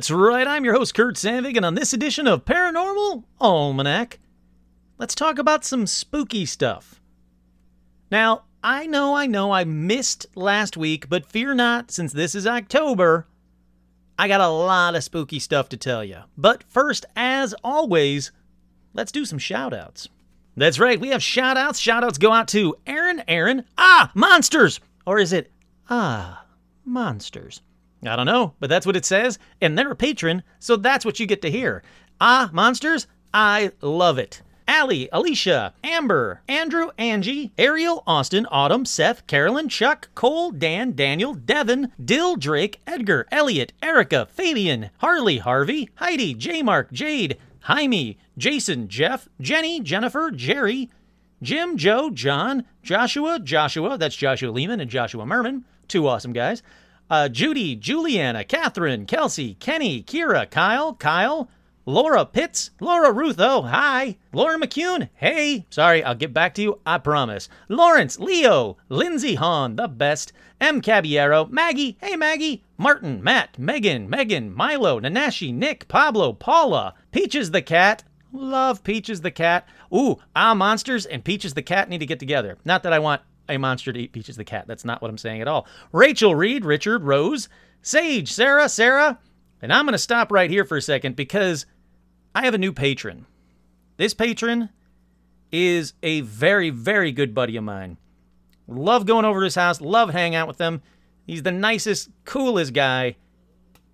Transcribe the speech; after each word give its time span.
That's 0.00 0.10
right, 0.10 0.48
I'm 0.48 0.64
your 0.64 0.72
host, 0.72 0.94
Kurt 0.94 1.16
Sandvig, 1.16 1.58
and 1.58 1.66
on 1.66 1.74
this 1.74 1.92
edition 1.92 2.26
of 2.26 2.46
Paranormal 2.46 3.22
Almanac, 3.38 4.18
let's 4.96 5.14
talk 5.14 5.38
about 5.38 5.62
some 5.62 5.86
spooky 5.86 6.46
stuff. 6.46 7.02
Now, 8.10 8.44
I 8.64 8.86
know, 8.86 9.14
I 9.14 9.26
know, 9.26 9.52
I 9.52 9.64
missed 9.64 10.24
last 10.34 10.74
week, 10.74 11.10
but 11.10 11.26
fear 11.26 11.52
not, 11.52 11.90
since 11.90 12.14
this 12.14 12.34
is 12.34 12.46
October, 12.46 13.26
I 14.18 14.26
got 14.26 14.40
a 14.40 14.48
lot 14.48 14.94
of 14.94 15.04
spooky 15.04 15.38
stuff 15.38 15.68
to 15.68 15.76
tell 15.76 16.02
you. 16.02 16.20
But 16.34 16.64
first, 16.66 17.04
as 17.14 17.54
always, 17.62 18.32
let's 18.94 19.12
do 19.12 19.26
some 19.26 19.38
shout 19.38 19.74
outs. 19.74 20.08
That's 20.56 20.78
right, 20.78 20.98
we 20.98 21.08
have 21.08 21.22
shout 21.22 21.58
outs. 21.58 21.78
Shout 21.78 22.04
outs 22.04 22.16
go 22.16 22.32
out 22.32 22.48
to 22.48 22.74
Aaron, 22.86 23.22
Aaron, 23.28 23.66
ah, 23.76 24.10
monsters! 24.14 24.80
Or 25.04 25.18
is 25.18 25.34
it, 25.34 25.52
ah, 25.90 26.46
monsters? 26.86 27.60
I 28.04 28.16
don't 28.16 28.26
know, 28.26 28.54
but 28.60 28.70
that's 28.70 28.86
what 28.86 28.96
it 28.96 29.04
says, 29.04 29.38
and 29.60 29.78
they're 29.78 29.90
a 29.90 29.96
patron, 29.96 30.42
so 30.58 30.76
that's 30.76 31.04
what 31.04 31.20
you 31.20 31.26
get 31.26 31.42
to 31.42 31.50
hear. 31.50 31.82
Ah, 32.20 32.50
monsters, 32.52 33.06
I 33.34 33.72
love 33.80 34.18
it. 34.18 34.42
Allie, 34.66 35.08
Alicia, 35.10 35.74
Amber, 35.82 36.42
Andrew, 36.48 36.90
Angie, 36.96 37.52
Ariel, 37.58 38.04
Austin, 38.06 38.46
Autumn, 38.50 38.84
Seth, 38.84 39.26
Carolyn, 39.26 39.68
Chuck, 39.68 40.08
Cole, 40.14 40.52
Dan, 40.52 40.94
Daniel, 40.94 41.34
Devin, 41.34 41.90
Dill, 42.02 42.36
Drake, 42.36 42.80
Edgar, 42.86 43.26
Elliot, 43.32 43.72
Erica, 43.82 44.28
Fabian, 44.30 44.90
Harley, 44.98 45.38
Harvey, 45.38 45.90
Heidi, 45.96 46.34
J 46.34 46.62
Mark, 46.62 46.92
Jade, 46.92 47.36
Jaime, 47.62 48.16
Jason, 48.38 48.88
Jeff, 48.88 49.28
Jenny, 49.40 49.80
Jennifer, 49.80 50.30
Jerry, 50.30 50.88
Jim, 51.42 51.76
Joe, 51.76 52.10
John, 52.10 52.64
Joshua, 52.82 53.40
Joshua, 53.40 53.98
that's 53.98 54.14
Joshua 54.14 54.50
Lehman 54.52 54.80
and 54.80 54.90
Joshua 54.90 55.26
Merman, 55.26 55.64
two 55.88 56.06
awesome 56.06 56.32
guys. 56.32 56.62
Uh, 57.10 57.28
Judy, 57.28 57.74
Juliana, 57.74 58.44
Catherine, 58.44 59.04
Kelsey, 59.04 59.54
Kenny, 59.54 60.00
Kira, 60.00 60.48
Kyle, 60.48 60.94
Kyle, 60.94 61.50
Laura 61.84 62.24
Pitts, 62.24 62.70
Laura 62.80 63.12
Rutho, 63.12 63.68
hi, 63.68 64.16
Laura 64.32 64.56
McCune, 64.56 65.08
hey, 65.16 65.66
sorry, 65.70 66.04
I'll 66.04 66.14
get 66.14 66.32
back 66.32 66.54
to 66.54 66.62
you, 66.62 66.78
I 66.86 66.98
promise. 66.98 67.48
Lawrence, 67.68 68.20
Leo, 68.20 68.76
Lindsay 68.88 69.34
Hahn, 69.34 69.74
the 69.74 69.88
best, 69.88 70.32
M. 70.60 70.80
Caballero, 70.80 71.46
Maggie, 71.46 71.98
hey 72.00 72.14
Maggie, 72.14 72.62
Martin, 72.78 73.24
Matt, 73.24 73.58
Megan, 73.58 74.08
Megan, 74.08 74.54
Milo, 74.54 75.00
Nanashi, 75.00 75.52
Nick, 75.52 75.88
Pablo, 75.88 76.32
Paula, 76.32 76.94
Peaches 77.10 77.50
the 77.50 77.62
cat, 77.62 78.04
love 78.32 78.84
Peaches 78.84 79.22
the 79.22 79.30
cat. 79.32 79.66
Ooh, 79.92 80.18
Ah 80.36 80.54
Monsters 80.54 81.06
and 81.06 81.24
Peaches 81.24 81.54
the 81.54 81.62
cat 81.62 81.88
need 81.88 81.98
to 81.98 82.06
get 82.06 82.20
together. 82.20 82.58
Not 82.64 82.84
that 82.84 82.92
I 82.92 83.00
want 83.00 83.22
a 83.50 83.58
monster 83.58 83.92
to 83.92 84.00
eat 84.00 84.12
Peaches 84.12 84.36
the 84.36 84.44
cat. 84.44 84.66
That's 84.66 84.84
not 84.84 85.02
what 85.02 85.10
I'm 85.10 85.18
saying 85.18 85.40
at 85.40 85.48
all. 85.48 85.66
Rachel 85.92 86.34
Reed, 86.34 86.64
Richard, 86.64 87.04
Rose, 87.04 87.48
Sage, 87.82 88.32
Sarah, 88.32 88.68
Sarah. 88.68 89.18
And 89.62 89.72
I'm 89.72 89.84
going 89.84 89.92
to 89.92 89.98
stop 89.98 90.32
right 90.32 90.50
here 90.50 90.64
for 90.64 90.76
a 90.76 90.82
second 90.82 91.16
because 91.16 91.66
I 92.34 92.44
have 92.44 92.54
a 92.54 92.58
new 92.58 92.72
patron. 92.72 93.26
This 93.96 94.14
patron 94.14 94.70
is 95.52 95.92
a 96.02 96.20
very, 96.22 96.70
very 96.70 97.12
good 97.12 97.34
buddy 97.34 97.56
of 97.56 97.64
mine. 97.64 97.98
Love 98.66 99.04
going 99.04 99.24
over 99.24 99.40
to 99.40 99.44
his 99.44 99.56
house, 99.56 99.80
love 99.80 100.10
hanging 100.10 100.36
out 100.36 100.48
with 100.48 100.58
him. 100.58 100.80
He's 101.26 101.42
the 101.42 101.52
nicest, 101.52 102.10
coolest 102.24 102.72
guy, 102.72 103.16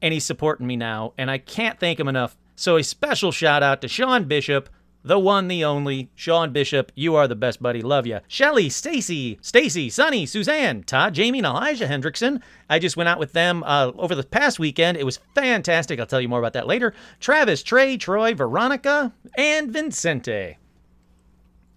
and 0.02 0.12
he's 0.12 0.24
supporting 0.24 0.66
me 0.66 0.76
now, 0.76 1.14
and 1.16 1.30
I 1.30 1.38
can't 1.38 1.80
thank 1.80 1.98
him 1.98 2.08
enough. 2.08 2.36
So, 2.54 2.76
a 2.76 2.82
special 2.82 3.32
shout 3.32 3.62
out 3.62 3.80
to 3.82 3.88
Sean 3.88 4.24
Bishop, 4.24 4.68
the 5.06 5.18
one, 5.20 5.46
the 5.46 5.64
only, 5.64 6.10
Sean 6.16 6.52
Bishop. 6.52 6.90
You 6.96 7.14
are 7.14 7.28
the 7.28 7.36
best, 7.36 7.62
buddy. 7.62 7.80
Love 7.80 8.08
you. 8.08 8.18
Shelly, 8.26 8.68
Stacy, 8.68 9.38
Stacy, 9.40 9.88
Sunny, 9.88 10.26
Suzanne, 10.26 10.82
Todd, 10.82 11.14
Jamie, 11.14 11.38
and 11.38 11.46
Elijah 11.46 11.86
Hendrickson. 11.86 12.42
I 12.68 12.80
just 12.80 12.96
went 12.96 13.08
out 13.08 13.20
with 13.20 13.32
them 13.32 13.62
uh, 13.62 13.92
over 13.96 14.16
the 14.16 14.24
past 14.24 14.58
weekend. 14.58 14.96
It 14.96 15.06
was 15.06 15.20
fantastic. 15.36 16.00
I'll 16.00 16.06
tell 16.06 16.20
you 16.20 16.28
more 16.28 16.40
about 16.40 16.54
that 16.54 16.66
later. 16.66 16.92
Travis, 17.20 17.62
Trey, 17.62 17.96
Troy, 17.96 18.34
Veronica, 18.34 19.12
and 19.38 19.70
Vincente. 19.70 20.58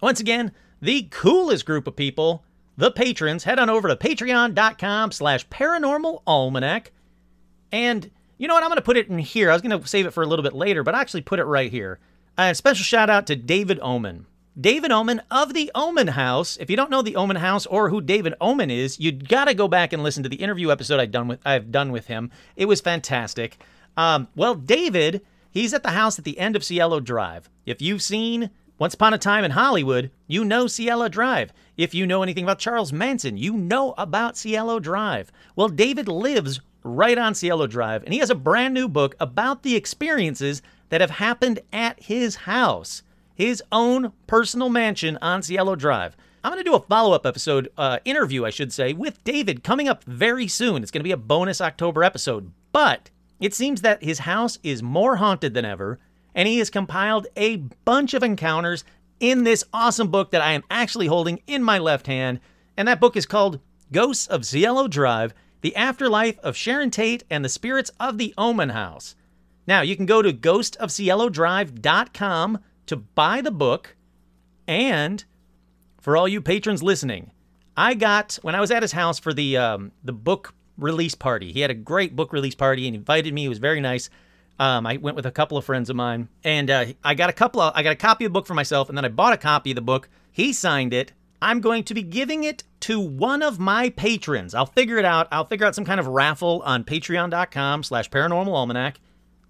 Once 0.01 0.19
again, 0.19 0.51
the 0.81 1.03
coolest 1.11 1.67
group 1.67 1.85
of 1.85 1.95
people, 1.95 2.43
the 2.77 2.89
patrons. 2.89 3.43
Head 3.43 3.59
on 3.59 3.69
over 3.69 3.87
to 3.89 3.95
patreon.com 3.95 5.11
slash 5.11 5.47
paranormal 5.49 6.23
almanac. 6.25 6.91
And 7.71 8.09
you 8.39 8.47
know 8.47 8.55
what? 8.55 8.63
I'm 8.63 8.69
going 8.69 8.77
to 8.77 8.81
put 8.81 8.97
it 8.97 9.07
in 9.07 9.19
here. 9.19 9.51
I 9.51 9.53
was 9.53 9.61
going 9.61 9.79
to 9.79 9.87
save 9.87 10.07
it 10.07 10.11
for 10.11 10.23
a 10.23 10.27
little 10.27 10.41
bit 10.41 10.53
later, 10.53 10.83
but 10.83 10.95
I 10.95 11.01
actually 11.01 11.21
put 11.21 11.37
it 11.37 11.45
right 11.45 11.69
here. 11.69 11.99
A 12.41 12.55
special 12.55 12.85
shout 12.85 13.09
out 13.09 13.27
to 13.27 13.35
David 13.35 13.81
Oman. 13.81 14.25
David 14.57 14.93
Oman 14.93 15.21
of 15.29 15.53
the 15.53 15.69
Oman 15.75 16.07
House. 16.07 16.55
If 16.55 16.69
you 16.69 16.77
don't 16.77 16.89
know 16.89 17.01
the 17.01 17.17
Oman 17.17 17.35
House 17.35 17.65
or 17.65 17.89
who 17.89 17.99
David 17.99 18.33
Oman 18.39 18.71
is, 18.71 18.97
you 18.97 19.11
got 19.11 19.45
to 19.49 19.53
go 19.53 19.67
back 19.67 19.91
and 19.91 20.01
listen 20.01 20.23
to 20.23 20.29
the 20.29 20.37
interview 20.37 20.71
episode 20.71 21.01
I've 21.01 21.11
done 21.11 21.27
with 21.27 21.41
I've 21.45 21.69
done 21.69 21.91
with 21.91 22.07
him. 22.07 22.31
It 22.55 22.63
was 22.63 22.79
fantastic. 22.79 23.57
Um, 23.97 24.29
well, 24.37 24.55
David, 24.55 25.19
he's 25.51 25.73
at 25.73 25.83
the 25.83 25.89
house 25.89 26.17
at 26.17 26.23
the 26.23 26.39
end 26.39 26.55
of 26.55 26.63
Cielo 26.63 27.01
Drive. 27.01 27.49
If 27.65 27.81
you've 27.81 28.01
seen 28.01 28.51
Once 28.77 28.93
Upon 28.93 29.13
a 29.13 29.17
Time 29.17 29.43
in 29.43 29.51
Hollywood, 29.51 30.09
you 30.25 30.45
know 30.45 30.65
Cielo 30.65 31.09
Drive. 31.09 31.51
If 31.75 31.93
you 31.93 32.07
know 32.07 32.23
anything 32.23 32.45
about 32.45 32.59
Charles 32.59 32.93
Manson, 32.93 33.35
you 33.35 33.57
know 33.57 33.93
about 33.97 34.37
Cielo 34.37 34.79
Drive. 34.79 35.29
Well, 35.57 35.67
David 35.67 36.07
lives 36.07 36.61
right 36.83 37.17
on 37.17 37.35
Cielo 37.35 37.67
Drive, 37.67 38.05
and 38.05 38.13
he 38.13 38.21
has 38.21 38.29
a 38.29 38.35
brand 38.35 38.73
new 38.73 38.87
book 38.87 39.13
about 39.19 39.63
the 39.63 39.75
experiences 39.75 40.61
that 40.89 41.01
have 41.01 41.11
happened 41.11 41.59
at 41.71 42.03
his 42.03 42.35
house, 42.35 43.03
his 43.33 43.63
own 43.71 44.11
personal 44.27 44.69
mansion 44.69 45.17
on 45.21 45.41
Cielo 45.41 45.75
Drive. 45.75 46.15
I'm 46.43 46.51
going 46.51 46.63
to 46.63 46.69
do 46.69 46.75
a 46.75 46.79
follow 46.79 47.13
up 47.13 47.25
episode, 47.25 47.69
uh, 47.77 47.99
interview, 48.05 48.45
I 48.45 48.49
should 48.49 48.71
say, 48.71 48.93
with 48.93 49.23
David 49.23 49.63
coming 49.63 49.89
up 49.89 50.03
very 50.05 50.47
soon. 50.47 50.81
It's 50.81 50.91
going 50.91 51.01
to 51.01 51.07
be 51.07 51.11
a 51.11 51.17
bonus 51.17 51.59
October 51.59 52.03
episode. 52.03 52.51
But 52.71 53.09
it 53.39 53.53
seems 53.53 53.81
that 53.81 54.03
his 54.03 54.19
house 54.19 54.57
is 54.63 54.83
more 54.83 55.17
haunted 55.17 55.53
than 55.53 55.65
ever, 55.65 55.99
and 56.33 56.47
he 56.47 56.59
has 56.59 56.69
compiled 56.69 57.27
a 57.35 57.57
bunch 57.57 58.13
of 58.13 58.23
encounters 58.23 58.83
in 59.19 59.43
this 59.43 59.65
awesome 59.73 60.09
book 60.09 60.31
that 60.31 60.41
I 60.41 60.53
am 60.53 60.63
actually 60.69 61.07
holding 61.07 61.41
in 61.45 61.63
my 61.63 61.77
left 61.77 62.07
hand. 62.07 62.39
And 62.77 62.87
that 62.87 63.01
book 63.01 63.17
is 63.17 63.25
called 63.25 63.59
Ghosts 63.91 64.27
of 64.27 64.45
Cielo 64.45 64.87
Drive 64.87 65.33
The 65.61 65.75
Afterlife 65.75 66.39
of 66.39 66.55
Sharon 66.55 66.91
Tate 66.91 67.23
and 67.29 67.43
the 67.43 67.49
Spirits 67.49 67.91
of 67.99 68.17
the 68.17 68.33
Oman 68.37 68.69
House. 68.69 69.15
Now, 69.69 69.81
you 69.81 69.95
can 69.95 70.05
go 70.07 70.23
to 70.23 70.33
ghostofcielodrive.com 70.33 72.59
to 72.87 72.95
buy 72.95 73.41
the 73.41 73.51
book. 73.51 73.95
And 74.67 75.23
for 76.01 76.17
all 76.17 76.27
you 76.27 76.41
patrons 76.41 76.81
listening, 76.81 77.29
I 77.77 77.93
got 77.93 78.39
when 78.41 78.55
I 78.55 78.61
was 78.61 78.71
at 78.71 78.81
his 78.81 78.93
house 78.93 79.19
for 79.19 79.31
the 79.31 79.57
um, 79.57 79.91
the 80.03 80.11
book 80.11 80.55
release 80.75 81.13
party. 81.13 81.51
He 81.51 81.59
had 81.59 81.69
a 81.69 81.75
great 81.75 82.15
book 82.15 82.33
release 82.33 82.55
party 82.55 82.87
and 82.87 82.95
invited 82.95 83.31
me. 83.31 83.45
It 83.45 83.49
was 83.49 83.59
very 83.59 83.79
nice. 83.79 84.09
Um, 84.57 84.87
I 84.87 84.97
went 84.97 85.15
with 85.15 85.27
a 85.27 85.31
couple 85.31 85.55
of 85.55 85.65
friends 85.65 85.91
of 85.91 85.95
mine, 85.95 86.29
and 86.43 86.71
uh, 86.71 86.85
I 87.03 87.13
got 87.13 87.29
a 87.29 87.33
couple. 87.33 87.61
Of, 87.61 87.73
I 87.75 87.83
got 87.83 87.93
a 87.93 87.95
copy 87.95 88.25
of 88.25 88.31
the 88.31 88.33
book 88.33 88.47
for 88.47 88.55
myself, 88.55 88.89
and 88.89 88.97
then 88.97 89.05
I 89.05 89.09
bought 89.09 89.33
a 89.33 89.37
copy 89.37 89.69
of 89.69 89.75
the 89.75 89.81
book. 89.81 90.09
He 90.31 90.51
signed 90.51 90.95
it. 90.95 91.13
I'm 91.43 91.61
going 91.61 91.83
to 91.83 91.93
be 91.93 92.01
giving 92.01 92.43
it 92.43 92.63
to 92.81 92.99
one 92.99 93.43
of 93.43 93.59
my 93.59 93.91
patrons. 93.91 94.55
I'll 94.55 94.65
figure 94.65 94.97
it 94.97 95.05
out. 95.05 95.27
I'll 95.31 95.45
figure 95.45 95.67
out 95.67 95.75
some 95.75 95.85
kind 95.85 95.99
of 95.99 96.07
raffle 96.07 96.63
on 96.65 96.85
Patreon.com/slash 96.85 98.09
Paranormal 98.09 98.47
Almanac. 98.47 98.99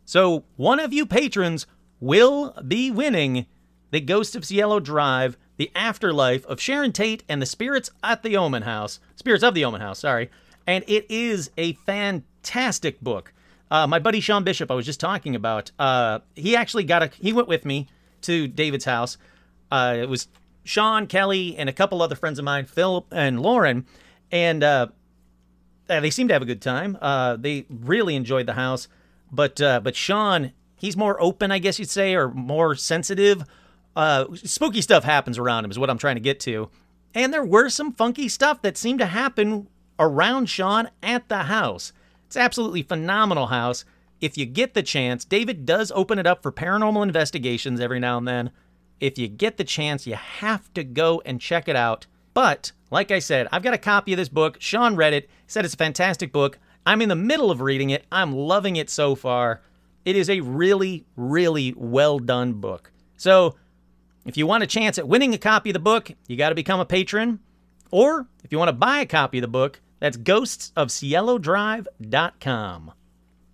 So 0.09 0.44
one 0.56 0.79
of 0.79 0.91
you 0.91 1.06
patrons 1.06 1.67
will 2.00 2.59
be 2.67 2.89
winning 2.89 3.45
the 3.91 4.01
Ghost 4.01 4.35
of 4.35 4.44
Cielo 4.44 4.79
Drive, 4.79 5.38
the 5.57 5.69
afterlife 5.75 6.44
of 6.47 6.59
Sharon 6.59 6.91
Tate 6.91 7.23
and 7.29 7.39
the 7.39 7.45
spirits 7.45 7.91
at 8.03 8.23
the 8.23 8.35
Oman 8.35 8.63
House. 8.63 9.00
Spirits 9.17 9.44
of 9.44 9.53
the 9.53 9.63
Oman 9.63 9.81
House, 9.81 10.00
sorry. 10.00 10.31
And 10.65 10.83
it 10.88 11.06
is 11.11 11.51
a 11.59 11.73
fantastic 11.73 13.00
book. 13.01 13.33
Uh, 13.69 13.85
my 13.85 14.00
buddy 14.00 14.19
Sean 14.19 14.44
Bishop, 14.44 14.71
I 14.71 14.73
was 14.73 14.88
just 14.88 15.00
talking 15.00 15.35
about, 15.35 15.69
uh, 15.77 16.21
he 16.35 16.56
actually 16.56 16.85
got 16.85 17.03
a, 17.03 17.11
he 17.21 17.31
went 17.31 17.47
with 17.47 17.63
me 17.63 17.85
to 18.21 18.47
David's 18.47 18.85
house. 18.85 19.19
Uh, 19.71 19.95
it 19.95 20.09
was 20.09 20.27
Sean, 20.63 21.06
Kelly, 21.06 21.56
and 21.56 21.69
a 21.69 21.73
couple 21.73 22.01
other 22.01 22.15
friends 22.15 22.39
of 22.39 22.45
mine, 22.45 22.65
Phil 22.65 23.06
and 23.11 23.44
Lauren. 23.44 23.85
And 24.31 24.63
uh, 24.63 24.88
they 25.85 26.09
seemed 26.09 26.29
to 26.29 26.33
have 26.33 26.41
a 26.41 26.45
good 26.45 26.63
time. 26.63 26.97
Uh, 27.00 27.35
they 27.35 27.67
really 27.69 28.15
enjoyed 28.15 28.47
the 28.47 28.53
house. 28.53 28.88
But 29.31 29.62
uh, 29.62 29.80
but 29.80 29.96
Sean 29.96 30.52
he's 30.80 30.98
more 30.98 31.22
open, 31.22 31.52
I 31.52 31.60
guess 31.60 31.78
you'd 31.78 31.90
say, 31.90 32.16
or 32.16 32.30
more 32.30 32.74
sensitive. 32.76 33.44
Uh, 33.96 34.26
spooky 34.36 34.81
stuff 34.81 35.04
happens 35.04 35.38
around 35.38 35.66
him, 35.66 35.72
is 35.72 35.78
what 35.78 35.90
I'm 35.90 35.98
trying 35.98 36.16
to 36.16 36.22
get 36.22 36.40
to. 36.42 36.70
And 37.14 37.34
there 37.34 37.46
were 37.46 37.70
some 37.70 37.94
funky 37.94 38.30
stuff 38.30 38.62
that 38.62 38.78
seemed 38.78 39.00
to 39.00 39.06
happen 39.06 39.68
around 40.00 40.48
Sean 40.48 40.90
at 41.04 41.28
the 41.28 41.44
house. 41.44 41.92
It's 42.26 42.38
absolutely 42.38 42.84
phenomenal 42.84 43.48
house. 43.48 43.84
If 44.22 44.38
you 44.38 44.46
get 44.46 44.74
the 44.74 44.84
chance, 44.84 45.26
David 45.26 45.66
does 45.66 45.92
open 45.94 46.20
it 46.20 46.28
up 46.28 46.44
for 46.44 46.52
paranormal 46.52 47.04
investigations 47.04 47.80
every 47.80 48.00
now 48.00 48.18
and 48.18 48.28
then. 48.28 48.52
If 49.00 49.18
you 49.18 49.28
get 49.28 49.58
the 49.58 49.64
chance, 49.64 50.06
you 50.06 50.16
have 50.16 50.74
to 50.74 50.84
go 50.84 51.22
and 51.26 51.42
check 51.42 51.68
it 51.68 51.76
out. 51.76 52.06
But, 52.34 52.74
like 52.92 53.12
I 53.12 53.20
said, 53.20 53.48
I've 53.52 53.64
got 53.64 53.74
a 53.74 53.78
copy 53.78 54.14
of 54.14 54.18
this 54.18 54.30
book. 54.30 54.58
Sean 54.60 54.96
read 54.96 55.14
it, 55.14 55.30
said 55.48 55.66
it's 55.66 55.74
a 55.74 55.78
fantastic 55.78 56.31
book. 56.31 56.60
I'm 56.89 57.01
in 57.03 57.09
the 57.09 57.15
middle 57.15 57.51
of 57.51 57.62
reading 57.62 57.91
it. 57.91 58.07
I'm 58.12 58.36
loving 58.36 58.75
it 58.75 58.89
so 58.89 59.13
far. 59.13 59.62
It 60.06 60.15
is 60.15 60.27
a 60.27 60.39
really, 60.39 61.06
really 61.15 61.71
well 61.77 62.18
done 62.18 62.53
book. 62.53 62.91
So, 63.15 63.57
if 64.25 64.38
you 64.38 64.47
want 64.47 64.63
a 64.63 64.68
chance 64.68 64.97
at 64.97 65.07
winning 65.07 65.36
a 65.36 65.38
copy 65.38 65.69
of 65.69 65.75
the 65.75 65.80
book, 65.80 66.12
you 66.25 66.36
got 66.36 66.50
to 66.50 66.56
become 66.56 66.80
a 66.80 66.86
patron. 66.86 67.41
Or 67.91 68.25
if 68.44 68.51
you 68.51 68.57
want 68.57 68.69
to 68.69 68.74
buy 68.74 69.01
a 69.01 69.06
copy 69.06 69.38
of 69.38 69.44
the 69.44 69.47
book, 69.47 69.81
that's 70.00 70.18
ghostsofcielodrive.com. 70.18 72.92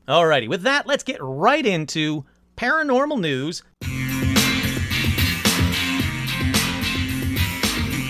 Alrighty, 0.08 0.48
with 0.48 0.62
that, 0.62 0.88
let's 0.88 1.04
get 1.04 1.22
right 1.22 1.66
into 1.66 2.24
paranormal 2.56 3.20
news. 3.20 3.64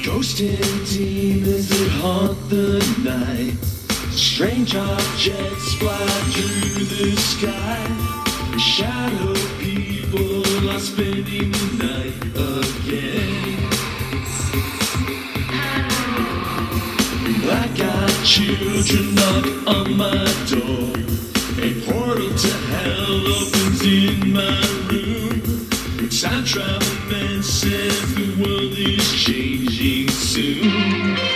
Ghost 0.05 0.39
and 0.39 0.87
demons 0.87 1.69
that 1.69 1.89
haunt 1.99 2.47
the 2.51 2.77
night. 3.03 3.74
Strange 4.15 4.75
objects 4.75 5.73
fly 5.73 6.07
through 6.31 6.85
the 6.85 7.15
sky. 7.17 8.57
Shadow 8.57 9.33
people 9.59 10.69
are 10.69 10.79
spending 10.79 11.51
the 11.51 11.67
night 11.83 12.15
again. 12.55 13.69
Black-eyed 17.41 18.25
children 18.25 19.15
knock 19.15 19.45
on 19.67 19.97
my 19.97 20.25
door. 20.47 20.95
A 21.59 21.73
portal 21.85 22.33
to 22.37 22.53
hell 22.71 23.27
opens 23.27 23.81
in 23.81 24.31
my 24.31 24.61
room. 24.89 25.41
Time 26.09 26.45
travel 26.45 27.11
man 27.11 27.43
says 27.43 28.15
the 28.15 28.27
world 28.41 28.77
is 28.77 29.11
changing 29.11 30.07
soon. 30.07 31.34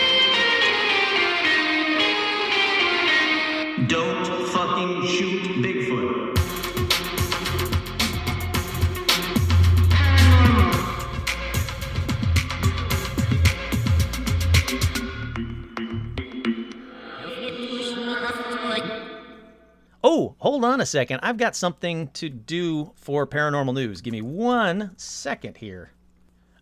Oh, 20.04 20.36
hold 20.40 20.64
on 20.64 20.80
a 20.80 20.86
second. 20.86 21.20
I've 21.24 21.38
got 21.38 21.56
something 21.56 22.08
to 22.10 22.30
do 22.30 22.92
for 22.96 23.28
paranormal 23.28 23.74
news. 23.74 24.02
Give 24.02 24.14
me 24.14 24.22
one 24.22 24.92
second 24.98 25.58
here. 25.58 25.92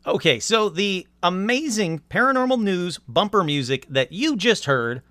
Okay, 0.06 0.40
so 0.40 0.70
the 0.70 1.06
amazing 1.22 2.00
paranormal 2.10 2.62
news 2.62 2.98
bumper 3.08 3.44
music 3.44 3.86
that 3.90 4.12
you 4.12 4.36
just 4.36 4.66
heard 4.66 5.02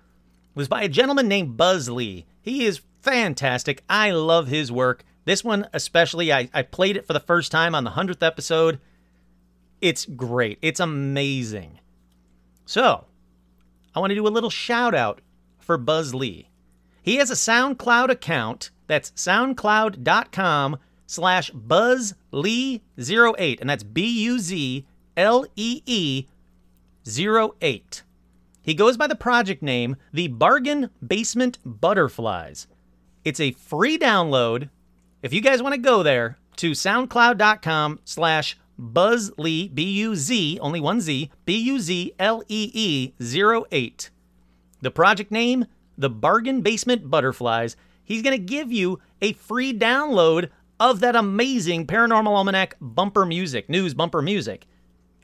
was 0.55 0.67
by 0.67 0.81
a 0.81 0.89
gentleman 0.89 1.27
named 1.27 1.55
Buzz 1.55 1.87
Lee. 1.87 2.25
He 2.41 2.65
is 2.65 2.81
fantastic. 3.01 3.83
I 3.87 4.11
love 4.11 4.47
his 4.47 4.71
work. 4.71 5.03
This 5.23 5.43
one, 5.43 5.67
especially, 5.71 6.33
I, 6.33 6.49
I 6.53 6.63
played 6.63 6.97
it 6.97 7.05
for 7.05 7.13
the 7.13 7.19
first 7.19 7.51
time 7.51 7.75
on 7.75 7.83
the 7.83 7.91
100th 7.91 8.25
episode. 8.25 8.79
It's 9.81 10.05
great. 10.05 10.57
It's 10.61 10.79
amazing. 10.79 11.79
So, 12.65 13.05
I 13.93 13.99
want 13.99 14.11
to 14.11 14.15
do 14.15 14.27
a 14.27 14.29
little 14.29 14.49
shout 14.49 14.95
out 14.95 15.21
for 15.59 15.77
Buzz 15.77 16.15
Lee. 16.15 16.49
He 17.07 17.15
has 17.15 17.31
a 17.31 17.35
SoundCloud 17.35 18.09
account. 18.09 18.69
That's 18.87 19.11
soundcloud.com 19.11 20.77
slash 21.05 21.51
buzzlee08. 21.51 23.61
And 23.61 23.69
that's 23.69 23.83
B 23.83 24.23
U 24.23 24.39
Z 24.39 24.85
L 25.15 25.45
E 25.55 25.81
E 25.85 26.25
08. 27.07 28.03
He 28.61 28.73
goes 28.73 28.97
by 28.97 29.07
the 29.07 29.15
project 29.15 29.63
name 29.63 29.95
The 30.11 30.27
Bargain 30.27 30.89
Basement 31.01 31.59
Butterflies. 31.63 32.67
It's 33.23 33.39
a 33.39 33.51
free 33.51 33.97
download. 33.97 34.69
If 35.21 35.33
you 35.33 35.39
guys 35.39 35.63
want 35.63 35.75
to 35.75 35.79
go 35.79 36.03
there 36.03 36.37
to 36.57 36.71
soundcloud.com 36.71 38.01
slash 38.03 38.57
buzzlee, 38.77 39.73
B 39.73 39.83
U 40.01 40.13
Z, 40.13 40.59
only 40.61 40.81
one 40.81 40.99
Z, 40.99 41.31
B 41.45 41.57
U 41.57 41.79
Z 41.79 42.11
L 42.19 42.43
E 42.49 42.69
E 42.73 43.13
08. 43.21 44.09
The 44.81 44.91
project 44.91 45.31
name, 45.31 45.67
The 45.97 46.09
Bargain 46.09 46.61
Basement 46.61 47.09
Butterflies. 47.09 47.75
He's 48.03 48.21
going 48.21 48.37
to 48.37 48.43
give 48.43 48.71
you 48.71 48.99
a 49.21 49.33
free 49.33 49.77
download 49.77 50.49
of 50.79 50.99
that 50.99 51.15
amazing 51.15 51.87
Paranormal 51.87 52.27
Almanac 52.27 52.77
bumper 52.79 53.25
music, 53.25 53.69
news 53.69 53.93
bumper 53.93 54.21
music. 54.21 54.65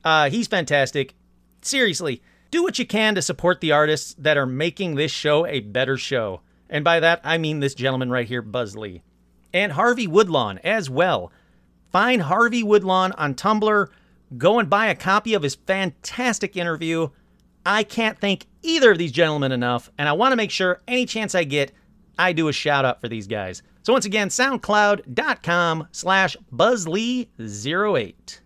Uh, 0.03 0.29
he's 0.29 0.47
fantastic. 0.47 1.13
Seriously, 1.61 2.21
do 2.51 2.63
what 2.63 2.77
you 2.77 2.85
can 2.85 3.15
to 3.15 3.21
support 3.21 3.61
the 3.61 3.71
artists 3.71 4.15
that 4.15 4.37
are 4.37 4.45
making 4.45 4.95
this 4.95 5.11
show 5.11 5.45
a 5.45 5.59
better 5.61 5.97
show. 5.97 6.41
And 6.69 6.83
by 6.83 6.99
that, 6.99 7.21
I 7.23 7.37
mean 7.37 7.59
this 7.59 7.75
gentleman 7.75 8.09
right 8.09 8.27
here, 8.27 8.41
Buzz 8.41 8.75
Lee. 8.75 9.03
And 9.53 9.73
Harvey 9.73 10.07
Woodlawn 10.07 10.59
as 10.63 10.89
well. 10.89 11.31
Find 11.91 12.23
Harvey 12.23 12.63
Woodlawn 12.63 13.11
on 13.13 13.35
Tumblr. 13.35 13.87
Go 14.37 14.59
and 14.59 14.69
buy 14.69 14.87
a 14.87 14.95
copy 14.95 15.35
of 15.35 15.43
his 15.43 15.55
fantastic 15.55 16.57
interview. 16.57 17.09
I 17.65 17.83
can't 17.83 18.19
thank 18.19 18.45
either 18.61 18.91
of 18.91 18.97
these 18.97 19.11
gentlemen 19.11 19.51
enough, 19.51 19.89
and 19.97 20.09
I 20.09 20.13
want 20.13 20.31
to 20.31 20.37
make 20.37 20.51
sure 20.51 20.81
any 20.87 21.05
chance 21.05 21.35
I 21.35 21.43
get, 21.43 21.71
I 22.17 22.33
do 22.33 22.47
a 22.47 22.53
shout 22.53 22.85
out 22.85 23.01
for 23.01 23.07
these 23.07 23.27
guys. 23.27 23.63
So 23.83 23.93
once 23.93 24.05
again, 24.05 24.29
soundcloud.com 24.29 25.87
slash 25.91 26.37
buzzlee08. 26.53 28.39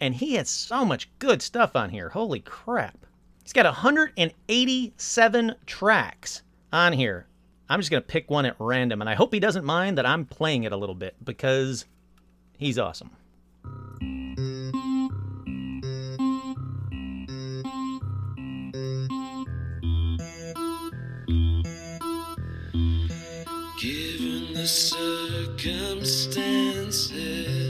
And 0.00 0.14
he 0.14 0.34
has 0.34 0.50
so 0.50 0.84
much 0.84 1.08
good 1.18 1.40
stuff 1.40 1.76
on 1.76 1.90
here. 1.90 2.08
Holy 2.08 2.40
crap. 2.40 3.06
He's 3.42 3.52
got 3.52 3.66
187 3.66 5.54
tracks 5.66 6.42
on 6.72 6.92
here. 6.92 7.26
I'm 7.68 7.80
just 7.80 7.90
going 7.90 8.02
to 8.02 8.06
pick 8.06 8.30
one 8.30 8.44
at 8.44 8.56
random, 8.58 9.00
and 9.00 9.08
I 9.08 9.14
hope 9.14 9.32
he 9.32 9.40
doesn't 9.40 9.64
mind 9.64 9.96
that 9.98 10.06
I'm 10.06 10.26
playing 10.26 10.64
it 10.64 10.72
a 10.72 10.76
little 10.76 10.94
bit 10.94 11.16
because 11.24 11.86
he's 12.58 12.78
awesome. 12.78 13.10
The 24.62 24.68
circumstances, 24.68 27.61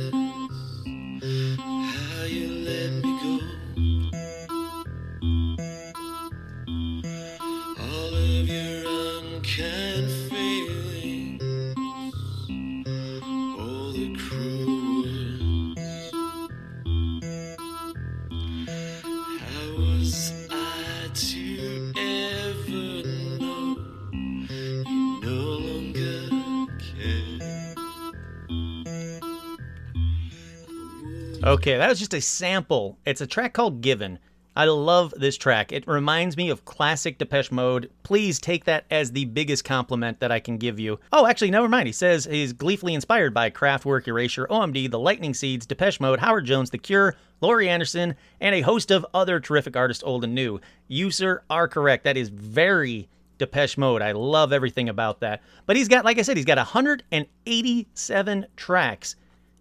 Okay, 31.53 31.77
that 31.77 31.91
was 31.91 31.99
just 31.99 32.15
a 32.15 32.21
sample. 32.23 32.97
It's 33.05 33.21
a 33.21 33.27
track 33.27 33.53
called 33.53 33.83
Given. 33.83 34.19
I 34.57 34.65
love 34.65 35.13
this 35.19 35.37
track. 35.37 35.71
It 35.71 35.87
reminds 35.87 36.35
me 36.35 36.49
of 36.49 36.65
classic 36.65 37.19
Depeche 37.19 37.53
Mode. 37.53 37.91
Please 38.05 38.39
take 38.39 38.65
that 38.65 38.87
as 38.91 39.13
the 39.13 39.27
biggest 39.27 39.63
compliment 39.63 40.19
that 40.21 40.33
I 40.33 40.41
can 40.41 40.57
give 40.57 40.81
you. 40.81 40.99
Oh, 41.13 41.27
actually, 41.27 41.51
never 41.51 41.69
mind. 41.69 41.89
He 41.89 41.93
says 41.93 42.25
he's 42.25 42.55
gleefully 42.55 42.95
inspired 42.95 43.35
by 43.35 43.51
Kraftwerk, 43.51 44.09
Erasure, 44.09 44.47
OMD, 44.47 44.91
The 44.91 44.99
Lightning 44.99 45.35
Seeds, 45.35 45.67
Depeche 45.67 46.01
Mode, 46.01 46.21
Howard 46.21 46.47
Jones, 46.47 46.71
The 46.71 46.79
Cure, 46.79 47.17
Laurie 47.43 47.69
Anderson, 47.69 48.15
and 48.41 48.55
a 48.55 48.63
host 48.63 48.91
of 48.91 49.05
other 49.13 49.39
terrific 49.39 49.77
artists, 49.77 50.03
old 50.03 50.25
and 50.25 50.35
new. 50.35 50.59
You, 50.89 51.11
sir, 51.11 51.43
are 51.51 51.69
correct. 51.69 52.05
That 52.05 52.17
is 52.17 52.31
very 52.31 53.11
Depeche 53.37 53.77
Mode. 53.77 54.01
I 54.01 54.13
love 54.13 54.55
everything 54.55 54.89
about 54.89 55.21
that. 55.21 55.43
But 55.67 55.77
he's 55.77 55.89
got, 55.89 56.07
like 56.07 56.19
I 56.19 56.23
said, 56.23 56.39
he's 56.39 56.47
got 56.47 56.57
187 56.57 58.47
tracks. 58.57 59.17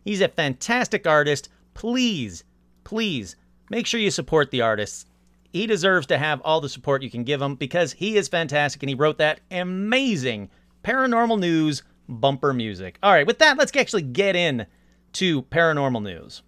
He's 0.05 0.21
a 0.21 0.29
fantastic 0.29 1.05
artist. 1.05 1.49
Please, 1.73 2.43
please 2.83 3.35
make 3.69 3.85
sure 3.85 3.99
you 3.99 4.11
support 4.11 4.51
the 4.51 4.61
artists. 4.61 5.05
He 5.51 5.67
deserves 5.67 6.07
to 6.07 6.17
have 6.17 6.41
all 6.41 6.61
the 6.61 6.69
support 6.69 7.03
you 7.03 7.09
can 7.09 7.23
give 7.23 7.41
him 7.41 7.55
because 7.55 7.93
he 7.93 8.17
is 8.17 8.27
fantastic 8.27 8.81
and 8.83 8.89
he 8.89 8.95
wrote 8.95 9.17
that 9.17 9.41
amazing 9.51 10.49
paranormal 10.83 11.39
news 11.39 11.83
bumper 12.07 12.53
music. 12.53 12.97
All 13.03 13.11
right, 13.11 13.27
with 13.27 13.39
that, 13.39 13.57
let's 13.57 13.75
actually 13.75 14.03
get 14.03 14.35
in 14.35 14.65
to 15.13 15.43
paranormal 15.43 16.03
news. 16.03 16.41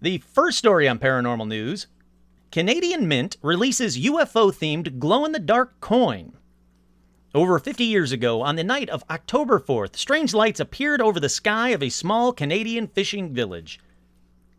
The 0.00 0.18
first 0.18 0.58
story 0.58 0.88
on 0.88 0.98
paranormal 0.98 1.48
news 1.48 1.86
Canadian 2.50 3.08
Mint 3.08 3.36
releases 3.42 3.98
UFO 3.98 4.50
themed 4.50 4.98
glow 4.98 5.24
in 5.24 5.32
the 5.32 5.38
dark 5.38 5.80
coin. 5.80 6.32
Over 7.34 7.58
50 7.58 7.84
years 7.84 8.10
ago, 8.10 8.40
on 8.40 8.56
the 8.56 8.64
night 8.64 8.88
of 8.88 9.04
October 9.10 9.60
4th, 9.60 9.96
strange 9.96 10.32
lights 10.32 10.60
appeared 10.60 11.02
over 11.02 11.20
the 11.20 11.28
sky 11.28 11.70
of 11.70 11.82
a 11.82 11.90
small 11.90 12.32
Canadian 12.32 12.86
fishing 12.86 13.34
village. 13.34 13.78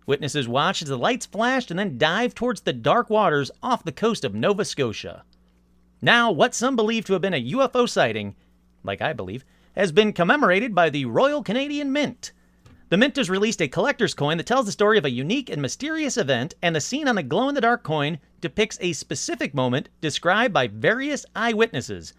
Witnesses 0.10 0.48
watched 0.48 0.82
as 0.82 0.90
the 0.90 0.98
lights 0.98 1.28
flashed 1.28 1.70
and 1.70 1.78
then 1.78 2.00
dived 2.00 2.36
towards 2.36 2.62
the 2.62 2.74
dark 2.74 3.12
waters 3.12 3.52
off 3.62 3.84
the 3.84 3.92
coast 3.92 4.26
of 4.26 4.34
Nova 4.34 4.66
Scotia. 4.66 5.24
Now, 6.02 6.32
what 6.32 6.56
some 6.56 6.76
believe 6.76 7.06
to 7.06 7.14
have 7.14 7.22
been 7.22 7.36
a 7.36 7.52
UFO 7.52 7.88
sighting, 7.88 8.36
like 8.84 9.04
I 9.04 9.14
believe, 9.14 9.46
has 9.76 9.92
been 9.92 10.12
commemorated 10.12 10.74
by 10.74 10.90
the 10.90 11.06
Royal 11.06 11.44
Canadian 11.44 11.92
Mint. 11.92 12.32
The 12.90 12.98
Mint 12.98 13.18
has 13.18 13.30
released 13.30 13.62
a 13.62 13.68
collector's 13.68 14.16
coin 14.16 14.38
that 14.38 14.48
tells 14.48 14.66
the 14.66 14.72
story 14.72 14.98
of 14.98 15.06
a 15.06 15.12
unique 15.12 15.48
and 15.48 15.62
mysterious 15.62 16.18
event, 16.18 16.56
and 16.64 16.76
the 16.76 16.82
scene 16.82 17.08
on 17.08 17.14
the 17.14 17.22
glow 17.22 17.48
in 17.48 17.54
the 17.54 17.62
dark 17.62 17.84
coin 17.84 18.18
depicts 18.42 18.80
a 18.82 18.94
specific 18.94 19.54
moment 19.54 19.90
described 20.02 20.56
by 20.56 20.66
various 20.66 21.24
eyewitnesses. 21.36 22.16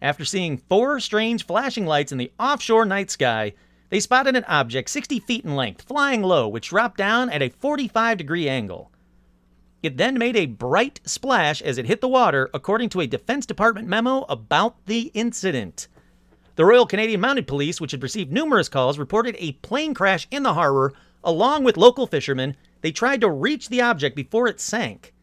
After 0.00 0.24
seeing 0.24 0.56
four 0.56 0.98
strange 0.98 1.44
flashing 1.44 1.84
lights 1.84 2.10
in 2.10 2.16
the 2.16 2.32
offshore 2.40 2.86
night 2.86 3.10
sky, 3.10 3.52
they 3.94 4.00
spotted 4.00 4.34
an 4.34 4.42
object 4.48 4.90
60 4.90 5.20
feet 5.20 5.44
in 5.44 5.54
length, 5.54 5.82
flying 5.82 6.20
low, 6.20 6.48
which 6.48 6.70
dropped 6.70 6.96
down 6.96 7.30
at 7.30 7.42
a 7.42 7.48
45 7.48 8.18
degree 8.18 8.48
angle. 8.48 8.90
It 9.84 9.98
then 9.98 10.18
made 10.18 10.34
a 10.34 10.46
bright 10.46 10.98
splash 11.04 11.62
as 11.62 11.78
it 11.78 11.86
hit 11.86 12.00
the 12.00 12.08
water, 12.08 12.50
according 12.52 12.88
to 12.88 13.02
a 13.02 13.06
Defense 13.06 13.46
Department 13.46 13.86
memo 13.86 14.22
about 14.22 14.84
the 14.86 15.12
incident. 15.14 15.86
The 16.56 16.64
Royal 16.64 16.86
Canadian 16.86 17.20
Mounted 17.20 17.46
Police, 17.46 17.80
which 17.80 17.92
had 17.92 18.02
received 18.02 18.32
numerous 18.32 18.68
calls, 18.68 18.98
reported 18.98 19.36
a 19.38 19.52
plane 19.62 19.94
crash 19.94 20.26
in 20.32 20.42
the 20.42 20.54
harbor. 20.54 20.92
Along 21.22 21.62
with 21.62 21.76
local 21.76 22.08
fishermen, 22.08 22.56
they 22.80 22.90
tried 22.90 23.20
to 23.20 23.30
reach 23.30 23.68
the 23.68 23.82
object 23.82 24.16
before 24.16 24.48
it 24.48 24.60
sank. 24.60 25.14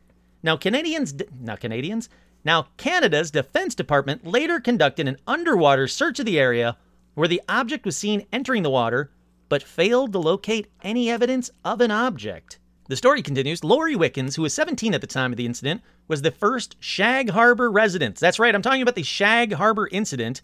Now, 0.43 0.55
Canadians, 0.55 1.13
now 1.41 1.57
Canadians, 1.57 2.07
now 2.45 2.67
Canada's 2.77 3.31
Defense 3.31 3.75
Department 3.75 4.25
later 4.25 4.61
conducted 4.61 5.09
an 5.09 5.17
underwater 5.27 5.89
search 5.89 6.21
of 6.21 6.25
the 6.25 6.39
area 6.39 6.77
where 7.13 7.27
the 7.27 7.41
object 7.49 7.85
was 7.85 7.97
seen 7.97 8.25
entering 8.31 8.63
the 8.63 8.69
water, 8.69 9.11
but 9.49 9.63
failed 9.63 10.13
to 10.13 10.19
locate 10.19 10.67
any 10.81 11.09
evidence 11.09 11.51
of 11.65 11.81
an 11.81 11.91
object. 11.91 12.59
The 12.87 12.95
story 12.95 13.21
continues. 13.21 13.63
Laurie 13.63 13.95
Wickens, 13.95 14.35
who 14.35 14.41
was 14.41 14.53
17 14.53 14.93
at 14.93 15.01
the 15.01 15.07
time 15.07 15.31
of 15.31 15.37
the 15.37 15.45
incident, 15.45 15.81
was 16.07 16.21
the 16.21 16.31
first 16.31 16.75
Shag 16.79 17.29
Harbor 17.29 17.71
resident. 17.71 18.17
That's 18.17 18.39
right, 18.39 18.53
I'm 18.53 18.61
talking 18.61 18.81
about 18.81 18.95
the 18.95 19.03
Shag 19.03 19.53
Harbor 19.53 19.87
incident. 19.91 20.41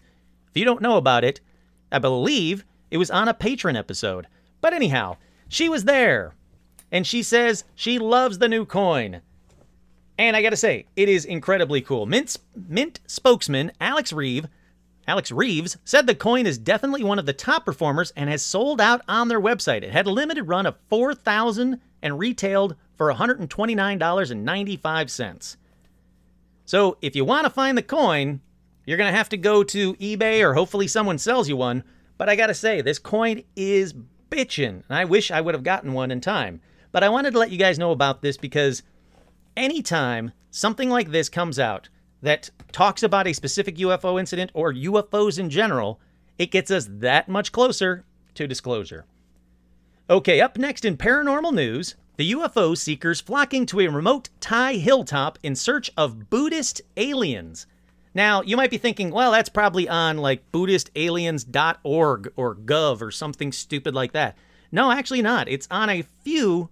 If 0.50 0.56
you 0.56 0.64
don't 0.64 0.80
know 0.80 0.96
about 0.96 1.24
it, 1.24 1.40
I 1.92 1.98
believe 1.98 2.64
it 2.90 2.96
was 2.96 3.10
on 3.10 3.28
a 3.28 3.34
patron 3.34 3.76
episode. 3.76 4.26
But 4.60 4.72
anyhow, 4.72 5.16
she 5.48 5.68
was 5.68 5.84
there. 5.84 6.34
And 6.90 7.06
she 7.06 7.22
says 7.22 7.64
she 7.74 7.98
loves 7.98 8.38
the 8.38 8.48
new 8.48 8.64
coin. 8.64 9.20
And 10.18 10.36
I 10.36 10.42
gotta 10.42 10.56
say, 10.56 10.86
it 10.96 11.08
is 11.08 11.24
incredibly 11.24 11.80
cool. 11.80 12.06
Mint, 12.06 12.36
Mint 12.56 13.00
spokesman 13.06 13.72
Alex 13.80 14.12
Reeve, 14.12 14.46
Alex 15.08 15.32
Reeves 15.32 15.78
said 15.86 16.06
the 16.06 16.14
coin 16.14 16.46
is 16.46 16.58
definitely 16.58 17.02
one 17.02 17.18
of 17.18 17.24
the 17.24 17.32
top 17.32 17.64
performers 17.64 18.12
and 18.14 18.28
has 18.28 18.42
sold 18.42 18.78
out 18.78 19.00
on 19.08 19.28
their 19.28 19.40
website. 19.40 19.82
It 19.82 19.90
had 19.90 20.06
a 20.06 20.10
limited 20.10 20.44
run 20.44 20.66
of 20.66 20.76
4,000 20.90 21.80
and 22.02 22.18
retailed 22.18 22.76
for 22.94 23.10
$129.95. 23.10 25.56
So 26.66 26.98
if 27.00 27.16
you 27.16 27.24
want 27.24 27.46
to 27.46 27.50
find 27.50 27.78
the 27.78 27.82
coin, 27.82 28.42
you're 28.84 28.98
going 28.98 29.10
to 29.10 29.16
have 29.16 29.30
to 29.30 29.38
go 29.38 29.64
to 29.64 29.94
eBay 29.94 30.42
or 30.42 30.52
hopefully 30.52 30.86
someone 30.86 31.16
sells 31.16 31.48
you 31.48 31.56
one. 31.56 31.84
But 32.18 32.28
I 32.28 32.36
got 32.36 32.48
to 32.48 32.54
say, 32.54 32.82
this 32.82 32.98
coin 32.98 33.44
is 33.56 33.94
bitchin'. 34.30 34.82
And 34.88 34.98
I 34.98 35.06
wish 35.06 35.30
I 35.30 35.40
would 35.40 35.54
have 35.54 35.64
gotten 35.64 35.94
one 35.94 36.10
in 36.10 36.20
time. 36.20 36.60
But 36.92 37.02
I 37.02 37.08
wanted 37.08 37.30
to 37.30 37.38
let 37.38 37.50
you 37.50 37.56
guys 37.56 37.78
know 37.78 37.92
about 37.92 38.20
this 38.20 38.36
because 38.36 38.82
anytime 39.56 40.32
something 40.50 40.90
like 40.90 41.12
this 41.12 41.30
comes 41.30 41.58
out 41.58 41.88
that 42.22 42.50
talks 42.72 43.02
about 43.02 43.26
a 43.26 43.32
specific 43.32 43.76
UFO 43.76 44.18
incident 44.18 44.50
or 44.54 44.72
UFOs 44.72 45.38
in 45.38 45.50
general, 45.50 46.00
it 46.38 46.50
gets 46.50 46.70
us 46.70 46.88
that 46.90 47.28
much 47.28 47.52
closer 47.52 48.04
to 48.34 48.46
disclosure. 48.46 49.04
Okay, 50.10 50.40
up 50.40 50.56
next 50.56 50.84
in 50.84 50.96
paranormal 50.96 51.52
news, 51.52 51.96
the 52.16 52.32
UFO 52.32 52.76
seekers 52.76 53.20
flocking 53.20 53.66
to 53.66 53.80
a 53.80 53.88
remote 53.88 54.28
Thai 54.40 54.74
hilltop 54.74 55.38
in 55.42 55.54
search 55.54 55.90
of 55.96 56.30
Buddhist 56.30 56.80
aliens. 56.96 57.66
Now, 58.14 58.42
you 58.42 58.56
might 58.56 58.70
be 58.70 58.78
thinking, 58.78 59.10
well, 59.10 59.30
that's 59.30 59.48
probably 59.48 59.88
on 59.88 60.18
like 60.18 60.50
BuddhistAliens.org 60.50 62.32
or 62.34 62.54
gov 62.56 63.02
or 63.02 63.10
something 63.10 63.52
stupid 63.52 63.94
like 63.94 64.12
that. 64.12 64.36
No, 64.72 64.90
actually 64.90 65.22
not. 65.22 65.48
It's 65.48 65.68
on 65.70 65.88
a 65.90 66.02
few 66.24 66.70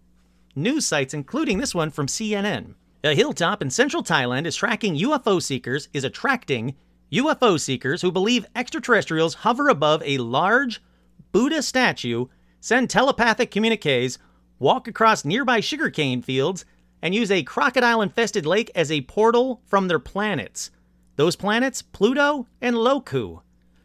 news 0.56 0.86
sites, 0.86 1.14
including 1.14 1.58
this 1.58 1.74
one 1.74 1.90
from 1.90 2.06
CNN. 2.06 2.74
A 3.06 3.14
hilltop 3.14 3.62
in 3.62 3.70
central 3.70 4.02
Thailand 4.02 4.46
is 4.46 4.56
tracking 4.56 4.98
UFO 4.98 5.40
seekers, 5.40 5.88
is 5.92 6.02
attracting 6.02 6.75
UFO 7.12 7.58
seekers 7.58 8.02
who 8.02 8.10
believe 8.10 8.44
extraterrestrials 8.56 9.34
hover 9.34 9.68
above 9.68 10.02
a 10.04 10.18
large 10.18 10.82
Buddha 11.30 11.62
statue, 11.62 12.26
send 12.60 12.90
telepathic 12.90 13.52
communiques, 13.52 14.18
walk 14.58 14.88
across 14.88 15.25
nearby 15.25 15.60
sugarcane 15.60 16.20
fields, 16.20 16.64
and 17.00 17.14
use 17.14 17.30
a 17.30 17.44
crocodile 17.44 18.02
infested 18.02 18.44
lake 18.44 18.72
as 18.75 18.90
a 18.90 19.02
portal 19.02 19.62
from 19.66 19.86
their 19.86 20.00
planets. 20.00 20.72
Those 21.14 21.36
planets, 21.36 21.82
Pluto 21.82 22.48
and 22.60 22.75
Loku. 22.75 23.40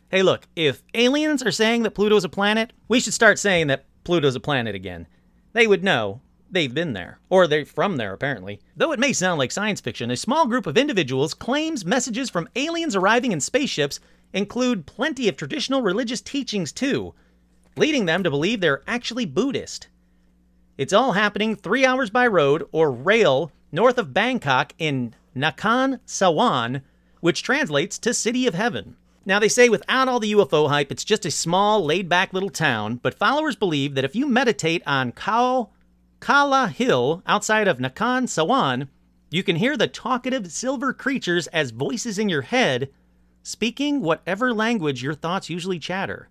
Hey, 0.10 0.24
look, 0.24 0.48
if 0.56 0.82
aliens 0.96 1.44
are 1.44 1.52
saying 1.52 1.84
that 1.84 1.94
Pluto's 1.94 2.24
a 2.24 2.30
planet, 2.30 2.74
we 2.88 3.00
should 3.00 3.14
start 3.14 3.38
saying 3.38 3.68
that 3.68 3.86
Pluto's 4.04 4.36
a 4.36 4.40
planet 4.40 4.74
again. 4.74 5.06
They 5.54 5.68
would 5.68 5.84
know. 5.84 6.22
They've 6.52 6.74
been 6.74 6.92
there. 6.92 7.20
Or 7.30 7.48
they're 7.48 7.66
from 7.66 7.96
there, 7.96 8.14
apparently. 8.14 8.60
Though 8.76 8.92
it 8.92 9.00
may 9.00 9.14
sound 9.14 9.40
like 9.40 9.54
science 9.54 9.80
fiction, 9.80 10.12
a 10.12 10.18
small 10.18 10.46
group 10.48 10.68
of 10.68 10.78
individuals 10.78 11.34
claims 11.34 11.86
messages 11.86 12.30
from 12.30 12.50
aliens 12.58 12.96
arriving 12.96 13.32
in 13.32 13.40
spaceships 13.40 14.02
include 14.34 14.86
plenty 14.86 15.30
of 15.30 15.38
traditional 15.38 15.82
religious 15.82 16.20
teachings, 16.20 16.74
too, 16.74 17.14
leading 17.78 18.06
them 18.06 18.24
to 18.24 18.30
believe 18.30 18.60
they're 18.60 18.84
actually 18.86 19.26
Buddhist. 19.26 19.88
It's 20.78 20.94
all 20.94 21.14
happening 21.14 21.56
three 21.56 21.86
hours 21.86 22.10
by 22.10 22.28
road 22.28 22.68
or 22.74 22.92
rail 22.92 23.52
north 23.72 23.98
of 23.98 24.14
Bangkok 24.14 24.74
in 24.78 25.16
Nakhon 25.36 26.00
Sawan, 26.06 26.82
which 27.22 27.44
translates 27.44 27.98
to 28.00 28.14
City 28.14 28.46
of 28.46 28.56
Heaven. 28.56 28.98
Now, 29.26 29.40
they 29.40 29.48
say 29.48 29.70
without 29.70 30.08
all 30.08 30.20
the 30.20 30.34
UFO 30.34 30.68
hype, 30.68 30.92
it's 30.92 31.04
just 31.04 31.26
a 31.26 31.32
small, 31.32 31.86
laid 31.86 32.10
back 32.10 32.34
little 32.34 32.50
town, 32.50 32.96
but 32.96 33.14
followers 33.14 33.56
believe 33.56 33.94
that 33.96 34.04
if 34.04 34.16
you 34.16 34.28
meditate 34.28 34.82
on 34.86 35.12
Khao 35.12 35.70
Kala 36.22 36.68
Hill 36.68 37.24
outside 37.26 37.68
of 37.68 37.80
Nakhon 37.80 38.28
Sawan, 38.28 38.88
you 39.32 39.42
can 39.42 39.56
hear 39.56 39.76
the 39.76 39.88
talkative 39.88 40.52
silver 40.52 40.94
creatures 40.94 41.48
as 41.48 41.72
voices 41.72 42.20
in 42.20 42.30
your 42.30 42.44
head, 42.44 42.92
speaking 43.42 44.02
whatever 44.02 44.54
language 44.54 45.02
your 45.02 45.16
thoughts 45.16 45.50
usually 45.50 45.80
chatter. 45.80 46.30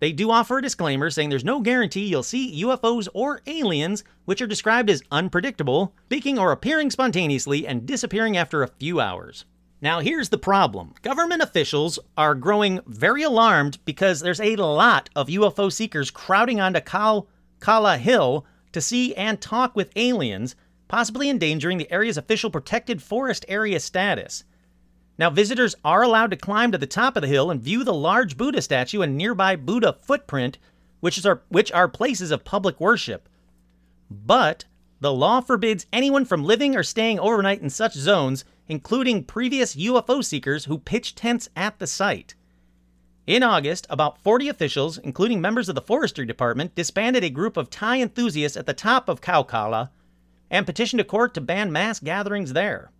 They 0.00 0.10
do 0.10 0.32
offer 0.32 0.58
a 0.58 0.62
disclaimer 0.62 1.10
saying 1.10 1.30
there's 1.30 1.44
no 1.44 1.60
guarantee 1.60 2.06
you'll 2.06 2.24
see 2.24 2.60
UFOs 2.64 3.06
or 3.14 3.40
aliens, 3.46 4.02
which 4.24 4.42
are 4.42 4.48
described 4.48 4.90
as 4.90 5.04
unpredictable, 5.12 5.94
speaking 6.06 6.36
or 6.36 6.50
appearing 6.50 6.90
spontaneously 6.90 7.68
and 7.68 7.86
disappearing 7.86 8.36
after 8.36 8.64
a 8.64 8.68
few 8.68 8.98
hours. 8.98 9.44
Now, 9.80 10.00
here's 10.00 10.30
the 10.30 10.38
problem 10.38 10.92
government 11.02 11.40
officials 11.40 12.00
are 12.16 12.34
growing 12.34 12.80
very 12.88 13.22
alarmed 13.22 13.78
because 13.84 14.18
there's 14.18 14.40
a 14.40 14.56
lot 14.56 15.08
of 15.14 15.28
UFO 15.28 15.72
seekers 15.72 16.10
crowding 16.10 16.60
onto 16.60 16.80
Kal- 16.80 17.28
Kala 17.60 17.96
Hill 17.96 18.44
to 18.74 18.80
see 18.80 19.14
and 19.14 19.40
talk 19.40 19.74
with 19.74 19.90
aliens, 19.96 20.54
possibly 20.88 21.30
endangering 21.30 21.78
the 21.78 21.90
area's 21.90 22.18
official 22.18 22.50
protected 22.50 23.02
forest 23.02 23.44
area 23.48 23.80
status. 23.80 24.44
Now, 25.16 25.30
visitors 25.30 25.74
are 25.84 26.02
allowed 26.02 26.30
to 26.32 26.36
climb 26.36 26.72
to 26.72 26.78
the 26.78 26.86
top 26.86 27.16
of 27.16 27.22
the 27.22 27.28
hill 27.28 27.50
and 27.50 27.62
view 27.62 27.84
the 27.84 27.94
large 27.94 28.36
Buddha 28.36 28.60
statue 28.60 29.00
and 29.00 29.16
nearby 29.16 29.56
Buddha 29.56 29.96
footprint, 30.02 30.58
which 31.00 31.24
are, 31.24 31.42
which 31.48 31.70
are 31.72 31.88
places 31.88 32.30
of 32.30 32.44
public 32.44 32.80
worship. 32.80 33.28
But 34.10 34.64
the 35.00 35.12
law 35.12 35.40
forbids 35.40 35.86
anyone 35.92 36.24
from 36.24 36.44
living 36.44 36.76
or 36.76 36.82
staying 36.82 37.20
overnight 37.20 37.62
in 37.62 37.70
such 37.70 37.94
zones, 37.94 38.44
including 38.68 39.24
previous 39.24 39.76
UFO 39.76 40.24
seekers 40.24 40.64
who 40.64 40.78
pitched 40.78 41.16
tents 41.16 41.48
at 41.54 41.78
the 41.78 41.86
site. 41.86 42.34
In 43.26 43.42
August, 43.42 43.86
about 43.88 44.20
40 44.20 44.50
officials, 44.50 44.98
including 44.98 45.40
members 45.40 45.70
of 45.70 45.74
the 45.74 45.80
Forestry 45.80 46.26
Department, 46.26 46.74
disbanded 46.74 47.24
a 47.24 47.30
group 47.30 47.56
of 47.56 47.70
Thai 47.70 48.02
enthusiasts 48.02 48.54
at 48.54 48.66
the 48.66 48.74
top 48.74 49.08
of 49.08 49.22
Khao 49.22 49.48
Kala 49.48 49.90
and 50.50 50.66
petitioned 50.66 51.00
a 51.00 51.04
court 51.04 51.32
to 51.32 51.40
ban 51.40 51.72
mass 51.72 52.00
gatherings 52.00 52.52
there. 52.52 52.90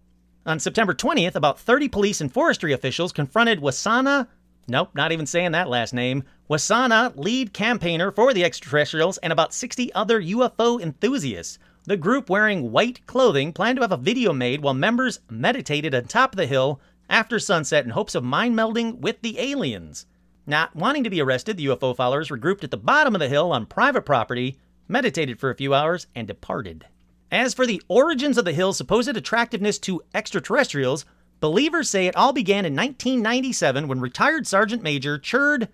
On 0.47 0.59
September 0.59 0.95
20th, 0.95 1.35
about 1.35 1.61
30 1.61 1.88
police 1.88 2.23
and 2.23 2.33
forestry 2.33 2.73
officials 2.73 3.12
confronted 3.12 3.61
Wasana, 3.61 4.28
nope, 4.66 4.88
not 4.95 5.12
even 5.12 5.26
saying 5.26 5.52
that 5.52 5.69
last 5.69 5.93
name, 5.93 6.25
Wasana, 6.49 7.14
lead 7.16 7.52
campaigner 7.52 8.11
for 8.11 8.33
the 8.33 8.45
extraterrestrials, 8.45 9.19
and 9.19 9.31
about 9.31 9.52
60 9.52 9.93
other 9.93 10.23
UFO 10.23 10.81
enthusiasts. 10.81 11.59
The 11.85 11.99
group 11.99 12.31
wearing 12.31 12.73
white 12.73 13.07
clothing 13.07 13.52
planned 13.52 13.76
to 13.76 13.83
have 13.83 13.93
a 13.93 13.99
video 13.99 14.33
made 14.33 14.62
while 14.62 14.73
members 14.73 15.21
meditated 15.28 15.95
on 15.95 16.04
top 16.04 16.33
of 16.33 16.38
the 16.38 16.47
hill 16.47 16.81
after 17.11 17.38
sunset 17.38 17.85
in 17.85 17.90
hopes 17.90 18.14
of 18.14 18.25
mind 18.25 18.57
melding 18.57 19.00
with 19.00 19.21
the 19.21 19.38
aliens. 19.38 20.07
Not 20.47 20.77
wanting 20.77 21.05
to 21.05 21.11
be 21.11 21.21
arrested, 21.21 21.57
the 21.57 21.67
UFO 21.67 21.97
followers 21.97 22.29
regrouped 22.29 22.65
at 22.65 22.71
the 22.71 22.77
bottom 22.77 23.15
of 23.15 23.21
the 23.21 23.29
hill 23.29 23.53
on 23.53 23.67
private 23.67 24.03
property, 24.03 24.59
meditated 24.87 25.41
for 25.41 25.51
a 25.51 25.57
few 25.57 25.73
hours, 25.73 26.07
and 26.15 26.27
departed. 26.27 26.87
As 27.31 27.55
for 27.55 27.67
the 27.67 27.83
origins 27.89 28.37
of 28.37 28.45
the 28.45 28.53
hill's 28.53 28.77
supposed 28.77 29.09
attractiveness 29.09 29.79
to 29.81 30.03
extraterrestrials, 30.15 31.07
believers 31.41 31.89
say 31.89 32.07
it 32.07 32.17
all 32.17 32.33
began 32.33 32.67
in 32.67 32.77
1997 32.77 33.89
when 33.89 34.01
retired 34.01 34.47
Sergeant 34.47 34.83
Major 34.83 35.19
Churd 35.19 35.69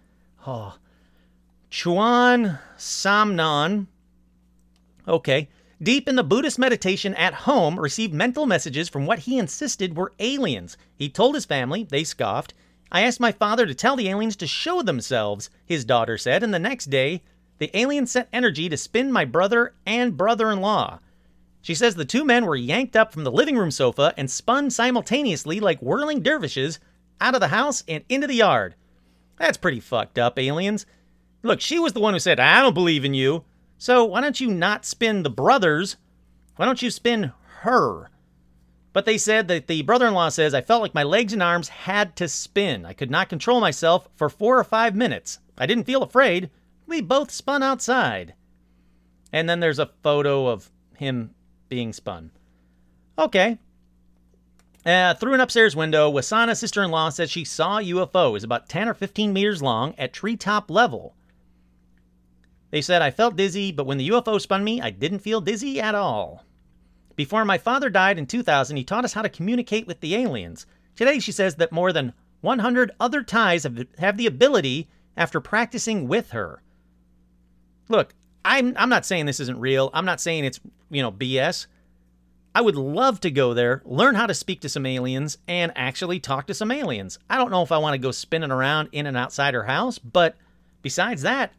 oh, 0.47 0.77
Chuan 1.69 2.59
Samnon, 2.77 3.87
okay, 5.07 5.49
deep 5.83 6.09
in 6.09 6.17
the 6.17 6.25
Buddhist 6.25 6.59
meditation 6.59 7.15
at 7.15 7.35
home, 7.35 7.79
received 7.79 8.13
mental 8.15 8.47
messages 8.47 8.89
from 8.89 9.07
what 9.07 9.21
he 9.21 9.39
insisted 9.39 9.97
were 9.97 10.13
aliens. 10.19 10.77
He 10.97 11.09
told 11.09 11.35
his 11.35 11.45
family, 11.45 11.85
they 11.85 12.05
scoffed. 12.05 12.55
I 12.93 13.03
asked 13.03 13.21
my 13.21 13.33
father 13.33 13.67
to 13.67 13.75
tell 13.75 13.97
the 13.97 14.09
aliens 14.09 14.37
to 14.37 14.47
show 14.47 14.83
themselves, 14.83 15.51
his 15.65 15.85
daughter 15.85 16.19
said, 16.19 16.43
and 16.43 16.53
the 16.53 16.59
next 16.59 16.87
day, 16.87 17.23
the 17.59 17.71
aliens 17.79 18.13
sent 18.13 18.29
energy 18.33 18.69
to 18.69 18.77
spin 18.77 19.13
my 19.13 19.25
brother 19.25 19.75
and 19.87 20.17
brother 20.17 20.51
in 20.51 20.61
law. 20.61 21.01
She 21.63 21.75
says 21.75 21.95
the 21.95 22.05
two 22.05 22.25
men 22.25 22.47
were 22.47 22.57
yanked 22.57 22.97
up 22.97 23.13
from 23.13 23.25
the 23.25 23.31
living 23.31 23.57
room 23.57 23.71
sofa 23.71 24.15
and 24.17 24.31
spun 24.31 24.71
simultaneously 24.71 25.61
like 25.61 25.81
whirling 25.81 26.23
dervishes 26.23 26.81
out 27.21 27.35
of 27.35 27.41
the 27.41 27.49
house 27.49 27.85
and 27.87 28.03
into 28.09 28.27
the 28.27 28.35
yard. 28.35 28.75
That's 29.37 29.59
pretty 29.59 29.81
fucked 29.81 30.19
up, 30.19 30.39
aliens. 30.39 30.87
Look, 31.43 31.61
she 31.61 31.79
was 31.79 31.93
the 31.93 32.01
one 32.01 32.15
who 32.15 32.21
said, 32.21 32.41
I 32.41 32.61
don't 32.63 32.75
believe 32.75 33.05
in 33.05 33.15
you. 33.15 33.45
So 33.79 34.05
why 34.05 34.21
don't 34.21 34.41
you 34.41 34.51
not 34.51 34.85
spin 34.85 35.23
the 35.23 35.31
brothers? 35.31 35.97
Why 36.57 36.67
don't 36.67 36.83
you 36.83 36.91
spin 36.91 37.33
her? 37.61 38.11
But 38.93 39.07
they 39.07 39.19
said 39.19 39.47
that 39.49 39.69
the 39.69 39.83
brother 39.83 40.07
in 40.07 40.15
law 40.15 40.31
says, 40.31 40.53
I 40.53 40.63
felt 40.63 40.83
like 40.83 40.95
my 40.95 41.05
legs 41.05 41.33
and 41.33 41.43
arms 41.43 41.69
had 41.69 42.17
to 42.17 42.29
spin. 42.29 42.85
I 42.85 42.93
could 42.93 43.11
not 43.11 43.29
control 43.29 43.61
myself 43.61 44.09
for 44.17 44.29
four 44.29 44.59
or 44.59 44.65
five 44.65 44.97
minutes. 44.97 45.39
I 45.57 45.67
didn't 45.67 45.85
feel 45.85 46.03
afraid. 46.03 46.51
We 46.87 47.01
both 47.01 47.31
spun 47.31 47.63
outside. 47.63 48.35
And 49.33 49.49
then 49.49 49.61
there's 49.61 49.79
a 49.79 49.91
photo 50.03 50.49
of 50.49 50.71
him 50.97 51.35
being 51.69 51.93
spun. 51.93 52.33
Okay. 53.17 53.59
Uh, 54.85 55.15
through 55.15 55.35
an 55.35 55.41
upstairs 55.41 55.77
window, 55.77 56.11
Wasana's 56.11 56.59
sister 56.59 56.83
in 56.83 56.91
law 56.91 57.11
says 57.11 57.31
she 57.31 57.45
saw 57.45 57.79
a 57.79 57.83
UFO. 57.85 58.37
It 58.37 58.45
about 58.45 58.69
10 58.69 58.89
or 58.89 58.95
15 58.95 59.33
meters 59.33 59.63
long 59.63 59.95
at 59.99 60.13
treetop 60.13 60.71
level. 60.71 61.15
They 62.71 62.81
said, 62.81 63.03
I 63.03 63.11
felt 63.11 63.37
dizzy, 63.37 63.73
but 63.73 63.87
when 63.87 63.99
the 63.99 64.09
UFO 64.09 64.41
spun 64.41 64.65
me, 64.65 64.81
I 64.81 64.91
didn't 64.91 65.19
feel 65.21 65.41
dizzy 65.41 65.81
at 65.81 65.95
all. 65.95 66.45
Before 67.17 67.45
my 67.45 67.59
father 67.59 67.91
died 67.91 68.19
in 68.19 68.27
2000, 68.27 68.77
he 68.77 68.85
taught 68.85 69.05
us 69.05 69.13
how 69.13 69.23
to 69.23 69.29
communicate 69.29 69.87
with 69.87 70.01
the 70.01 70.15
aliens. 70.15 70.67
Today, 70.97 71.19
she 71.19 71.33
says 71.33 71.57
that 71.57 71.73
more 71.73 71.93
than 71.93 72.13
100 72.41 72.93
other 72.99 73.23
ties 73.23 73.65
have, 73.65 73.87
have 73.99 74.17
the 74.17 74.27
ability 74.27 74.89
after 75.17 75.41
practicing 75.41 76.09
with 76.09 76.31
her. 76.31 76.63
Look, 77.89 78.15
I'm, 78.45 78.75
I'm 78.77 78.89
not 78.89 79.05
saying 79.05 79.27
this 79.27 79.41
isn't 79.41 79.61
real. 79.61 79.91
I'm 79.93 80.05
not 80.05 80.21
saying 80.21 80.45
it's, 80.45 80.61
you 80.91 81.03
know, 81.03 81.13
BS. 81.13 81.67
I 82.55 82.63
would 82.63 82.77
love 82.77 83.21
to 83.21 83.31
go 83.31 83.55
there, 83.55 83.81
learn 83.85 84.17
how 84.17 84.27
to 84.27 84.35
speak 84.35 84.61
to 84.63 84.69
some 84.69 84.87
aliens, 84.87 85.39
and 85.47 85.73
actually 85.77 86.19
talk 86.19 86.47
to 86.49 86.55
some 86.55 86.73
aliens. 86.73 87.19
I 87.29 87.37
don't 87.37 87.51
know 87.51 87.63
if 87.63 87.71
I 87.71 87.79
want 87.79 87.95
to 87.95 87.99
go 87.99 88.11
spinning 88.11 88.51
around 88.51 88.89
in 88.93 89.07
and 89.07 89.17
outside 89.17 89.55
her 89.55 89.65
house, 89.65 89.99
but 89.99 90.37
besides 90.83 91.23
that, 91.23 91.53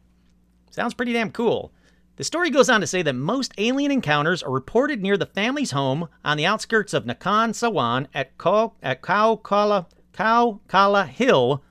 sounds 0.70 0.92
pretty 0.92 1.14
damn 1.14 1.30
cool. 1.30 1.72
The 2.16 2.24
story 2.24 2.50
goes 2.50 2.68
on 2.68 2.82
to 2.82 2.86
say 2.86 3.00
that 3.02 3.14
most 3.14 3.52
alien 3.56 3.90
encounters 3.90 4.42
are 4.42 4.50
reported 4.50 5.00
near 5.00 5.16
the 5.16 5.26
family's 5.26 5.70
home 5.70 6.08
on 6.24 6.36
the 6.36 6.44
outskirts 6.44 6.92
of 6.92 7.04
Nakhon 7.04 7.50
Sawan 7.50 8.06
at 8.12 8.36
Kau 8.36 8.74
at 8.82 9.00
Khao 9.00 9.42
Kala 9.42 9.86
Kaukala 10.12 11.08
Hill, 11.08 11.62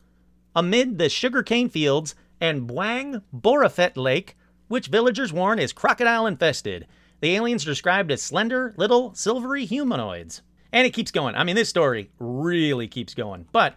amid 0.55 0.97
the 0.97 1.09
sugarcane 1.09 1.69
fields 1.69 2.15
and 2.39 2.67
Bueng 2.67 3.21
Boraphet 3.31 3.95
Lake, 3.95 4.35
which 4.67 4.87
villagers 4.87 5.31
warn 5.31 5.59
is 5.59 5.73
crocodile 5.73 6.25
infested. 6.25 6.87
The 7.19 7.35
aliens 7.35 7.63
are 7.63 7.69
described 7.69 8.11
as 8.11 8.23
slender, 8.23 8.73
little, 8.77 9.13
silvery 9.13 9.65
humanoids. 9.65 10.41
And 10.73 10.87
it 10.87 10.93
keeps 10.93 11.11
going. 11.11 11.35
I 11.35 11.43
mean, 11.43 11.55
this 11.55 11.69
story 11.69 12.09
really 12.17 12.87
keeps 12.87 13.13
going. 13.13 13.45
But 13.51 13.75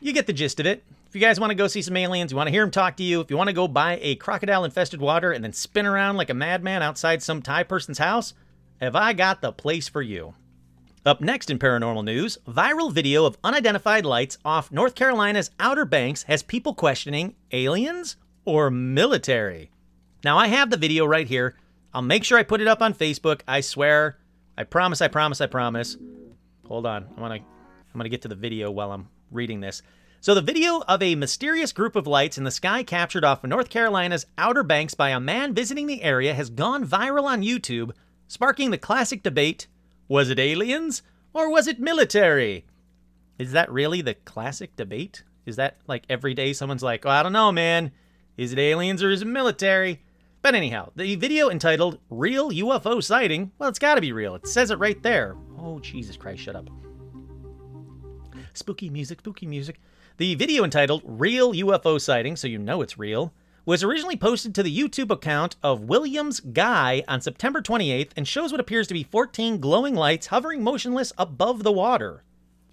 you 0.00 0.12
get 0.12 0.26
the 0.26 0.32
gist 0.32 0.58
of 0.58 0.66
it. 0.66 0.82
If 1.12 1.16
you 1.16 1.20
guys 1.20 1.38
want 1.38 1.50
to 1.50 1.54
go 1.54 1.66
see 1.66 1.82
some 1.82 1.98
aliens, 1.98 2.32
you 2.32 2.38
want 2.38 2.46
to 2.46 2.50
hear 2.50 2.62
them 2.62 2.70
talk 2.70 2.96
to 2.96 3.02
you, 3.02 3.20
if 3.20 3.30
you 3.30 3.36
want 3.36 3.48
to 3.48 3.52
go 3.52 3.68
buy 3.68 3.98
a 4.00 4.14
crocodile 4.14 4.64
infested 4.64 4.98
water 4.98 5.30
and 5.30 5.44
then 5.44 5.52
spin 5.52 5.84
around 5.84 6.16
like 6.16 6.30
a 6.30 6.34
madman 6.34 6.82
outside 6.82 7.22
some 7.22 7.42
Thai 7.42 7.64
person's 7.64 7.98
house, 7.98 8.32
have 8.80 8.96
I 8.96 9.12
got 9.12 9.42
the 9.42 9.52
place 9.52 9.90
for 9.90 10.00
you? 10.00 10.32
Up 11.04 11.20
next 11.20 11.50
in 11.50 11.58
paranormal 11.58 12.02
news, 12.02 12.38
viral 12.48 12.90
video 12.90 13.26
of 13.26 13.36
unidentified 13.44 14.06
lights 14.06 14.38
off 14.42 14.72
North 14.72 14.94
Carolina's 14.94 15.50
Outer 15.60 15.84
Banks 15.84 16.22
has 16.22 16.42
people 16.42 16.72
questioning 16.72 17.34
aliens 17.50 18.16
or 18.46 18.70
military. 18.70 19.70
Now, 20.24 20.38
I 20.38 20.46
have 20.46 20.70
the 20.70 20.78
video 20.78 21.04
right 21.04 21.28
here. 21.28 21.56
I'll 21.92 22.00
make 22.00 22.24
sure 22.24 22.38
I 22.38 22.42
put 22.42 22.62
it 22.62 22.68
up 22.68 22.80
on 22.80 22.94
Facebook. 22.94 23.42
I 23.46 23.60
swear. 23.60 24.16
I 24.56 24.64
promise, 24.64 25.02
I 25.02 25.08
promise, 25.08 25.42
I 25.42 25.46
promise. 25.46 25.94
Hold 26.68 26.86
on. 26.86 27.06
I 27.18 27.20
want 27.20 27.34
to 27.34 27.40
I'm 27.40 27.98
going 27.98 28.04
to 28.04 28.08
get 28.08 28.22
to 28.22 28.28
the 28.28 28.34
video 28.34 28.70
while 28.70 28.92
I'm 28.92 29.10
reading 29.30 29.60
this. 29.60 29.82
So, 30.22 30.36
the 30.36 30.40
video 30.40 30.84
of 30.86 31.02
a 31.02 31.16
mysterious 31.16 31.72
group 31.72 31.96
of 31.96 32.06
lights 32.06 32.38
in 32.38 32.44
the 32.44 32.52
sky 32.52 32.84
captured 32.84 33.24
off 33.24 33.42
of 33.42 33.50
North 33.50 33.68
Carolina's 33.68 34.24
Outer 34.38 34.62
Banks 34.62 34.94
by 34.94 35.08
a 35.08 35.18
man 35.18 35.52
visiting 35.52 35.88
the 35.88 36.04
area 36.04 36.32
has 36.32 36.48
gone 36.48 36.86
viral 36.86 37.24
on 37.24 37.42
YouTube, 37.42 37.90
sparking 38.28 38.70
the 38.70 38.78
classic 38.78 39.24
debate 39.24 39.66
was 40.06 40.30
it 40.30 40.38
aliens 40.38 41.02
or 41.32 41.50
was 41.50 41.66
it 41.66 41.80
military? 41.80 42.64
Is 43.36 43.50
that 43.50 43.72
really 43.72 44.00
the 44.00 44.14
classic 44.14 44.76
debate? 44.76 45.24
Is 45.44 45.56
that 45.56 45.78
like 45.88 46.04
every 46.08 46.34
day 46.34 46.52
someone's 46.52 46.84
like, 46.84 47.04
oh, 47.04 47.10
I 47.10 47.24
don't 47.24 47.32
know, 47.32 47.50
man. 47.50 47.90
Is 48.36 48.52
it 48.52 48.60
aliens 48.60 49.02
or 49.02 49.10
is 49.10 49.22
it 49.22 49.24
military? 49.24 50.02
But 50.40 50.54
anyhow, 50.54 50.92
the 50.94 51.16
video 51.16 51.50
entitled 51.50 51.98
Real 52.10 52.52
UFO 52.52 53.02
Sighting, 53.02 53.50
well, 53.58 53.68
it's 53.68 53.80
gotta 53.80 54.00
be 54.00 54.12
real. 54.12 54.36
It 54.36 54.46
says 54.46 54.70
it 54.70 54.78
right 54.78 55.02
there. 55.02 55.34
Oh, 55.58 55.80
Jesus 55.80 56.16
Christ, 56.16 56.42
shut 56.42 56.54
up. 56.54 56.70
Spooky 58.54 58.88
music, 58.88 59.18
spooky 59.18 59.46
music. 59.46 59.80
The 60.18 60.34
video 60.34 60.62
entitled 60.62 61.02
Real 61.04 61.52
UFO 61.52 62.00
Sighting, 62.00 62.36
so 62.36 62.46
you 62.46 62.58
know 62.58 62.82
it's 62.82 62.98
real, 62.98 63.32
was 63.64 63.82
originally 63.82 64.16
posted 64.16 64.54
to 64.54 64.62
the 64.62 64.76
YouTube 64.76 65.10
account 65.10 65.56
of 65.62 65.84
Williams 65.84 66.40
Guy 66.40 67.02
on 67.08 67.20
September 67.20 67.62
28th 67.62 68.10
and 68.16 68.28
shows 68.28 68.52
what 68.52 68.60
appears 68.60 68.86
to 68.88 68.94
be 68.94 69.04
14 69.04 69.58
glowing 69.58 69.94
lights 69.94 70.26
hovering 70.26 70.62
motionless 70.62 71.12
above 71.16 71.62
the 71.62 71.72
water. 71.72 72.24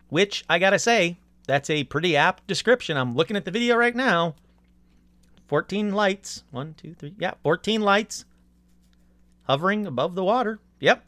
Which, 0.10 0.43
I 0.49 0.60
gotta 0.60 0.80
say, 0.80 1.17
that's 1.47 1.69
a 1.69 1.86
pretty 1.86 2.17
apt 2.17 2.45
description. 2.45 2.97
I'm 2.97 3.15
looking 3.15 3.38
at 3.38 3.45
the 3.45 3.52
video 3.52 3.75
right 3.75 3.95
now. 3.95 4.36
14 5.47 5.93
lights. 5.93 6.43
One, 6.52 6.73
two, 6.73 6.93
three. 6.93 7.15
Yeah, 7.17 7.36
14 7.43 7.82
lights 7.82 8.25
hovering 9.43 9.86
above 9.86 10.15
the 10.15 10.23
water. 10.23 10.60
Yep. 10.80 11.06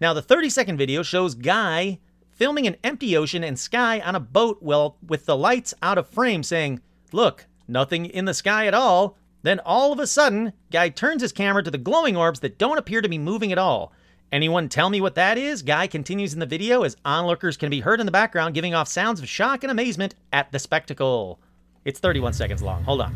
Now, 0.00 0.12
the 0.12 0.22
30 0.22 0.50
second 0.50 0.76
video 0.76 1.02
shows 1.02 1.34
Guy 1.34 1.98
filming 2.38 2.68
an 2.68 2.76
empty 2.84 3.16
ocean 3.16 3.42
and 3.42 3.58
sky 3.58 4.00
on 4.00 4.14
a 4.14 4.20
boat 4.20 4.62
well 4.62 4.96
with 5.06 5.26
the 5.26 5.36
lights 5.36 5.74
out 5.82 5.98
of 5.98 6.08
frame 6.08 6.42
saying, 6.42 6.80
Look, 7.12 7.46
nothing 7.66 8.06
in 8.06 8.24
the 8.24 8.32
sky 8.32 8.66
at 8.66 8.74
all. 8.74 9.18
Then 9.42 9.60
all 9.60 9.92
of 9.92 9.98
a 9.98 10.06
sudden, 10.06 10.52
Guy 10.70 10.88
turns 10.88 11.22
his 11.22 11.32
camera 11.32 11.62
to 11.62 11.70
the 11.70 11.78
glowing 11.78 12.16
orbs 12.16 12.40
that 12.40 12.58
don't 12.58 12.78
appear 12.78 13.02
to 13.02 13.08
be 13.08 13.18
moving 13.18 13.52
at 13.52 13.58
all. 13.58 13.92
Anyone 14.30 14.68
tell 14.68 14.90
me 14.90 15.00
what 15.00 15.14
that 15.16 15.38
is? 15.38 15.62
Guy 15.62 15.86
continues 15.86 16.34
in 16.34 16.40
the 16.40 16.46
video 16.46 16.82
as 16.82 16.96
onlookers 17.04 17.56
can 17.56 17.70
be 17.70 17.80
heard 17.80 17.98
in 17.98 18.06
the 18.06 18.12
background 18.12 18.54
giving 18.54 18.74
off 18.74 18.86
sounds 18.86 19.20
of 19.20 19.28
shock 19.28 19.64
and 19.64 19.70
amazement 19.70 20.14
at 20.32 20.52
the 20.52 20.58
spectacle. 20.58 21.40
It's 21.84 21.98
31 21.98 22.34
seconds 22.34 22.62
long. 22.62 22.84
Hold 22.84 23.00
on. 23.00 23.14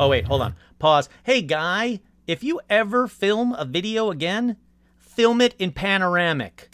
Oh, 0.00 0.08
wait, 0.08 0.24
hold 0.26 0.42
on. 0.42 0.54
Pause. 0.78 1.08
Hey, 1.22 1.42
Guy, 1.42 2.00
if 2.26 2.42
you 2.42 2.60
ever 2.68 3.06
film 3.06 3.54
a 3.54 3.64
video 3.64 4.10
again, 4.10 4.56
film 4.98 5.40
it 5.40 5.54
in 5.58 5.70
panoramic 5.70 6.67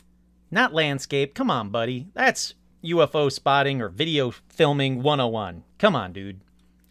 not 0.55 0.73
landscape. 0.73 1.35
Come 1.35 1.51
on, 1.51 1.69
buddy. 1.71 2.07
That's 2.15 2.55
UFO 2.85 3.31
spotting 3.31 3.83
or 3.83 3.89
video 3.89 4.31
filming 4.49 5.03
101. 5.03 5.65
Come 5.79 5.97
on, 5.97 6.13
dude. 6.13 6.41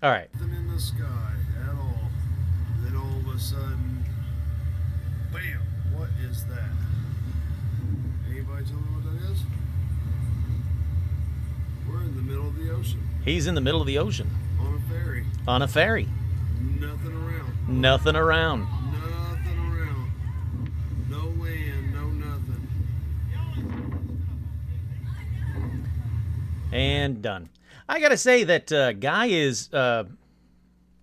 All 0.03 0.11
right. 0.11 0.29
Nothing 0.35 0.53
in 0.53 0.67
the 0.71 0.79
sky 0.79 1.31
at 1.63 1.69
all. 1.75 1.97
Then 2.81 2.95
all 2.95 3.19
of 3.19 3.35
a 3.35 3.39
sudden, 3.39 4.05
bam! 5.31 5.61
What 5.95 6.09
is 6.29 6.43
that? 6.45 6.69
Anybody 8.29 8.65
tell 8.65 8.75
me 8.75 8.81
what 8.95 9.03
that 9.13 9.31
is? 9.31 9.39
We're 11.87 12.01
in 12.01 12.15
the 12.15 12.21
middle 12.21 12.47
of 12.47 12.55
the 12.55 12.71
ocean 12.71 13.07
He's 13.23 13.47
in 13.47 13.55
the 13.55 13.61
middle 13.61 13.79
of 13.81 13.87
the 13.87 13.97
ocean 13.97 14.29
on 14.59 14.73
a 14.75 14.79
ferry. 14.93 15.25
on 15.47 15.61
a 15.61 15.67
ferry. 15.67 16.09
Nothing 16.59 17.13
around. 17.13 17.81
Nothing 17.81 18.15
around. 18.17 18.67
Nothing 18.91 19.57
around. 19.59 20.11
No 21.09 21.27
land. 21.41 21.93
No 21.93 22.09
nothing. 22.09 22.67
And 26.73 27.21
done. 27.21 27.49
I 27.87 27.99
gotta 27.99 28.17
say 28.17 28.43
that 28.45 28.71
uh, 28.71 28.93
Guy 28.93 29.27
is 29.27 29.71
uh, 29.73 30.05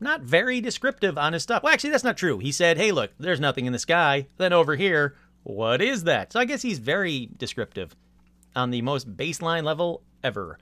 not 0.00 0.22
very 0.22 0.60
descriptive 0.60 1.16
on 1.18 1.32
his 1.32 1.42
stuff. 1.42 1.62
Well, 1.62 1.72
actually, 1.72 1.90
that's 1.90 2.04
not 2.04 2.16
true. 2.16 2.38
He 2.38 2.52
said, 2.52 2.78
hey, 2.78 2.90
look, 2.90 3.12
there's 3.18 3.40
nothing 3.40 3.66
in 3.66 3.72
the 3.72 3.78
sky. 3.78 4.26
Then 4.38 4.52
over 4.52 4.76
here, 4.76 5.14
what 5.42 5.80
is 5.80 6.04
that? 6.04 6.32
So 6.32 6.40
I 6.40 6.44
guess 6.44 6.62
he's 6.62 6.78
very 6.78 7.28
descriptive 7.36 7.94
on 8.56 8.70
the 8.70 8.82
most 8.82 9.16
baseline 9.16 9.64
level 9.64 10.02
ever. 10.24 10.58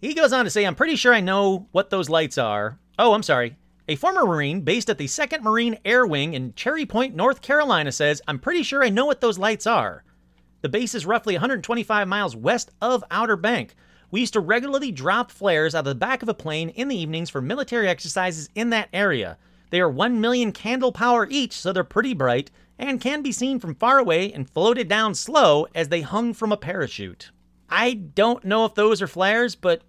He 0.00 0.14
goes 0.14 0.32
on 0.32 0.44
to 0.44 0.50
say, 0.50 0.64
I'm 0.64 0.74
pretty 0.74 0.96
sure 0.96 1.14
I 1.14 1.20
know 1.20 1.68
what 1.70 1.90
those 1.90 2.08
lights 2.08 2.38
are. 2.38 2.78
Oh, 2.98 3.12
I'm 3.12 3.22
sorry. 3.22 3.56
A 3.88 3.96
former 3.96 4.24
Marine 4.24 4.62
based 4.62 4.90
at 4.90 4.98
the 4.98 5.06
2nd 5.06 5.42
Marine 5.42 5.78
Air 5.84 6.06
Wing 6.06 6.34
in 6.34 6.54
Cherry 6.54 6.86
Point, 6.86 7.14
North 7.14 7.42
Carolina 7.42 7.92
says, 7.92 8.22
I'm 8.26 8.38
pretty 8.38 8.62
sure 8.62 8.82
I 8.82 8.88
know 8.88 9.06
what 9.06 9.20
those 9.20 9.38
lights 9.38 9.66
are. 9.66 10.04
The 10.62 10.68
base 10.68 10.94
is 10.94 11.06
roughly 11.06 11.34
125 11.34 12.08
miles 12.08 12.36
west 12.36 12.70
of 12.80 13.04
Outer 13.10 13.36
Bank. 13.36 13.74
We 14.12 14.20
used 14.20 14.34
to 14.34 14.40
regularly 14.40 14.92
drop 14.92 15.30
flares 15.30 15.74
out 15.74 15.80
of 15.80 15.84
the 15.86 15.94
back 15.94 16.22
of 16.22 16.28
a 16.28 16.34
plane 16.34 16.68
in 16.68 16.88
the 16.88 16.96
evenings 16.96 17.30
for 17.30 17.40
military 17.40 17.88
exercises 17.88 18.50
in 18.54 18.68
that 18.70 18.90
area. 18.92 19.38
They 19.70 19.80
are 19.80 19.88
1 19.88 20.20
million 20.20 20.52
candle 20.52 20.92
power 20.92 21.26
each, 21.30 21.54
so 21.54 21.72
they're 21.72 21.82
pretty 21.82 22.12
bright 22.12 22.50
and 22.78 23.00
can 23.00 23.22
be 23.22 23.32
seen 23.32 23.58
from 23.58 23.74
far 23.74 23.98
away 23.98 24.30
and 24.30 24.50
floated 24.50 24.86
down 24.86 25.14
slow 25.14 25.66
as 25.74 25.88
they 25.88 26.02
hung 26.02 26.34
from 26.34 26.52
a 26.52 26.58
parachute. 26.58 27.30
I 27.70 27.94
don't 27.94 28.44
know 28.44 28.66
if 28.66 28.74
those 28.74 29.00
are 29.00 29.06
flares, 29.06 29.54
but 29.54 29.80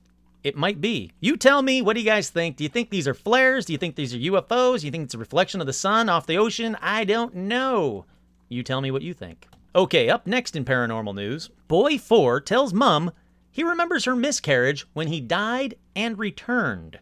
it 0.41 0.55
might 0.55 0.79
be. 0.79 1.11
You 1.19 1.35
tell 1.35 1.61
me, 1.61 1.81
what 1.81 1.95
do 1.95 1.99
you 1.99 2.05
guys 2.05 2.29
think? 2.29 2.55
Do 2.55 2.63
you 2.63 2.69
think 2.69 2.89
these 2.89 3.09
are 3.09 3.13
flares? 3.13 3.65
Do 3.65 3.73
you 3.73 3.77
think 3.77 3.97
these 3.97 4.15
are 4.15 4.17
UFOs? 4.17 4.79
Do 4.79 4.85
you 4.85 4.91
think 4.91 5.03
it's 5.03 5.15
a 5.15 5.17
reflection 5.17 5.59
of 5.59 5.67
the 5.67 5.73
sun 5.73 6.07
off 6.07 6.27
the 6.27 6.37
ocean? 6.37 6.77
I 6.81 7.03
don't 7.03 7.35
know. 7.35 8.05
You 8.47 8.63
tell 8.63 8.79
me 8.79 8.89
what 8.89 9.01
you 9.01 9.13
think. 9.13 9.47
Okay, 9.75 10.09
up 10.09 10.25
next 10.27 10.55
in 10.55 10.63
paranormal 10.63 11.15
news 11.15 11.49
Boy 11.67 11.97
4 11.97 12.39
tells 12.39 12.73
mom 12.73 13.11
he 13.53 13.63
remembers 13.63 14.05
her 14.05 14.15
miscarriage 14.15 14.85
when 14.93 15.07
he 15.07 15.21
died 15.21 15.75
and 15.95 16.17
returned. 16.17 16.99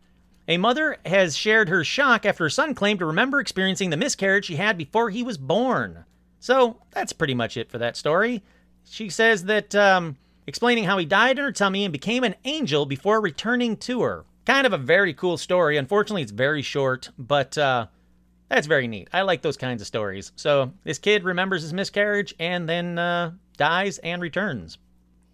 A 0.50 0.58
mother 0.58 0.98
has 1.06 1.38
shared 1.38 1.70
her 1.70 1.86
shock 1.86 2.26
after 2.26 2.44
her 2.44 2.50
son 2.50 2.76
claimed 2.76 3.00
to 3.00 3.06
remember 3.06 3.40
experiencing 3.40 3.90
the 3.90 3.96
miscarriage 3.96 4.46
she 4.46 4.58
had 4.58 4.78
before 4.78 5.10
he 5.10 5.24
was 5.24 5.38
born. 5.38 6.04
So 6.42 6.76
that's 6.92 7.14
pretty 7.14 7.34
much 7.34 7.56
it 7.56 7.72
for 7.72 7.78
that 7.78 7.96
story. 7.96 8.44
She 8.84 9.08
says 9.08 9.46
that 9.46 9.74
um, 9.76 10.18
explaining 10.46 10.84
how 10.84 10.98
he 10.98 11.06
died 11.06 11.40
in 11.40 11.46
her 11.46 11.54
tummy 11.54 11.86
and 11.86 11.94
became 11.94 12.26
an 12.26 12.36
angel 12.44 12.86
before 12.86 13.22
returning 13.22 13.78
to 13.78 14.02
her. 14.02 14.26
Kind 14.46 14.68
of 14.68 14.74
a 14.74 14.78
very 14.78 15.14
cool 15.14 15.38
story. 15.38 15.78
Unfortunately, 15.78 16.22
it's 16.22 16.34
very 16.34 16.62
short, 16.62 17.12
but 17.18 17.58
uh, 17.58 17.88
that's 18.50 18.68
very 18.68 18.90
neat. 18.90 19.08
I 19.14 19.22
like 19.22 19.42
those 19.42 19.56
kinds 19.56 19.82
of 19.82 19.88
stories. 19.88 20.34
So 20.36 20.74
this 20.84 21.00
kid 21.00 21.24
remembers 21.24 21.62
his 21.62 21.72
miscarriage 21.72 22.36
and 22.40 22.68
then 22.68 23.00
uh, 23.00 23.32
dies 23.56 24.00
and 24.00 24.22
returns. 24.22 24.78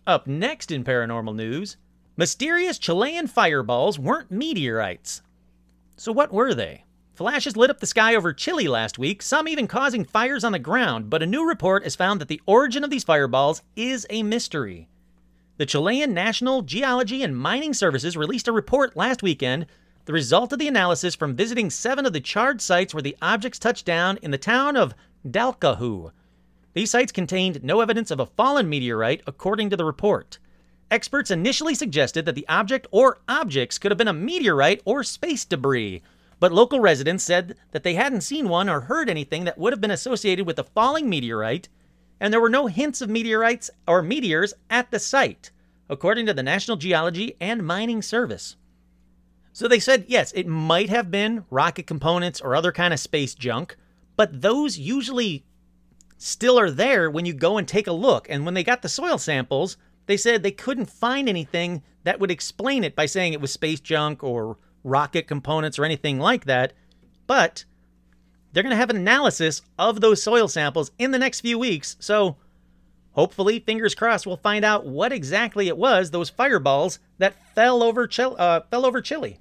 Up 0.07 0.25
next 0.25 0.71
in 0.71 0.85
paranormal 0.85 1.35
news 1.35 1.75
mysterious 2.15 2.79
Chilean 2.79 3.27
fireballs 3.27 3.99
weren't 3.99 4.31
meteorites. 4.31 5.21
So, 5.97 6.13
what 6.13 6.31
were 6.31 6.53
they? 6.53 6.85
Flashes 7.13 7.57
lit 7.57 7.69
up 7.69 7.81
the 7.81 7.85
sky 7.85 8.15
over 8.15 8.31
Chile 8.31 8.69
last 8.69 8.97
week, 8.97 9.21
some 9.21 9.49
even 9.49 9.67
causing 9.67 10.05
fires 10.05 10.45
on 10.45 10.53
the 10.53 10.59
ground, 10.59 11.09
but 11.09 11.21
a 11.21 11.27
new 11.27 11.45
report 11.45 11.83
has 11.83 11.97
found 11.97 12.21
that 12.21 12.29
the 12.29 12.41
origin 12.45 12.85
of 12.85 12.89
these 12.89 13.03
fireballs 13.03 13.63
is 13.75 14.07
a 14.09 14.23
mystery. 14.23 14.87
The 15.57 15.65
Chilean 15.65 16.13
National 16.13 16.61
Geology 16.61 17.21
and 17.21 17.37
Mining 17.37 17.73
Services 17.73 18.15
released 18.15 18.47
a 18.47 18.53
report 18.53 18.95
last 18.95 19.21
weekend, 19.21 19.65
the 20.05 20.13
result 20.13 20.53
of 20.53 20.59
the 20.59 20.69
analysis 20.69 21.15
from 21.15 21.35
visiting 21.35 21.69
seven 21.69 22.05
of 22.05 22.13
the 22.13 22.21
charred 22.21 22.61
sites 22.61 22.93
where 22.93 23.03
the 23.03 23.17
objects 23.21 23.59
touched 23.59 23.85
down 23.85 24.17
in 24.21 24.31
the 24.31 24.37
town 24.37 24.77
of 24.77 24.95
Dalcahue. 25.29 26.11
These 26.77 26.91
sites 26.91 27.11
contained 27.11 27.63
no 27.63 27.81
evidence 27.81 28.11
of 28.11 28.19
a 28.19 28.27
fallen 28.27 28.69
meteorite, 28.69 29.23
according 29.25 29.71
to 29.71 29.75
the 29.75 29.83
report. 29.83 30.37
Experts 30.91 31.31
initially 31.31 31.73
suggested 31.73 32.25
that 32.25 32.35
the 32.35 32.47
object 32.47 32.85
or 32.91 33.17
objects 33.27 33.79
could 33.79 33.89
have 33.89 33.97
been 33.97 34.07
a 34.07 34.13
meteorite 34.13 34.83
or 34.85 35.03
space 35.03 35.43
debris, 35.43 36.03
but 36.39 36.51
local 36.51 36.79
residents 36.79 37.23
said 37.23 37.55
that 37.71 37.81
they 37.81 37.95
hadn't 37.95 38.21
seen 38.21 38.47
one 38.47 38.69
or 38.69 38.81
heard 38.81 39.09
anything 39.09 39.43
that 39.45 39.57
would 39.57 39.73
have 39.73 39.81
been 39.81 39.89
associated 39.89 40.45
with 40.45 40.59
a 40.59 40.63
falling 40.63 41.09
meteorite, 41.09 41.67
and 42.19 42.31
there 42.31 42.39
were 42.39 42.47
no 42.47 42.67
hints 42.67 43.01
of 43.01 43.09
meteorites 43.09 43.71
or 43.87 44.03
meteors 44.03 44.53
at 44.69 44.91
the 44.91 44.99
site, 44.99 45.49
according 45.89 46.27
to 46.27 46.33
the 46.35 46.43
National 46.43 46.77
Geology 46.77 47.35
and 47.41 47.65
Mining 47.65 48.03
Service. 48.03 48.55
So 49.51 49.67
they 49.67 49.79
said, 49.79 50.05
yes, 50.07 50.31
it 50.33 50.45
might 50.45 50.91
have 50.91 51.09
been 51.09 51.43
rocket 51.49 51.87
components 51.87 52.39
or 52.39 52.55
other 52.55 52.71
kind 52.71 52.93
of 52.93 52.99
space 52.99 53.33
junk, 53.33 53.77
but 54.15 54.43
those 54.43 54.77
usually 54.77 55.43
still 56.17 56.59
are 56.59 56.71
there 56.71 57.09
when 57.09 57.25
you 57.25 57.33
go 57.33 57.57
and 57.57 57.67
take 57.67 57.87
a 57.87 57.91
look. 57.91 58.27
And 58.29 58.45
when 58.45 58.53
they 58.53 58.63
got 58.63 58.81
the 58.81 58.89
soil 58.89 59.17
samples, 59.17 59.77
they 60.07 60.17
said 60.17 60.41
they 60.41 60.51
couldn't 60.51 60.89
find 60.89 61.29
anything 61.29 61.83
that 62.03 62.19
would 62.19 62.31
explain 62.31 62.83
it 62.83 62.95
by 62.95 63.05
saying 63.05 63.33
it 63.33 63.41
was 63.41 63.51
space 63.51 63.79
junk 63.79 64.23
or 64.23 64.57
rocket 64.83 65.27
components 65.27 65.77
or 65.77 65.85
anything 65.85 66.19
like 66.19 66.45
that. 66.45 66.73
But 67.27 67.65
they're 68.51 68.63
going 68.63 68.71
to 68.71 68.77
have 68.77 68.89
an 68.89 68.97
analysis 68.97 69.61
of 69.77 70.01
those 70.01 70.23
soil 70.23 70.47
samples 70.47 70.91
in 70.97 71.11
the 71.11 71.19
next 71.19 71.41
few 71.41 71.59
weeks. 71.59 71.97
So 71.99 72.37
hopefully, 73.11 73.59
fingers 73.59 73.93
crossed, 73.93 74.25
we'll 74.25 74.37
find 74.37 74.63
out 74.63 74.85
what 74.85 75.11
exactly 75.11 75.67
it 75.67 75.77
was 75.77 76.09
those 76.09 76.29
fireballs 76.29 76.99
that 77.17 77.35
fell 77.53 77.83
over, 77.83 78.07
Chil- 78.07 78.37
uh, 78.39 78.61
fell 78.71 78.85
over 78.85 79.01
Chile. 79.01 79.39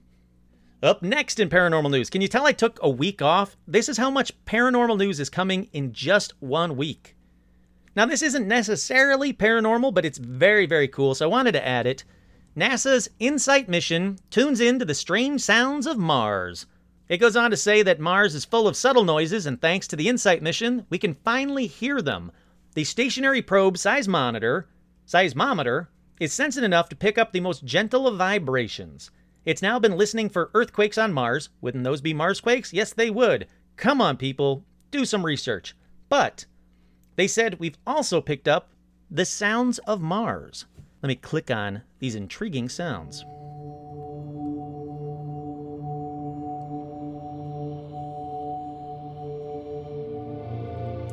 Up 0.83 1.03
next 1.03 1.41
in 1.41 1.49
paranormal 1.49 1.91
news, 1.91 2.11
can 2.11 2.21
you 2.21 2.29
tell 2.29 2.47
I 2.47 2.53
took 2.53 2.79
a 2.83 2.91
week 2.91 3.23
off? 3.23 3.57
This 3.67 3.89
is 3.89 3.97
how 3.97 4.11
much 4.11 4.45
paranormal 4.45 4.99
news 4.99 5.19
is 5.19 5.31
coming 5.31 5.71
in 5.73 5.95
just 5.95 6.35
one 6.43 6.77
week. 6.77 7.17
Now, 7.97 8.05
this 8.05 8.21
isn't 8.21 8.47
necessarily 8.47 9.33
paranormal, 9.33 9.95
but 9.95 10.05
it's 10.05 10.19
very, 10.19 10.67
very 10.67 10.87
cool, 10.87 11.15
so 11.15 11.25
I 11.25 11.29
wanted 11.29 11.53
to 11.53 11.67
add 11.67 11.87
it. 11.87 12.05
NASA's 12.55 13.09
InSight 13.19 13.71
mission 13.71 14.19
tunes 14.29 14.61
in 14.61 14.79
to 14.79 14.85
the 14.85 14.95
strange 14.95 15.41
sounds 15.41 15.87
of 15.87 15.97
Mars. 15.97 16.67
It 17.09 17.19
goes 17.19 17.37
on 17.37 17.51
to 17.53 17.57
say 17.57 17.83
that 17.83 17.99
Mars 17.99 18.35
is 18.35 18.45
full 18.45 18.69
of 18.69 18.77
subtle 18.77 19.05
noises, 19.05 19.47
and 19.47 19.59
thanks 19.59 19.87
to 19.89 19.97
the 19.97 20.09
InSight 20.09 20.43
mission, 20.43 20.85
we 20.91 20.99
can 20.99 21.15
finally 21.15 21.67
hear 21.67 22.03
them. 22.03 22.31
The 22.75 22.85
stationary 22.85 23.41
probe 23.41 23.79
seismometer, 23.79 24.65
seismometer 25.07 25.87
is 26.21 26.35
sensitive 26.35 26.67
enough 26.67 26.91
to 26.91 26.97
pick 26.97 27.17
up 27.17 27.33
the 27.33 27.41
most 27.41 27.65
gentle 27.65 28.07
of 28.07 28.19
vibrations. 28.19 29.11
It's 29.47 29.63
now 29.63 29.79
been 29.79 29.97
listening 29.97 30.29
for 30.29 30.51
earthquakes 30.55 30.99
on 30.99 31.13
Mars. 31.13 31.51
Wouldn't 31.61 31.85
those 31.85 32.01
be 32.01 32.13
Marsquakes? 32.13 32.73
Yes, 32.73 32.93
they 32.93 33.11
would. 33.11 33.47
Come 33.77 34.01
on, 34.01 34.17
people, 34.17 34.65
do 34.91 35.05
some 35.05 35.25
research. 35.25 35.77
But 36.09 36.47
they 37.15 37.29
said 37.29 37.61
we've 37.61 37.79
also 37.87 38.21
picked 38.21 38.49
up 38.49 38.71
the 39.09 39.25
sounds 39.25 39.79
of 39.87 40.01
Mars. 40.01 40.67
Let 41.01 41.07
me 41.07 41.15
click 41.15 41.49
on 41.49 41.83
these 42.01 42.17
intriguing 42.17 42.69
sounds. 42.69 43.25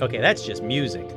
Okay, 0.02 0.20
that's 0.20 0.44
just 0.44 0.64
music. 0.64 1.08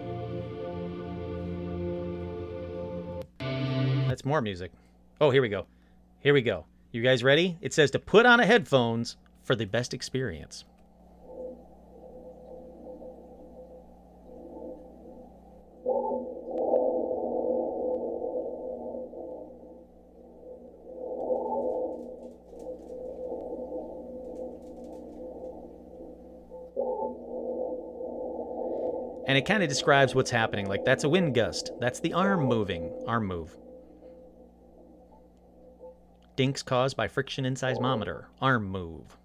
That's 4.06 4.26
more 4.26 4.42
music. 4.42 4.70
Oh, 5.18 5.30
here 5.30 5.40
we 5.40 5.48
go. 5.48 5.64
Here 6.20 6.34
we 6.34 6.42
go. 6.42 6.66
You 6.92 7.02
guys 7.02 7.22
ready? 7.22 7.58
It 7.60 7.74
says 7.74 7.90
to 7.90 7.98
put 7.98 8.26
on 8.26 8.40
a 8.40 8.46
headphones 8.46 9.16
for 9.42 9.54
the 9.54 9.64
best 9.64 9.92
experience. 9.92 10.64
And 29.28 29.36
it 29.36 29.44
kind 29.44 29.62
of 29.62 29.68
describes 29.68 30.14
what's 30.14 30.30
happening. 30.30 30.66
Like 30.66 30.84
that's 30.84 31.04
a 31.04 31.08
wind 31.08 31.34
gust. 31.34 31.72
That's 31.80 31.98
the 32.00 32.12
arm 32.12 32.44
moving. 32.46 32.92
Arm 33.06 33.26
move. 33.26 33.56
Dinks 36.36 36.62
caused 36.62 36.96
by 36.96 37.08
friction 37.08 37.44
in 37.44 37.54
seismometer. 37.54 38.24
Arm 38.40 38.64
move. 38.66 39.16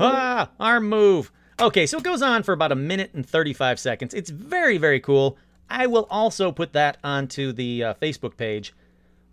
Ah, 0.00 0.50
arm 0.60 0.88
move. 0.88 1.32
Okay, 1.60 1.86
so 1.86 1.98
it 1.98 2.04
goes 2.04 2.22
on 2.22 2.42
for 2.44 2.52
about 2.52 2.70
a 2.70 2.76
minute 2.76 3.10
and 3.14 3.26
35 3.26 3.80
seconds. 3.80 4.14
It's 4.14 4.30
very, 4.30 4.78
very 4.78 5.00
cool. 5.00 5.36
I 5.68 5.86
will 5.86 6.06
also 6.08 6.52
put 6.52 6.72
that 6.74 6.98
onto 7.02 7.52
the 7.52 7.82
uh, 7.82 7.94
Facebook 7.94 8.36
page. 8.36 8.72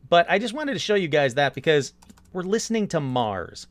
But 0.09 0.25
I 0.29 0.39
just 0.39 0.53
wanted 0.53 0.73
to 0.73 0.79
show 0.79 0.95
you 0.95 1.07
guys 1.07 1.35
that 1.35 1.53
because 1.53 1.93
we're 2.33 2.43
listening 2.43 2.87
to 2.89 2.99
Mars. 2.99 3.67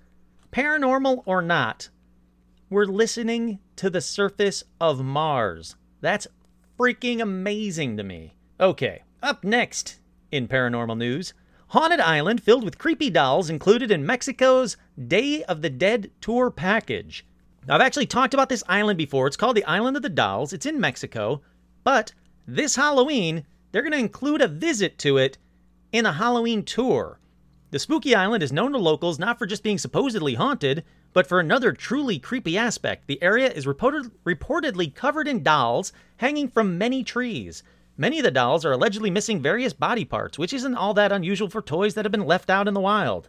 Paranormal 0.53 1.23
or 1.27 1.43
not, 1.43 1.89
we're 2.71 2.87
listening 2.87 3.59
to 3.77 3.91
the 3.91 4.01
surface 4.01 4.63
of 4.81 5.03
Mars. 5.03 5.77
That's 6.01 6.27
freaking 6.79 7.21
amazing 7.21 7.97
to 7.97 8.05
me. 8.05 8.35
Okay, 8.61 9.03
up 9.25 9.43
next 9.43 9.99
in 10.31 10.47
paranormal 10.47 10.97
news 10.99 11.35
Haunted 11.69 11.99
Island 11.99 12.43
filled 12.43 12.63
with 12.63 12.79
creepy 12.79 13.11
dolls 13.11 13.51
included 13.51 13.91
in 13.91 14.07
Mexico's 14.07 14.77
Day 15.09 15.43
of 15.45 15.61
the 15.61 15.71
Dead 15.71 16.11
tour 16.21 16.51
package. 16.51 17.27
Now, 17.67 17.75
I've 17.75 17.81
actually 17.81 18.07
talked 18.07 18.33
about 18.35 18.49
this 18.49 18.63
island 18.69 18.97
before. 18.97 19.27
It's 19.27 19.37
called 19.37 19.57
the 19.57 19.65
Island 19.65 19.97
of 19.97 20.05
the 20.05 20.09
Dolls. 20.09 20.53
It's 20.53 20.67
in 20.67 20.79
Mexico. 20.79 21.43
But 21.83 22.13
this 22.47 22.77
Halloween, 22.77 23.45
they're 23.73 23.83
going 23.83 23.91
to 23.93 23.99
include 23.99 24.41
a 24.41 24.47
visit 24.47 24.99
to 24.99 25.17
it 25.17 25.39
in 25.91 26.07
a 26.07 26.13
Halloween 26.13 26.63
tour. 26.63 27.19
The 27.73 27.81
spooky 27.81 28.15
island 28.15 28.45
is 28.45 28.53
known 28.53 28.71
to 28.73 28.79
locals 28.79 29.19
not 29.19 29.39
for 29.39 29.47
just 29.47 29.65
being 29.65 29.79
supposedly 29.79 30.35
haunted, 30.35 30.85
but 31.13 31.27
for 31.27 31.41
another 31.41 31.73
truly 31.73 32.21
creepy 32.21 32.57
aspect. 32.57 33.09
The 33.09 33.21
area 33.21 33.51
is 33.51 33.67
reported, 33.67 34.13
reportedly 34.25 34.95
covered 34.95 35.27
in 35.27 35.43
dolls 35.43 35.93
hanging 36.19 36.49
from 36.49 36.79
many 36.79 37.03
trees. 37.03 37.65
Many 37.97 38.19
of 38.19 38.25
the 38.25 38.31
dolls 38.31 38.65
are 38.65 38.73
allegedly 38.73 39.11
missing 39.11 39.41
various 39.41 39.73
body 39.73 40.05
parts, 40.05 40.39
which 40.39 40.53
isn't 40.53 40.75
all 40.75 40.95
that 40.95 41.13
unusual 41.13 41.49
for 41.49 41.63
toys 41.63 41.95
that 41.95 42.05
have 42.05 42.13
been 42.13 42.27
left 42.27 42.51
out 42.51 42.67
in 42.67 42.75
the 42.75 42.81
wild. 42.81 43.29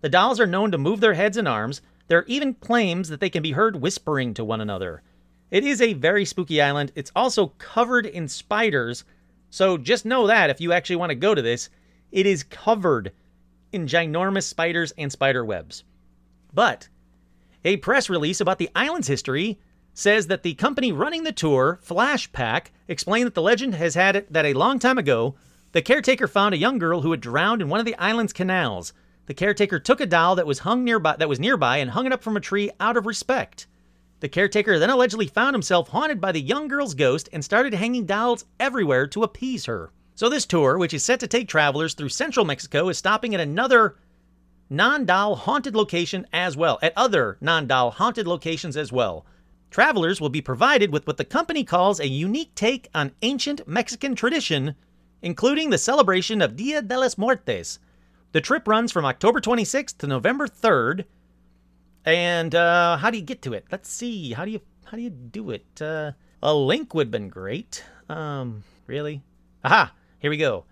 The 0.00 0.08
dolls 0.08 0.40
are 0.40 0.46
known 0.46 0.72
to 0.72 0.78
move 0.78 1.00
their 1.00 1.14
heads 1.14 1.36
and 1.36 1.46
arms. 1.46 1.80
There 2.08 2.18
are 2.18 2.26
even 2.26 2.54
claims 2.54 3.08
that 3.08 3.20
they 3.20 3.30
can 3.30 3.42
be 3.42 3.52
heard 3.52 3.76
whispering 3.76 4.34
to 4.34 4.44
one 4.44 4.60
another. 4.60 5.02
It 5.52 5.64
is 5.64 5.80
a 5.80 5.92
very 5.92 6.24
spooky 6.24 6.60
island. 6.60 6.90
It's 6.96 7.12
also 7.14 7.48
covered 7.58 8.06
in 8.06 8.26
spiders, 8.26 9.04
so 9.50 9.78
just 9.78 10.04
know 10.04 10.26
that 10.26 10.50
if 10.50 10.60
you 10.60 10.72
actually 10.72 10.96
want 10.96 11.10
to 11.10 11.14
go 11.14 11.34
to 11.34 11.42
this, 11.42 11.70
it 12.10 12.26
is 12.26 12.42
covered 12.42 13.12
in 13.70 13.86
ginormous 13.86 14.44
spiders 14.44 14.92
and 14.98 15.12
spider 15.12 15.44
webs. 15.44 15.84
But 16.52 16.88
a 17.64 17.76
press 17.76 18.10
release 18.10 18.40
about 18.40 18.58
the 18.58 18.70
island's 18.74 19.06
history 19.06 19.60
says 19.94 20.26
that 20.28 20.42
the 20.42 20.54
company 20.54 20.92
running 20.92 21.24
the 21.24 21.32
tour, 21.32 21.78
Flashpack, 21.82 22.72
explained 22.88 23.26
that 23.26 23.34
the 23.34 23.42
legend 23.42 23.74
has 23.74 23.94
had 23.94 24.16
it 24.16 24.32
that 24.32 24.46
a 24.46 24.54
long 24.54 24.78
time 24.78 24.98
ago, 24.98 25.34
the 25.72 25.82
caretaker 25.82 26.28
found 26.28 26.54
a 26.54 26.58
young 26.58 26.78
girl 26.78 27.02
who 27.02 27.10
had 27.10 27.20
drowned 27.20 27.62
in 27.62 27.68
one 27.68 27.80
of 27.80 27.86
the 27.86 27.96
island's 27.96 28.32
canals. 28.32 28.92
The 29.26 29.34
caretaker 29.34 29.78
took 29.78 30.00
a 30.00 30.06
doll 30.06 30.34
that 30.36 30.46
was 30.46 30.60
hung 30.60 30.84
nearby 30.84 31.16
that 31.16 31.28
was 31.28 31.40
nearby 31.40 31.78
and 31.78 31.90
hung 31.90 32.06
it 32.06 32.12
up 32.12 32.22
from 32.22 32.36
a 32.36 32.40
tree 32.40 32.70
out 32.80 32.96
of 32.96 33.06
respect. 33.06 33.66
The 34.20 34.28
caretaker 34.28 34.78
then 34.78 34.90
allegedly 34.90 35.26
found 35.26 35.54
himself 35.54 35.88
haunted 35.88 36.20
by 36.20 36.32
the 36.32 36.40
young 36.40 36.68
girl's 36.68 36.94
ghost 36.94 37.28
and 37.32 37.44
started 37.44 37.74
hanging 37.74 38.06
dolls 38.06 38.44
everywhere 38.60 39.06
to 39.08 39.22
appease 39.22 39.64
her. 39.66 39.90
So 40.14 40.28
this 40.28 40.46
tour, 40.46 40.78
which 40.78 40.94
is 40.94 41.04
set 41.04 41.20
to 41.20 41.26
take 41.26 41.48
travelers 41.48 41.94
through 41.94 42.10
central 42.10 42.46
Mexico, 42.46 42.88
is 42.88 42.98
stopping 42.98 43.34
at 43.34 43.40
another 43.40 43.96
non-doll 44.68 45.36
haunted 45.36 45.74
location 45.74 46.26
as 46.32 46.56
well, 46.56 46.78
at 46.82 46.92
other 46.96 47.36
non-doll 47.40 47.92
haunted 47.92 48.26
locations 48.26 48.76
as 48.76 48.92
well. 48.92 49.26
Travelers 49.72 50.20
will 50.20 50.28
be 50.28 50.42
provided 50.42 50.92
with 50.92 51.06
what 51.06 51.16
the 51.16 51.24
company 51.24 51.64
calls 51.64 51.98
a 51.98 52.06
unique 52.06 52.54
take 52.54 52.90
on 52.94 53.12
ancient 53.22 53.66
Mexican 53.66 54.14
tradition, 54.14 54.74
including 55.22 55.70
the 55.70 55.78
celebration 55.78 56.42
of 56.42 56.56
Dia 56.56 56.82
de 56.82 56.98
los 56.98 57.16
Muertos. 57.16 57.78
The 58.32 58.42
trip 58.42 58.68
runs 58.68 58.92
from 58.92 59.06
October 59.06 59.40
26th 59.40 59.96
to 59.96 60.06
November 60.06 60.46
3rd. 60.46 61.06
And 62.04 62.54
uh, 62.54 62.98
how 62.98 63.08
do 63.08 63.16
you 63.16 63.24
get 63.24 63.40
to 63.42 63.54
it? 63.54 63.64
Let's 63.72 63.88
see. 63.88 64.32
How 64.32 64.44
do 64.44 64.50
you 64.50 64.60
how 64.84 64.98
do 64.98 65.02
you 65.02 65.08
do 65.08 65.50
it? 65.50 65.80
Uh, 65.80 66.12
a 66.42 66.52
link 66.54 66.92
would 66.92 67.06
have 67.06 67.10
been 67.10 67.30
great. 67.30 67.82
Um, 68.10 68.64
really? 68.86 69.22
Aha! 69.64 69.94
Here 70.18 70.30
we 70.30 70.36
go. 70.36 70.66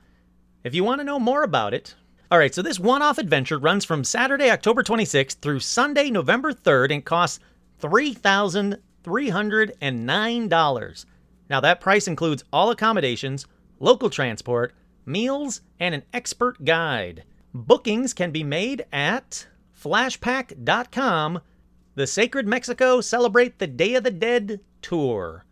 If 0.62 0.74
you 0.74 0.84
want 0.84 1.00
to 1.00 1.04
know 1.04 1.18
more 1.18 1.42
about 1.42 1.72
it, 1.72 1.94
all 2.30 2.38
right. 2.38 2.54
So 2.54 2.60
this 2.60 2.78
one-off 2.78 3.16
adventure 3.16 3.58
runs 3.58 3.86
from 3.86 4.04
Saturday, 4.04 4.50
October 4.50 4.82
26th 4.82 5.38
through 5.40 5.60
Sunday, 5.60 6.10
November 6.10 6.52
3rd, 6.52 6.92
and 6.92 7.02
costs 7.02 7.40
three 7.78 8.12
thousand 8.12 8.76
$309. 9.04 11.04
Now, 11.48 11.60
that 11.60 11.80
price 11.80 12.06
includes 12.06 12.44
all 12.52 12.70
accommodations, 12.70 13.46
local 13.78 14.10
transport, 14.10 14.72
meals, 15.04 15.62
and 15.78 15.94
an 15.94 16.02
expert 16.12 16.64
guide. 16.64 17.24
Bookings 17.52 18.14
can 18.14 18.30
be 18.30 18.44
made 18.44 18.84
at 18.92 19.46
flashpack.com. 19.74 21.40
The 21.96 22.06
Sacred 22.06 22.46
Mexico 22.46 23.00
Celebrate 23.00 23.58
the 23.58 23.66
Day 23.66 23.94
of 23.94 24.04
the 24.04 24.10
Dead 24.10 24.60
Tour. 24.80 25.44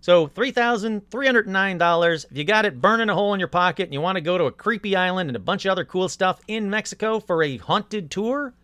So, 0.00 0.26
$3,309. 0.26 2.26
If 2.30 2.36
you 2.36 2.44
got 2.44 2.64
it 2.64 2.80
burning 2.80 3.08
a 3.08 3.14
hole 3.14 3.34
in 3.34 3.40
your 3.40 3.48
pocket 3.48 3.84
and 3.84 3.92
you 3.92 4.00
want 4.00 4.16
to 4.16 4.22
go 4.22 4.38
to 4.38 4.44
a 4.44 4.52
creepy 4.52 4.96
island 4.96 5.28
and 5.28 5.36
a 5.36 5.40
bunch 5.40 5.64
of 5.64 5.72
other 5.72 5.84
cool 5.84 6.08
stuff 6.08 6.40
in 6.48 6.70
Mexico 6.70 7.20
for 7.20 7.42
a 7.42 7.56
haunted 7.58 8.10
tour, 8.10 8.54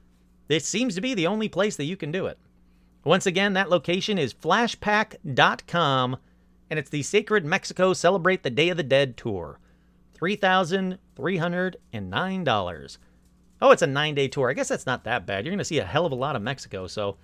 this 0.49 0.67
seems 0.67 0.95
to 0.95 1.01
be 1.01 1.15
the 1.15 1.27
only 1.27 1.49
place 1.49 1.77
that 1.77 1.85
you 1.85 1.97
can 1.97 2.13
do 2.13 2.27
it. 2.27 2.39
Once 3.05 3.27
again, 3.27 3.53
that 3.53 3.69
location 3.69 4.17
is 4.19 4.33
flashpack.com, 4.33 6.17
and 6.71 6.79
it's 6.79 6.88
the 6.90 7.03
Sacred 7.03 7.45
Mexico 7.45 7.93
Celebrate 7.93 8.43
the 8.43 8.49
Day 8.51 8.71
of 8.71 8.79
the 8.79 8.83
Dead 8.83 9.17
tour. 9.17 9.61
$3,309. 10.19 12.99
Oh, 13.61 13.71
it's 13.71 13.83
a 13.83 13.87
nine 13.87 14.14
day 14.14 14.27
tour. 14.29 14.49
I 14.51 14.55
guess 14.55 14.69
that's 14.69 14.87
not 14.87 15.05
that 15.05 15.27
bad. 15.27 15.45
You're 15.45 15.53
going 15.53 15.59
to 15.59 15.64
see 15.64 15.79
a 15.79 15.85
hell 15.85 16.07
of 16.07 16.12
a 16.12 16.17
lot 16.17 16.37
of 16.37 16.43
Mexico, 16.43 16.87
so 16.87 17.17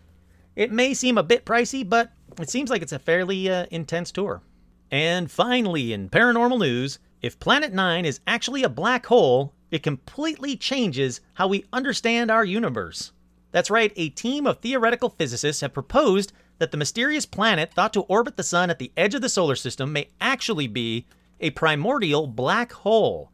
it 0.55 0.71
may 0.71 0.93
seem 0.95 1.17
a 1.17 1.23
bit 1.23 1.47
pricey, 1.47 1.89
but 1.89 2.13
it 2.39 2.51
seems 2.51 2.69
like 2.71 2.83
it's 2.83 2.93
a 2.93 2.99
fairly 2.99 3.51
uh, 3.51 3.65
intense 3.71 4.13
tour. 4.13 4.43
And 4.91 5.31
finally, 5.31 5.93
in 5.93 6.11
paranormal 6.11 6.59
news, 6.59 6.99
if 7.23 7.39
Planet 7.39 7.73
Nine 7.73 8.05
is 8.05 8.19
actually 8.27 8.65
a 8.65 8.69
black 8.69 9.07
hole, 9.07 9.55
it 9.71 9.83
completely 9.83 10.57
changes 10.57 11.21
how 11.35 11.49
we 11.49 11.65
understand 11.73 12.31
our 12.31 12.45
universe. 12.45 13.13
That's 13.53 13.71
right, 13.71 13.93
a 13.97 14.11
team 14.11 14.47
of 14.47 14.59
theoretical 14.59 15.11
physicists 15.11 15.61
have 15.61 15.73
proposed 15.73 16.33
that 16.59 16.71
the 16.71 16.77
mysterious 16.77 17.27
planet 17.27 17.73
thought 17.73 17.93
to 17.95 18.03
orbit 18.03 18.37
the 18.37 18.43
sun 18.43 18.71
at 18.71 18.79
the 18.79 18.93
edge 18.97 19.15
of 19.15 19.23
the 19.23 19.29
solar 19.29 19.57
system 19.57 19.93
may 19.93 20.11
actually 20.21 20.69
be 20.69 21.07
a 21.41 21.51
primordial 21.51 22.27
black 22.27 22.73
hole. 22.73 23.33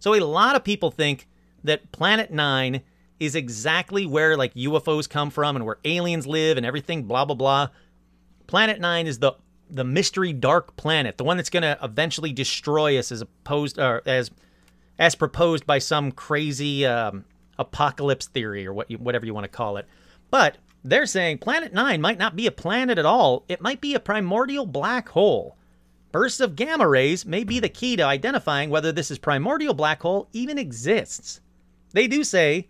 So 0.00 0.14
a 0.14 0.20
lot 0.20 0.56
of 0.56 0.64
people 0.64 0.90
think 0.90 1.28
that 1.64 1.90
Planet 1.92 2.30
9 2.30 2.82
is 3.20 3.34
exactly 3.34 4.06
where 4.06 4.36
like 4.36 4.54
UFOs 4.54 5.08
come 5.08 5.30
from 5.30 5.56
and 5.56 5.64
where 5.64 5.78
aliens 5.84 6.26
live 6.26 6.56
and 6.56 6.66
everything 6.66 7.04
blah 7.04 7.24
blah 7.24 7.34
blah. 7.34 7.68
Planet 8.46 8.80
9 8.80 9.06
is 9.06 9.18
the 9.18 9.32
the 9.70 9.84
mystery 9.84 10.32
dark 10.32 10.76
planet, 10.76 11.18
the 11.18 11.24
one 11.24 11.36
that's 11.36 11.50
going 11.50 11.62
to 11.62 11.78
eventually 11.82 12.32
destroy 12.32 12.98
us 12.98 13.12
as 13.12 13.20
opposed 13.20 13.78
or 13.78 14.02
as 14.06 14.30
as 14.98 15.14
proposed 15.14 15.66
by 15.66 15.78
some 15.78 16.10
crazy 16.10 16.86
um, 16.86 17.24
apocalypse 17.58 18.26
theory 18.26 18.66
or 18.66 18.72
what 18.72 18.90
you, 18.90 18.98
whatever 18.98 19.26
you 19.26 19.34
want 19.34 19.44
to 19.44 19.48
call 19.48 19.76
it. 19.76 19.86
But 20.30 20.58
they're 20.84 21.06
saying 21.06 21.38
Planet 21.38 21.72
9 21.72 22.00
might 22.00 22.18
not 22.18 22.36
be 22.36 22.46
a 22.46 22.52
planet 22.52 22.98
at 22.98 23.06
all, 23.06 23.44
it 23.48 23.60
might 23.60 23.80
be 23.80 23.94
a 23.94 24.00
primordial 24.00 24.66
black 24.66 25.08
hole. 25.10 25.56
Bursts 26.12 26.40
of 26.40 26.56
gamma 26.56 26.88
rays 26.88 27.26
may 27.26 27.44
be 27.44 27.60
the 27.60 27.68
key 27.68 27.96
to 27.96 28.02
identifying 28.02 28.70
whether 28.70 28.92
this 28.92 29.10
is 29.10 29.18
primordial 29.18 29.74
black 29.74 30.00
hole 30.00 30.28
even 30.32 30.58
exists. 30.58 31.40
They 31.92 32.06
do 32.06 32.24
say 32.24 32.68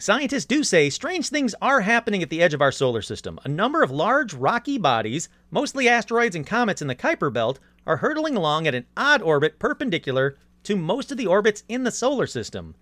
Scientists 0.00 0.46
do 0.46 0.64
say 0.64 0.88
strange 0.88 1.28
things 1.28 1.54
are 1.60 1.82
happening 1.82 2.22
at 2.22 2.30
the 2.30 2.40
edge 2.40 2.54
of 2.54 2.62
our 2.62 2.72
solar 2.72 3.02
system. 3.02 3.38
A 3.44 3.48
number 3.50 3.82
of 3.82 3.90
large 3.90 4.32
rocky 4.32 4.78
bodies, 4.78 5.28
mostly 5.50 5.90
asteroids 5.90 6.34
and 6.34 6.46
comets 6.46 6.80
in 6.80 6.88
the 6.88 6.94
Kuiper 6.94 7.30
belt, 7.30 7.60
are 7.86 7.98
hurtling 7.98 8.34
along 8.34 8.66
at 8.66 8.74
an 8.74 8.86
odd 8.96 9.20
orbit 9.20 9.58
perpendicular 9.58 10.38
to 10.64 10.76
most 10.76 11.10
of 11.10 11.18
the 11.18 11.26
orbits 11.26 11.64
in 11.68 11.84
the 11.84 11.90
solar 11.90 12.26
system. 12.26 12.74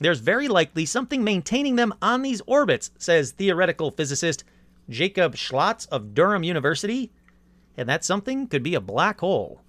There's 0.00 0.20
very 0.20 0.48
likely 0.48 0.86
something 0.86 1.22
maintaining 1.22 1.76
them 1.76 1.94
on 2.02 2.22
these 2.22 2.42
orbits, 2.46 2.90
says 2.98 3.32
theoretical 3.32 3.90
physicist 3.90 4.44
Jacob 4.88 5.36
Scholtz 5.36 5.86
of 5.88 6.14
Durham 6.14 6.42
University, 6.42 7.12
and 7.76 7.88
that 7.88 8.04
something 8.04 8.46
could 8.46 8.62
be 8.62 8.74
a 8.74 8.80
black 8.80 9.20
hole. 9.20 9.60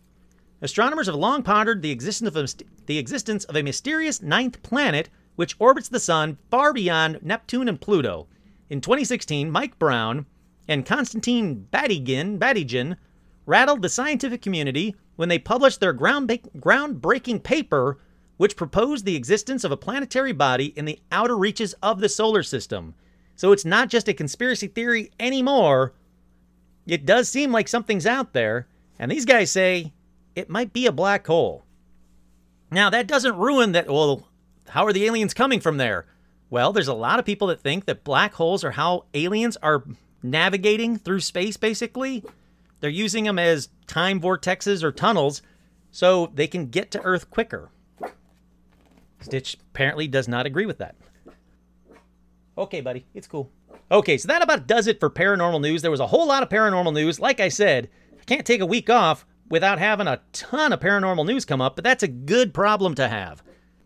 Astronomers 0.62 1.08
have 1.08 1.16
long 1.16 1.44
pondered 1.44 1.82
the 1.82 1.92
existence 1.92 2.36
of 2.36 2.38
a, 2.38 2.48
the 2.86 2.98
existence 2.98 3.44
of 3.46 3.56
a 3.56 3.64
mysterious 3.64 4.22
ninth 4.22 4.64
planet 4.64 5.10
which 5.36 5.56
orbits 5.60 5.90
the 5.90 6.00
sun 6.00 6.38
far 6.50 6.74
beyond 6.74 7.20
Neptune 7.22 7.68
and 7.68 7.82
Pluto. 7.82 8.28
In 8.70 8.80
2016, 8.82 9.52
Mike 9.52 9.78
Brown 9.78 10.26
and 10.68 10.86
Konstantin 10.86 11.68
Batygin 11.72 12.98
rattled 13.46 13.82
the 13.82 13.90
scientific 13.90 14.42
community 14.42 14.96
when 15.16 15.30
they 15.30 15.40
published 15.40 15.80
their 15.80 15.94
groundbreaking 15.94 17.44
paper, 17.44 18.00
which 18.38 18.56
proposed 18.56 19.06
the 19.06 19.16
existence 19.16 19.64
of 19.64 19.72
a 19.72 19.78
planetary 19.78 20.32
body 20.32 20.74
in 20.76 20.86
the 20.86 21.00
outer 21.12 21.38
reaches 21.38 21.74
of 21.84 22.00
the 22.00 22.10
solar 22.10 22.44
system. 22.44 22.96
So 23.36 23.52
it's 23.52 23.66
not 23.66 23.90
just 23.90 24.08
a 24.08 24.14
conspiracy 24.14 24.68
theory 24.68 25.12
anymore. 25.20 25.94
It 26.86 27.06
does 27.06 27.30
seem 27.30 27.52
like 27.52 27.68
something's 27.68 28.06
out 28.06 28.34
there, 28.34 28.68
and 29.00 29.12
these 29.12 29.26
guys 29.26 29.52
say 29.52 29.94
it 30.36 30.50
might 30.50 30.74
be 30.74 30.86
a 30.88 30.92
black 30.92 31.26
hole. 31.28 31.64
Now, 32.72 32.90
that 32.90 33.08
doesn't 33.08 33.38
ruin 33.38 33.72
that. 33.74 33.88
Well, 33.88 34.28
how 34.70 34.86
are 34.86 34.94
the 34.94 35.06
aliens 35.06 35.34
coming 35.34 35.60
from 35.60 35.78
there? 35.78 36.08
Well, 36.50 36.74
there's 36.74 36.88
a 36.88 36.94
lot 36.94 37.20
of 37.20 37.26
people 37.26 37.48
that 37.48 37.62
think 37.62 37.86
that 37.86 38.04
black 38.04 38.34
holes 38.34 38.64
are 38.64 38.72
how 38.72 39.06
aliens 39.14 39.58
are 39.58 39.84
navigating 40.22 40.98
through 40.98 41.20
space, 41.20 41.58
basically. 41.58 42.24
They're 42.84 42.90
using 42.90 43.24
them 43.24 43.40
as 43.40 43.70
time 43.88 44.20
vortexes 44.20 44.84
or 44.84 44.92
tunnels 44.92 45.42
so 45.90 46.30
they 46.34 46.48
can 46.48 46.66
get 46.66 46.92
to 46.92 47.02
Earth 47.02 47.30
quicker. 47.30 47.70
Stitch 49.22 49.56
apparently 49.72 50.06
does 50.06 50.28
not 50.28 50.46
agree 50.46 50.66
with 50.66 50.80
that. 50.80 50.98
Okay, 52.58 52.82
buddy, 52.82 53.06
it's 53.14 53.26
cool. 53.26 53.50
Okay, 53.90 54.18
so 54.18 54.28
that 54.28 54.42
about 54.42 54.68
does 54.68 54.88
it 54.88 55.00
for 55.00 55.10
paranormal 55.10 55.62
news. 55.62 55.82
There 55.82 55.92
was 55.92 56.02
a 56.02 56.08
whole 56.08 56.28
lot 56.28 56.44
of 56.44 56.50
paranormal 56.50 56.94
news. 56.94 57.22
Like 57.22 57.40
I 57.40 57.48
said, 57.48 57.90
I 58.20 58.24
can't 58.26 58.46
take 58.46 58.60
a 58.60 58.66
week 58.66 58.90
off 58.90 59.26
without 59.50 59.80
having 59.80 60.08
a 60.08 60.20
ton 60.34 60.74
of 60.74 60.82
paranormal 60.82 61.26
news 61.26 61.46
come 61.46 61.62
up, 61.62 61.78
but 61.78 61.86
that's 61.86 62.04
a 62.04 62.10
good 62.10 62.54
problem 62.54 62.96
to 62.96 63.08
have. 63.08 63.42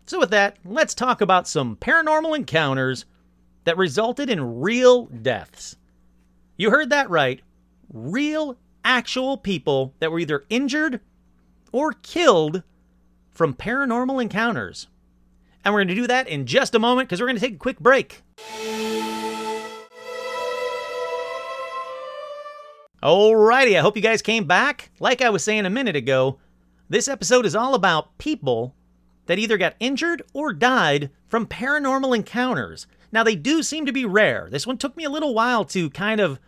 So, 0.06 0.18
with 0.18 0.30
that, 0.30 0.56
let's 0.64 0.92
talk 0.92 1.20
about 1.20 1.46
some 1.46 1.76
paranormal 1.76 2.34
encounters 2.34 3.04
that 3.62 3.76
resulted 3.76 4.28
in 4.28 4.58
real 4.58 5.06
deaths. 5.06 5.76
You 6.56 6.72
heard 6.72 6.90
that 6.90 7.10
right. 7.10 7.40
Real 7.92 8.58
actual 8.84 9.36
people 9.36 9.94
that 10.00 10.10
were 10.10 10.18
either 10.18 10.44
injured 10.48 11.00
or 11.72 11.92
killed 11.92 12.62
from 13.30 13.54
paranormal 13.54 14.20
encounters. 14.20 14.88
And 15.64 15.74
we're 15.74 15.80
going 15.80 15.88
to 15.88 15.94
do 15.94 16.06
that 16.06 16.28
in 16.28 16.46
just 16.46 16.74
a 16.74 16.78
moment 16.78 17.08
because 17.08 17.20
we're 17.20 17.26
going 17.26 17.36
to 17.36 17.44
take 17.44 17.54
a 17.54 17.58
quick 17.58 17.78
break. 17.78 18.22
Alrighty, 23.02 23.78
I 23.78 23.80
hope 23.80 23.96
you 23.96 24.02
guys 24.02 24.22
came 24.22 24.44
back. 24.44 24.90
Like 24.98 25.22
I 25.22 25.30
was 25.30 25.44
saying 25.44 25.66
a 25.66 25.70
minute 25.70 25.94
ago, 25.94 26.38
this 26.88 27.06
episode 27.06 27.46
is 27.46 27.54
all 27.54 27.74
about 27.74 28.18
people 28.18 28.74
that 29.26 29.38
either 29.38 29.56
got 29.56 29.76
injured 29.78 30.22
or 30.32 30.52
died 30.52 31.10
from 31.28 31.46
paranormal 31.46 32.16
encounters. 32.16 32.86
Now, 33.12 33.22
they 33.22 33.36
do 33.36 33.62
seem 33.62 33.86
to 33.86 33.92
be 33.92 34.04
rare. 34.04 34.48
This 34.50 34.66
one 34.66 34.78
took 34.78 34.96
me 34.96 35.04
a 35.04 35.10
little 35.10 35.34
while 35.34 35.64
to 35.66 35.90
kind 35.90 36.20
of 36.20 36.40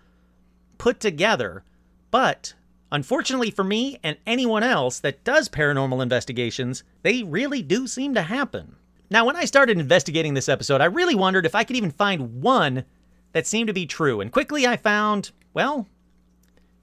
put 0.79 0.99
together, 0.99 1.63
but 2.11 2.55
unfortunately 2.93 3.51
for 3.51 3.65
me 3.65 3.99
and 4.03 4.17
anyone 4.27 4.63
else 4.63 4.99
that 5.01 5.25
does 5.25 5.49
paranormal 5.49 6.03
investigations, 6.03 6.83
they 7.03 7.23
really 7.23 7.63
do 7.63 7.87
seem 7.87 8.15
to 8.15 8.23
happen. 8.23 8.77
Now, 9.11 9.25
when 9.25 9.37
I 9.37 9.45
started 9.45 9.79
investigating 9.79 10.35
this 10.35 10.49
episode, 10.49 10.81
I 10.81 10.85
really 10.85 11.17
wondered 11.17 11.45
if 11.45 11.55
I 11.55 11.65
could 11.65 11.77
even 11.77 11.91
find 11.91 12.43
one 12.43 12.85
that 13.33 13.47
seemed 13.47 13.67
to 13.67 13.73
be 13.73 13.87
true, 13.87 14.21
and 14.21 14.31
quickly 14.31 14.67
I 14.67 14.77
found, 14.77 15.33
well, 15.53 15.89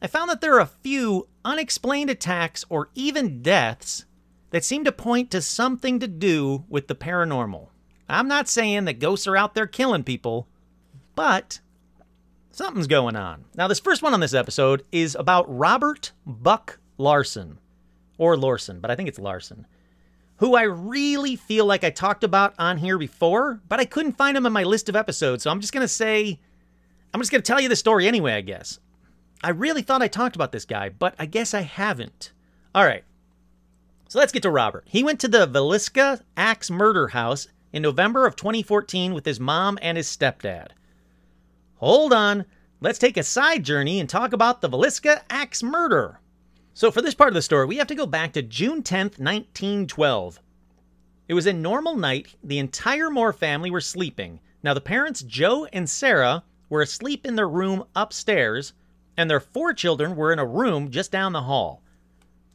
I 0.01 0.07
found 0.07 0.29
that 0.29 0.41
there 0.41 0.55
are 0.55 0.61
a 0.61 0.65
few 0.65 1.27
unexplained 1.43 2.09
attacks 2.09 2.65
or 2.69 2.89
even 2.95 3.41
deaths 3.41 4.05
that 4.51 4.63
seem 4.63 4.83
to 4.83 4.91
point 4.91 5.31
to 5.31 5.41
something 5.41 5.99
to 5.99 6.07
do 6.07 6.65
with 6.69 6.87
the 6.87 6.95
paranormal. 6.95 7.69
I'm 8.09 8.27
not 8.27 8.47
saying 8.47 8.85
that 8.85 8.99
ghosts 8.99 9.27
are 9.27 9.37
out 9.37 9.55
there 9.55 9.67
killing 9.67 10.03
people, 10.03 10.47
but 11.15 11.59
something's 12.57 12.87
going 12.87 13.15
on. 13.15 13.45
Now, 13.55 13.67
this 13.67 13.79
first 13.79 14.01
one 14.01 14.13
on 14.13 14.19
this 14.19 14.33
episode 14.33 14.83
is 14.91 15.15
about 15.15 15.45
Robert 15.47 16.11
Buck 16.25 16.79
Larson, 16.97 17.59
or 18.17 18.35
Lorson, 18.35 18.79
but 18.79 18.89
I 18.89 18.95
think 18.95 19.07
it's 19.07 19.19
Larson, 19.19 19.67
who 20.37 20.55
I 20.55 20.63
really 20.63 21.35
feel 21.35 21.65
like 21.65 21.83
I 21.83 21.91
talked 21.91 22.23
about 22.23 22.55
on 22.57 22.77
here 22.77 22.97
before, 22.97 23.61
but 23.69 23.79
I 23.79 23.85
couldn't 23.85 24.17
find 24.17 24.35
him 24.35 24.45
in 24.45 24.53
my 24.53 24.63
list 24.63 24.89
of 24.89 24.95
episodes, 24.95 25.43
so 25.43 25.51
I'm 25.51 25.61
just 25.61 25.73
going 25.73 25.83
to 25.83 25.87
say, 25.87 26.39
I'm 27.13 27.21
just 27.21 27.31
going 27.31 27.41
to 27.41 27.47
tell 27.47 27.61
you 27.61 27.69
the 27.69 27.75
story 27.75 28.07
anyway, 28.07 28.33
I 28.33 28.41
guess. 28.41 28.79
I 29.43 29.49
really 29.51 29.83
thought 29.83 30.01
I 30.01 30.07
talked 30.07 30.35
about 30.35 30.51
this 30.51 30.65
guy, 30.65 30.89
but 30.89 31.13
I 31.19 31.27
guess 31.27 31.53
I 31.53 31.61
haven't. 31.61 32.31
All 32.73 32.85
right. 32.85 33.03
So 34.09 34.17
let's 34.17 34.31
get 34.31 34.41
to 34.43 34.49
Robert. 34.49 34.85
He 34.87 35.03
went 35.03 35.19
to 35.19 35.27
the 35.27 35.47
Villisca 35.47 36.21
Axe 36.35 36.71
Murder 36.71 37.09
House 37.09 37.47
in 37.71 37.83
November 37.83 38.25
of 38.25 38.35
2014 38.35 39.13
with 39.13 39.25
his 39.25 39.39
mom 39.39 39.77
and 39.81 39.97
his 39.97 40.07
stepdad. 40.07 40.69
Hold 41.79 42.11
on. 42.11 42.45
Let's 42.81 42.97
take 42.97 43.17
a 43.17 43.23
side 43.23 43.63
journey 43.63 43.99
and 43.99 44.09
talk 44.09 44.33
about 44.33 44.61
the 44.61 44.69
Villisca 44.69 45.21
Axe 45.29 45.61
murder. 45.61 46.19
So, 46.73 46.89
for 46.89 47.03
this 47.03 47.13
part 47.13 47.27
of 47.27 47.35
the 47.35 47.41
story, 47.43 47.67
we 47.67 47.77
have 47.77 47.85
to 47.87 47.95
go 47.95 48.07
back 48.07 48.33
to 48.33 48.41
June 48.41 48.81
10th, 48.81 49.19
1912. 49.19 50.39
It 51.27 51.35
was 51.35 51.45
a 51.45 51.53
normal 51.53 51.95
night. 51.95 52.35
The 52.43 52.57
entire 52.57 53.11
Moore 53.11 53.31
family 53.31 53.69
were 53.69 53.79
sleeping. 53.79 54.39
Now, 54.63 54.73
the 54.73 54.81
parents, 54.81 55.21
Joe 55.21 55.65
and 55.65 55.87
Sarah, 55.87 56.43
were 56.67 56.81
asleep 56.81 57.27
in 57.27 57.35
their 57.35 57.47
room 57.47 57.83
upstairs, 57.95 58.73
and 59.15 59.29
their 59.29 59.39
four 59.39 59.71
children 59.71 60.15
were 60.15 60.33
in 60.33 60.39
a 60.39 60.45
room 60.47 60.89
just 60.89 61.11
down 61.11 61.33
the 61.33 61.43
hall. 61.43 61.83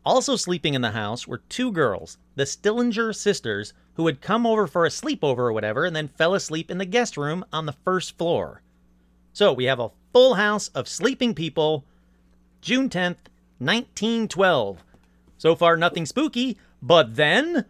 Also 0.05 0.35
sleeping 0.35 0.75
in 0.75 0.83
the 0.83 0.91
house 0.91 1.29
were 1.29 1.45
two 1.49 1.71
girls, 1.71 2.19
the 2.35 2.45
Stillinger 2.45 3.13
sisters, 3.13 3.73
who 3.95 4.07
had 4.07 4.21
come 4.21 4.47
over 4.47 4.67
for 4.67 4.85
a 4.85 4.89
sleepover 4.89 5.39
or 5.39 5.53
whatever 5.53 5.85
and 5.85 5.95
then 5.95 6.09
fell 6.09 6.35
asleep 6.35 6.73
in 6.73 6.79
the 6.79 6.85
guest 6.85 7.17
room 7.17 7.45
on 7.53 7.67
the 7.67 7.77
first 7.85 8.19
floor. 8.19 8.63
So 9.33 9.53
we 9.53 9.65
have 9.65 9.81
a 9.81 9.91
full 10.13 10.35
house 10.35 10.69
of 10.69 10.89
sleeping 10.89 11.35
people. 11.35 11.85
June 12.61 12.89
10th, 12.89 13.29
1912. 13.59 14.85
So 15.39 15.57
far, 15.57 15.77
nothing 15.77 16.07
spooky, 16.07 16.59
but 16.81 17.17
then. 17.17 17.65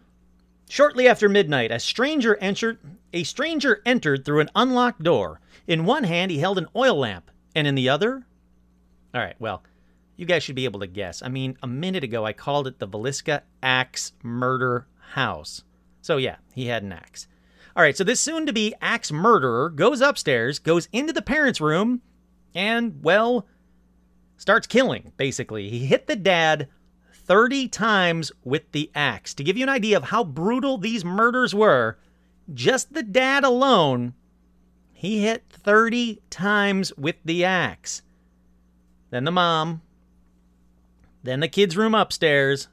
Shortly 0.68 1.06
after 1.06 1.28
midnight, 1.28 1.70
a 1.70 1.78
stranger 1.78 2.36
entered. 2.36 2.78
A 3.12 3.24
stranger 3.24 3.82
entered 3.84 4.24
through 4.24 4.40
an 4.40 4.50
unlocked 4.54 5.02
door. 5.02 5.40
In 5.66 5.84
one 5.84 6.04
hand, 6.04 6.30
he 6.30 6.38
held 6.38 6.58
an 6.58 6.68
oil 6.74 6.96
lamp, 6.96 7.30
and 7.54 7.66
in 7.66 7.74
the 7.74 7.88
other. 7.88 8.26
All 9.14 9.20
right, 9.20 9.36
well, 9.38 9.62
you 10.16 10.26
guys 10.26 10.42
should 10.42 10.56
be 10.56 10.64
able 10.64 10.80
to 10.80 10.86
guess. 10.86 11.22
I 11.22 11.28
mean, 11.28 11.56
a 11.62 11.66
minute 11.66 12.04
ago, 12.04 12.24
I 12.24 12.32
called 12.32 12.66
it 12.66 12.78
the 12.78 12.88
Villisca 12.88 13.42
Axe 13.62 14.12
Murder 14.22 14.86
House. 15.10 15.62
So, 16.00 16.16
yeah, 16.16 16.36
he 16.54 16.66
had 16.66 16.82
an 16.82 16.92
axe. 16.92 17.28
All 17.74 17.82
right, 17.82 17.96
so 17.96 18.04
this 18.04 18.20
soon 18.20 18.44
to 18.46 18.52
be 18.52 18.74
axe 18.82 19.10
murderer 19.10 19.70
goes 19.70 20.00
upstairs, 20.00 20.58
goes 20.58 20.88
into 20.92 21.12
the 21.12 21.22
parents' 21.22 21.60
room, 21.60 22.02
and, 22.54 23.02
well, 23.02 23.46
starts 24.36 24.66
killing, 24.66 25.12
basically. 25.16 25.70
He 25.70 25.86
hit 25.86 26.06
the 26.06 26.16
dad 26.16 26.68
30 27.14 27.68
times 27.68 28.30
with 28.44 28.70
the 28.72 28.90
axe. 28.94 29.32
To 29.34 29.44
give 29.44 29.56
you 29.56 29.62
an 29.62 29.70
idea 29.70 29.96
of 29.96 30.04
how 30.04 30.22
brutal 30.22 30.76
these 30.76 31.04
murders 31.04 31.54
were, 31.54 31.98
just 32.52 32.92
the 32.92 33.02
dad 33.02 33.42
alone, 33.44 34.12
he 34.92 35.22
hit 35.22 35.44
30 35.48 36.20
times 36.28 36.92
with 36.98 37.16
the 37.24 37.44
axe. 37.44 38.02
Then 39.10 39.24
the 39.24 39.30
mom, 39.30 39.80
then 41.22 41.40
the 41.40 41.48
kids' 41.48 41.76
room 41.76 41.94
upstairs, 41.94 42.68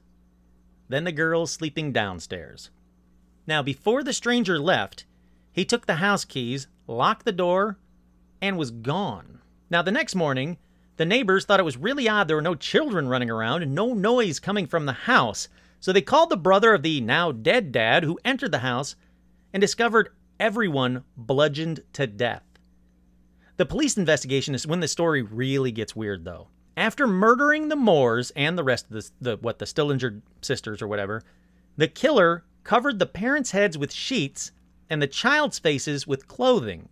then 0.89 1.05
the 1.05 1.12
girls 1.12 1.51
sleeping 1.51 1.93
downstairs. 1.93 2.69
Now, 3.49 3.63
before 3.63 4.03
the 4.03 4.13
stranger 4.13 4.59
left, 4.59 5.05
he 5.51 5.65
took 5.65 5.88
the 5.88 5.95
house 5.95 6.23
keys, 6.23 6.67
locked 6.85 7.25
the 7.25 7.31
door, 7.31 7.79
and 8.43 8.59
was 8.59 8.69
gone. 8.69 9.39
Now, 9.71 9.81
the 9.81 9.91
next 9.91 10.13
morning, 10.13 10.59
the 10.97 11.05
neighbors 11.05 11.45
thought 11.45 11.59
it 11.59 11.63
was 11.63 11.75
really 11.75 12.07
odd 12.07 12.27
there 12.27 12.35
were 12.35 12.43
no 12.43 12.53
children 12.53 13.07
running 13.07 13.31
around 13.31 13.63
and 13.63 13.73
no 13.73 13.95
noise 13.95 14.39
coming 14.39 14.67
from 14.67 14.85
the 14.85 14.93
house, 14.93 15.47
so 15.79 15.91
they 15.91 15.99
called 15.99 16.29
the 16.29 16.38
brother 16.38 16.75
of 16.75 16.83
the 16.83 17.01
now 17.01 17.31
dead 17.31 17.71
dad 17.71 18.03
who 18.03 18.19
entered 18.23 18.51
the 18.51 18.59
house 18.59 18.95
and 19.51 19.62
discovered 19.62 20.09
everyone 20.39 21.03
bludgeoned 21.17 21.81
to 21.93 22.05
death. 22.05 22.43
The 23.57 23.65
police 23.65 23.97
investigation 23.97 24.53
is 24.53 24.67
when 24.67 24.79
the 24.79 24.88
story 24.88 25.23
really 25.23 25.71
gets 25.71 25.95
weird, 25.95 26.23
though. 26.23 26.49
After 26.77 27.07
murdering 27.07 27.69
the 27.69 27.75
Moores 27.75 28.31
and 28.35 28.55
the 28.55 28.63
rest 28.63 28.85
of 28.85 28.91
the, 28.91 29.09
the 29.19 29.38
what 29.38 29.57
the 29.57 29.65
Stillinger 29.65 30.21
sisters 30.39 30.83
or 30.83 30.88
whatever, 30.88 31.23
the 31.75 31.88
killer 31.88 32.43
covered 32.63 33.00
the 33.00 33.06
parents' 33.06 33.52
heads 33.52 33.78
with 33.78 33.93
sheets 33.93 34.52
and 34.89 35.02
the 35.02 35.08
child's 35.08 35.60
faces 35.60 36.08
with 36.08 36.28
clothing. 36.28 36.89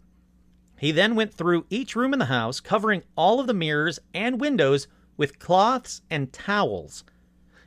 He 0.77 0.91
then 0.91 1.15
went 1.15 1.33
through 1.33 1.65
each 1.69 1.95
room 1.95 2.13
in 2.13 2.19
the 2.19 2.25
house, 2.25 2.59
covering 2.59 3.03
all 3.15 3.39
of 3.39 3.47
the 3.47 3.53
mirrors 3.53 3.99
and 4.13 4.39
windows 4.39 4.87
with 5.17 5.39
cloths 5.39 6.01
and 6.09 6.31
towels. 6.31 7.03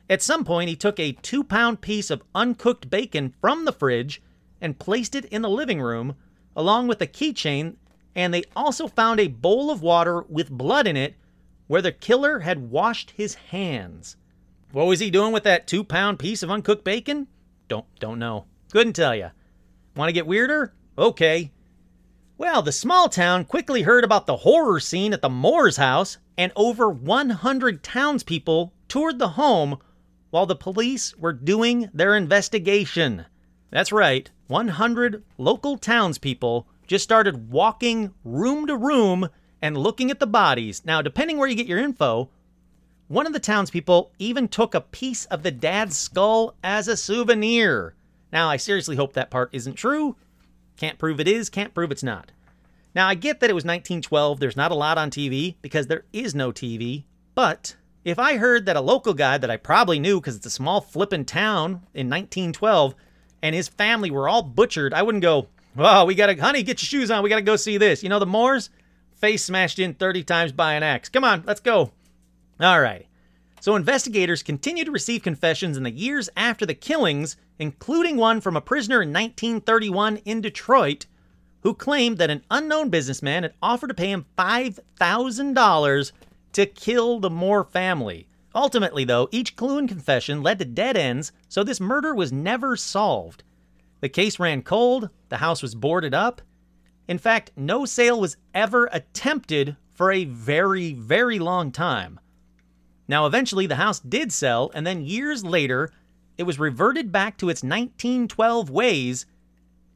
At 0.09 0.21
some 0.21 0.45
point, 0.45 0.69
he 0.69 0.75
took 0.75 0.99
a 0.99 1.13
two 1.21 1.43
pound 1.43 1.81
piece 1.81 2.09
of 2.09 2.23
uncooked 2.33 2.89
bacon 2.89 3.33
from 3.41 3.65
the 3.65 3.73
fridge 3.73 4.21
and 4.61 4.79
placed 4.79 5.15
it 5.15 5.25
in 5.25 5.41
the 5.41 5.49
living 5.49 5.81
room, 5.81 6.15
along 6.55 6.87
with 6.87 7.01
a 7.01 7.07
keychain, 7.07 7.75
and 8.15 8.33
they 8.33 8.43
also 8.55 8.87
found 8.87 9.19
a 9.19 9.27
bowl 9.27 9.71
of 9.71 9.81
water 9.81 10.23
with 10.23 10.49
blood 10.49 10.87
in 10.87 10.97
it 10.97 11.15
where 11.67 11.81
the 11.81 11.91
killer 11.91 12.39
had 12.39 12.69
washed 12.69 13.11
his 13.11 13.35
hands. 13.35 14.17
What 14.71 14.87
was 14.87 14.99
he 14.99 15.09
doing 15.09 15.31
with 15.31 15.43
that 15.43 15.67
two 15.67 15.83
pound 15.83 16.19
piece 16.19 16.43
of 16.43 16.51
uncooked 16.51 16.83
bacon? 16.83 17.27
Don't 17.71 17.85
don't 18.01 18.19
know. 18.19 18.47
Couldn't 18.73 18.97
tell 18.97 19.15
you. 19.15 19.29
Want 19.95 20.09
to 20.09 20.13
get 20.13 20.27
weirder? 20.27 20.73
Okay. 20.97 21.53
Well, 22.37 22.61
the 22.61 22.73
small 22.73 23.07
town 23.07 23.45
quickly 23.45 23.83
heard 23.83 24.03
about 24.03 24.27
the 24.27 24.35
horror 24.35 24.81
scene 24.81 25.13
at 25.13 25.21
the 25.21 25.29
Moore's 25.29 25.77
house, 25.77 26.17
and 26.37 26.51
over 26.57 26.89
100 26.89 27.81
townspeople 27.81 28.73
toured 28.89 29.19
the 29.19 29.29
home 29.29 29.77
while 30.31 30.45
the 30.45 30.53
police 30.53 31.15
were 31.15 31.31
doing 31.31 31.89
their 31.93 32.13
investigation. 32.13 33.25
That's 33.69 33.93
right, 33.93 34.29
100 34.47 35.23
local 35.37 35.77
townspeople 35.77 36.67
just 36.87 37.05
started 37.05 37.53
walking 37.53 38.13
room 38.25 38.67
to 38.67 38.75
room 38.75 39.29
and 39.61 39.77
looking 39.77 40.11
at 40.11 40.19
the 40.19 40.27
bodies. 40.27 40.83
Now, 40.83 41.01
depending 41.01 41.37
where 41.37 41.47
you 41.47 41.55
get 41.55 41.67
your 41.67 41.79
info, 41.79 42.31
one 43.11 43.27
of 43.27 43.33
the 43.33 43.39
townspeople 43.39 44.09
even 44.19 44.47
took 44.47 44.73
a 44.73 44.79
piece 44.79 45.25
of 45.25 45.43
the 45.43 45.51
dad's 45.51 45.97
skull 45.97 46.55
as 46.63 46.87
a 46.87 46.95
souvenir. 46.95 47.93
Now, 48.31 48.49
I 48.49 48.55
seriously 48.55 48.95
hope 48.95 49.11
that 49.13 49.29
part 49.29 49.49
isn't 49.51 49.73
true. 49.73 50.15
Can't 50.77 50.97
prove 50.97 51.19
it 51.19 51.27
is, 51.27 51.49
can't 51.49 51.73
prove 51.73 51.91
it's 51.91 52.03
not. 52.03 52.31
Now, 52.95 53.09
I 53.09 53.15
get 53.15 53.41
that 53.41 53.49
it 53.49 53.53
was 53.53 53.65
1912, 53.65 54.39
there's 54.39 54.55
not 54.55 54.71
a 54.71 54.75
lot 54.75 54.97
on 54.97 55.11
TV 55.11 55.55
because 55.61 55.87
there 55.87 56.05
is 56.13 56.33
no 56.33 56.53
TV, 56.53 57.03
but 57.35 57.75
if 58.05 58.17
I 58.17 58.37
heard 58.37 58.65
that 58.65 58.77
a 58.77 58.81
local 58.81 59.13
guy 59.13 59.37
that 59.37 59.51
I 59.51 59.57
probably 59.57 59.99
knew 59.99 60.21
because 60.21 60.37
it's 60.37 60.45
a 60.45 60.49
small 60.49 60.79
flippin' 60.79 61.25
town 61.25 61.81
in 61.93 62.09
1912 62.09 62.95
and 63.43 63.53
his 63.53 63.67
family 63.67 64.09
were 64.09 64.29
all 64.29 64.41
butchered, 64.41 64.93
I 64.93 65.03
wouldn't 65.03 65.21
go, 65.21 65.47
oh, 65.77 66.05
we 66.05 66.15
gotta, 66.15 66.41
honey, 66.41 66.63
get 66.63 66.81
your 66.81 66.87
shoes 66.87 67.11
on, 67.11 67.23
we 67.23 67.29
gotta 67.29 67.41
go 67.41 67.57
see 67.57 67.77
this. 67.77 68.03
You 68.03 68.09
know, 68.09 68.19
the 68.19 68.25
Moores, 68.25 68.69
face 69.17 69.43
smashed 69.43 69.79
in 69.79 69.95
30 69.95 70.23
times 70.23 70.53
by 70.53 70.75
an 70.75 70.83
axe. 70.83 71.09
Come 71.09 71.25
on, 71.25 71.43
let's 71.45 71.59
go. 71.59 71.91
All 72.61 72.79
right. 72.79 73.07
So 73.59 73.75
investigators 73.75 74.43
continue 74.43 74.85
to 74.85 74.91
receive 74.91 75.23
confessions 75.23 75.77
in 75.77 75.83
the 75.83 75.91
years 75.91 76.29
after 76.37 76.65
the 76.65 76.73
killings, 76.73 77.35
including 77.59 78.17
one 78.17 78.39
from 78.39 78.55
a 78.55 78.61
prisoner 78.61 79.01
in 79.01 79.09
1931 79.09 80.17
in 80.17 80.41
Detroit 80.41 81.05
who 81.61 81.73
claimed 81.73 82.17
that 82.17 82.29
an 82.29 82.43
unknown 82.49 82.89
businessman 82.89 83.43
had 83.43 83.53
offered 83.61 83.87
to 83.87 83.93
pay 83.93 84.11
him 84.11 84.25
$5,000 84.37 86.11
to 86.53 86.65
kill 86.65 87.19
the 87.19 87.29
Moore 87.29 87.63
family. 87.63 88.27
Ultimately, 88.53 89.05
though, 89.05 89.29
each 89.31 89.55
clue 89.55 89.77
and 89.77 89.87
confession 89.87 90.41
led 90.41 90.59
to 90.59 90.65
dead 90.65 90.97
ends, 90.97 91.31
so 91.47 91.63
this 91.63 91.79
murder 91.79 92.15
was 92.15 92.31
never 92.31 92.75
solved. 92.75 93.43
The 94.01 94.09
case 94.09 94.39
ran 94.39 94.63
cold, 94.63 95.09
the 95.29 95.37
house 95.37 95.61
was 95.61 95.75
boarded 95.75 96.15
up, 96.15 96.41
in 97.11 97.17
fact, 97.17 97.51
no 97.57 97.83
sale 97.83 98.21
was 98.21 98.37
ever 98.53 98.87
attempted 98.93 99.75
for 99.93 100.13
a 100.13 100.23
very, 100.23 100.93
very 100.93 101.39
long 101.39 101.73
time. 101.73 102.20
Now, 103.07 103.25
eventually, 103.25 103.67
the 103.67 103.75
house 103.75 103.99
did 103.99 104.31
sell, 104.31 104.71
and 104.73 104.85
then 104.85 105.05
years 105.05 105.43
later, 105.43 105.91
it 106.37 106.43
was 106.43 106.59
reverted 106.59 107.11
back 107.11 107.37
to 107.37 107.49
its 107.49 107.63
1912 107.63 108.69
ways 108.69 109.25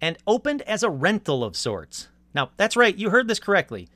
and 0.02 0.18
opened 0.28 0.62
as 0.64 0.84
a 0.84 0.90
rental 0.90 1.44
of 1.44 1.56
sorts. 1.56 2.10
Now, 2.34 2.52
that's 2.58 2.76
right, 2.76 2.96
you 2.96 3.10
heard 3.10 3.28
this 3.28 3.40
correctly. 3.40 3.88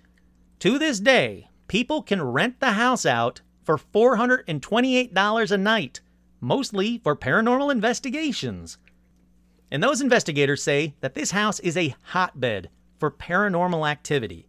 To 0.59 0.79
this 0.79 0.99
day, 0.99 1.49
people 1.67 2.01
can 2.01 2.21
rent 2.21 2.59
the 2.59 2.71
house 2.71 3.05
out 3.05 3.41
for 3.63 3.77
$428 3.77 5.51
a 5.51 5.57
night, 5.57 6.01
mostly 6.39 6.99
for 7.03 7.15
paranormal 7.15 7.71
investigations. 7.71 8.77
And 9.69 9.83
those 9.83 10.01
investigators 10.01 10.63
say 10.63 10.95
that 11.01 11.13
this 11.13 11.31
house 11.31 11.59
is 11.59 11.77
a 11.77 11.95
hotbed 12.01 12.69
for 12.97 13.11
paranormal 13.11 13.89
activity. 13.89 14.47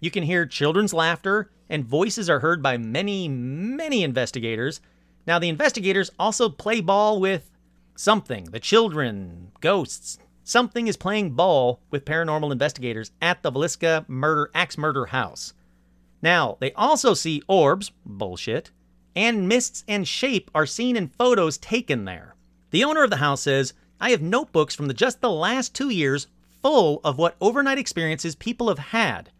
You 0.00 0.10
can 0.10 0.24
hear 0.24 0.46
children's 0.46 0.92
laughter, 0.92 1.50
and 1.68 1.84
voices 1.84 2.30
are 2.30 2.40
heard 2.40 2.62
by 2.62 2.76
many, 2.76 3.28
many 3.28 4.02
investigators. 4.02 4.80
Now, 5.26 5.38
the 5.38 5.48
investigators 5.48 6.10
also 6.18 6.48
play 6.48 6.80
ball 6.80 7.20
with 7.20 7.50
something 7.94 8.44
the 8.44 8.60
children, 8.60 9.52
ghosts. 9.60 10.18
Something 10.44 10.86
is 10.86 10.96
playing 10.96 11.32
ball 11.32 11.80
with 11.90 12.06
paranormal 12.06 12.52
investigators 12.52 13.10
at 13.20 13.42
the 13.42 13.52
Villisca 13.52 14.08
murder, 14.08 14.50
axe 14.54 14.78
murder 14.78 15.06
house. 15.06 15.52
Now, 16.22 16.56
they 16.60 16.72
also 16.72 17.12
see 17.12 17.42
orbs, 17.48 17.92
bullshit, 18.06 18.70
and 19.14 19.48
mists 19.48 19.84
and 19.86 20.08
shape 20.08 20.50
are 20.54 20.66
seen 20.66 20.96
in 20.96 21.08
photos 21.08 21.58
taken 21.58 22.04
there. 22.04 22.34
The 22.70 22.84
owner 22.84 23.02
of 23.02 23.10
the 23.10 23.16
house 23.16 23.42
says, 23.42 23.74
I 24.00 24.10
have 24.10 24.22
notebooks 24.22 24.74
from 24.74 24.86
the, 24.86 24.94
just 24.94 25.20
the 25.20 25.30
last 25.30 25.74
two 25.74 25.90
years 25.90 26.28
full 26.62 27.00
of 27.04 27.18
what 27.18 27.36
overnight 27.40 27.78
experiences 27.78 28.34
people 28.34 28.68
have 28.68 28.78
had. 28.78 29.30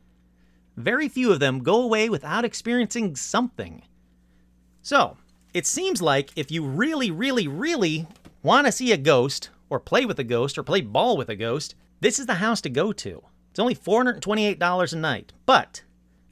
Very 0.79 1.09
few 1.09 1.33
of 1.33 1.41
them 1.41 1.65
go 1.65 1.83
away 1.83 2.09
without 2.09 2.45
experiencing 2.45 3.17
something. 3.17 3.83
So, 4.81 5.17
it 5.53 5.67
seems 5.67 6.01
like 6.01 6.31
if 6.37 6.53
you 6.53 6.65
really, 6.65 7.11
really, 7.11 7.49
really 7.49 8.07
want 8.45 8.65
to 8.67 8.71
see 8.71 8.93
a 8.93 8.97
ghost, 8.97 9.51
or 9.69 9.81
play 9.81 10.07
with 10.07 10.21
a 10.21 10.25
ghost, 10.25 10.57
or 10.57 10.63
play 10.63 10.81
ball 10.81 11.17
with 11.17 11.29
a 11.29 11.35
ghost, 11.35 11.75
this 11.99 12.21
is 12.21 12.27
the 12.27 12.35
house 12.35 12.61
to 12.61 12.71
go 12.71 12.93
to. 12.93 13.25
It's 13.51 13.59
only 13.59 13.75
$428 13.75 14.93
a 14.93 14.97
night. 14.97 15.33
But 15.47 15.83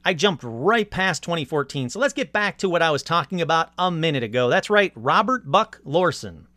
I 0.05 0.13
jumped 0.13 0.45
right 0.45 0.89
past 0.89 1.23
2014, 1.23 1.89
so 1.89 1.99
let's 1.99 2.13
get 2.13 2.31
back 2.31 2.57
to 2.59 2.69
what 2.69 2.81
I 2.81 2.89
was 2.89 3.03
talking 3.03 3.41
about 3.41 3.71
a 3.77 3.91
minute 3.91 4.23
ago. 4.23 4.49
That's 4.49 4.69
right, 4.69 4.93
Robert 4.95 5.51
Buck 5.51 5.81
Lorson. 5.83 6.47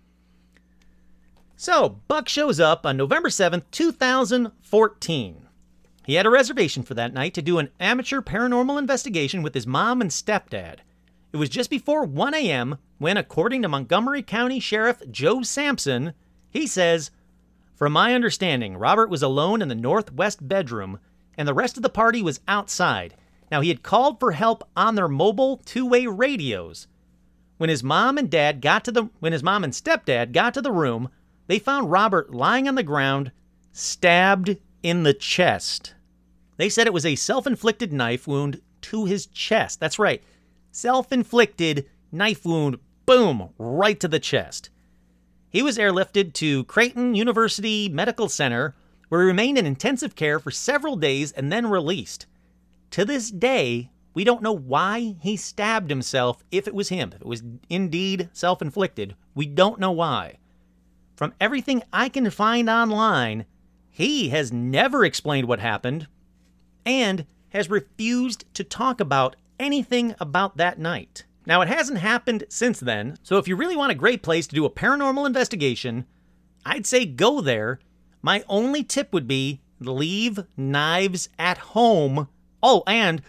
So, 1.56 2.00
Buck 2.06 2.28
shows 2.28 2.60
up 2.60 2.86
on 2.86 2.96
November 2.96 3.30
7th, 3.30 3.64
2014. 3.72 5.48
He 6.06 6.14
had 6.14 6.26
a 6.26 6.30
reservation 6.30 6.82
for 6.82 6.94
that 6.94 7.12
night 7.12 7.34
to 7.34 7.42
do 7.42 7.58
an 7.58 7.70
amateur 7.78 8.20
paranormal 8.20 8.78
investigation 8.78 9.42
with 9.42 9.54
his 9.54 9.66
mom 9.66 10.00
and 10.00 10.10
stepdad. 10.10 10.78
It 11.32 11.36
was 11.36 11.48
just 11.48 11.70
before 11.70 12.04
1 12.04 12.34
a.m. 12.34 12.78
when, 12.98 13.16
according 13.16 13.62
to 13.62 13.68
Montgomery 13.68 14.22
County 14.22 14.58
Sheriff 14.58 15.02
Joe 15.10 15.42
Sampson, 15.42 16.14
he 16.50 16.66
says, 16.66 17.10
From 17.74 17.92
my 17.92 18.14
understanding, 18.14 18.76
Robert 18.76 19.10
was 19.10 19.22
alone 19.22 19.62
in 19.62 19.68
the 19.68 19.74
northwest 19.74 20.46
bedroom, 20.48 20.98
and 21.38 21.46
the 21.46 21.54
rest 21.54 21.76
of 21.76 21.82
the 21.82 21.88
party 21.88 22.22
was 22.22 22.40
outside. 22.48 23.14
Now, 23.50 23.60
he 23.60 23.68
had 23.68 23.82
called 23.82 24.18
for 24.18 24.32
help 24.32 24.68
on 24.76 24.94
their 24.94 25.08
mobile 25.08 25.58
two 25.64 25.86
way 25.86 26.06
radios. 26.06 26.88
When 27.58 27.70
his 27.70 27.84
mom 27.84 28.16
and 28.16 28.30
dad 28.30 28.60
got 28.60 28.84
to 28.86 28.92
the 28.92 29.10
when 29.20 29.32
his 29.32 29.42
mom 29.42 29.64
and 29.64 29.72
stepdad 29.72 30.32
got 30.32 30.54
to 30.54 30.62
the 30.62 30.72
room, 30.72 31.10
they 31.46 31.58
found 31.58 31.90
Robert 31.90 32.32
lying 32.32 32.66
on 32.66 32.74
the 32.74 32.82
ground, 32.82 33.32
stabbed 33.72 34.56
in 34.82 35.02
the 35.02 35.14
chest. 35.14 35.94
They 36.56 36.68
said 36.68 36.86
it 36.86 36.92
was 36.92 37.06
a 37.06 37.16
self 37.16 37.46
inflicted 37.46 37.92
knife 37.92 38.26
wound 38.26 38.60
to 38.82 39.04
his 39.04 39.26
chest. 39.26 39.80
That's 39.80 39.98
right, 39.98 40.22
self 40.70 41.12
inflicted 41.12 41.88
knife 42.12 42.44
wound, 42.44 42.78
boom, 43.06 43.50
right 43.58 43.98
to 44.00 44.08
the 44.08 44.20
chest. 44.20 44.70
He 45.48 45.62
was 45.62 45.78
airlifted 45.78 46.32
to 46.34 46.64
Creighton 46.64 47.14
University 47.14 47.88
Medical 47.88 48.28
Center, 48.28 48.76
where 49.08 49.22
he 49.22 49.26
remained 49.26 49.58
in 49.58 49.66
intensive 49.66 50.14
care 50.14 50.38
for 50.38 50.50
several 50.50 50.96
days 50.96 51.32
and 51.32 51.52
then 51.52 51.66
released. 51.66 52.26
To 52.92 53.04
this 53.04 53.30
day, 53.30 53.90
we 54.14 54.24
don't 54.24 54.42
know 54.42 54.52
why 54.52 55.16
he 55.20 55.36
stabbed 55.36 55.90
himself 55.90 56.44
if 56.50 56.68
it 56.68 56.74
was 56.74 56.88
him. 56.88 57.10
If 57.14 57.22
it 57.22 57.26
was 57.26 57.42
indeed 57.68 58.28
self 58.32 58.62
inflicted, 58.62 59.14
we 59.34 59.46
don't 59.46 59.80
know 59.80 59.92
why. 59.92 60.38
From 61.16 61.34
everything 61.40 61.82
I 61.92 62.08
can 62.08 62.30
find 62.30 62.68
online, 62.68 63.44
he 64.00 64.30
has 64.30 64.50
never 64.50 65.04
explained 65.04 65.46
what 65.46 65.60
happened 65.60 66.08
and 66.86 67.26
has 67.50 67.68
refused 67.68 68.46
to 68.54 68.64
talk 68.64 68.98
about 68.98 69.36
anything 69.58 70.14
about 70.18 70.56
that 70.56 70.78
night. 70.78 71.26
Now, 71.44 71.60
it 71.60 71.68
hasn't 71.68 71.98
happened 71.98 72.44
since 72.48 72.80
then, 72.80 73.18
so 73.22 73.36
if 73.36 73.46
you 73.46 73.56
really 73.56 73.76
want 73.76 73.92
a 73.92 73.94
great 73.94 74.22
place 74.22 74.46
to 74.46 74.54
do 74.54 74.64
a 74.64 74.70
paranormal 74.70 75.26
investigation, 75.26 76.06
I'd 76.64 76.86
say 76.86 77.04
go 77.04 77.42
there. 77.42 77.78
My 78.22 78.42
only 78.48 78.82
tip 78.82 79.12
would 79.12 79.28
be 79.28 79.60
leave 79.78 80.46
knives 80.56 81.28
at 81.38 81.58
home. 81.58 82.28
Oh, 82.62 82.82
and 82.86 83.20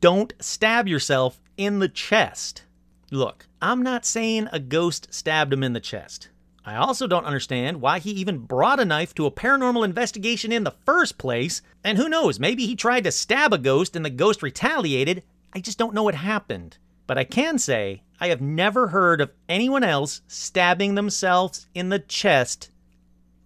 don't 0.00 0.32
stab 0.40 0.88
yourself 0.88 1.42
in 1.58 1.78
the 1.78 1.90
chest. 1.90 2.62
Look, 3.10 3.48
I'm 3.60 3.82
not 3.82 4.06
saying 4.06 4.48
a 4.50 4.60
ghost 4.60 5.12
stabbed 5.12 5.52
him 5.52 5.62
in 5.62 5.74
the 5.74 5.78
chest. 5.78 6.30
I 6.68 6.74
also 6.74 7.06
don't 7.06 7.24
understand 7.24 7.80
why 7.80 8.00
he 8.00 8.10
even 8.10 8.38
brought 8.38 8.80
a 8.80 8.84
knife 8.84 9.14
to 9.14 9.26
a 9.26 9.30
paranormal 9.30 9.84
investigation 9.84 10.50
in 10.50 10.64
the 10.64 10.74
first 10.84 11.16
place. 11.16 11.62
And 11.84 11.96
who 11.96 12.08
knows, 12.08 12.40
maybe 12.40 12.66
he 12.66 12.74
tried 12.74 13.04
to 13.04 13.12
stab 13.12 13.52
a 13.52 13.58
ghost 13.58 13.94
and 13.94 14.04
the 14.04 14.10
ghost 14.10 14.42
retaliated. 14.42 15.22
I 15.52 15.60
just 15.60 15.78
don't 15.78 15.94
know 15.94 16.02
what 16.02 16.16
happened. 16.16 16.78
But 17.06 17.18
I 17.18 17.24
can 17.24 17.58
say 17.58 18.02
I 18.18 18.26
have 18.28 18.40
never 18.40 18.88
heard 18.88 19.20
of 19.20 19.30
anyone 19.48 19.84
else 19.84 20.22
stabbing 20.26 20.96
themselves 20.96 21.68
in 21.72 21.88
the 21.88 22.00
chest 22.00 22.72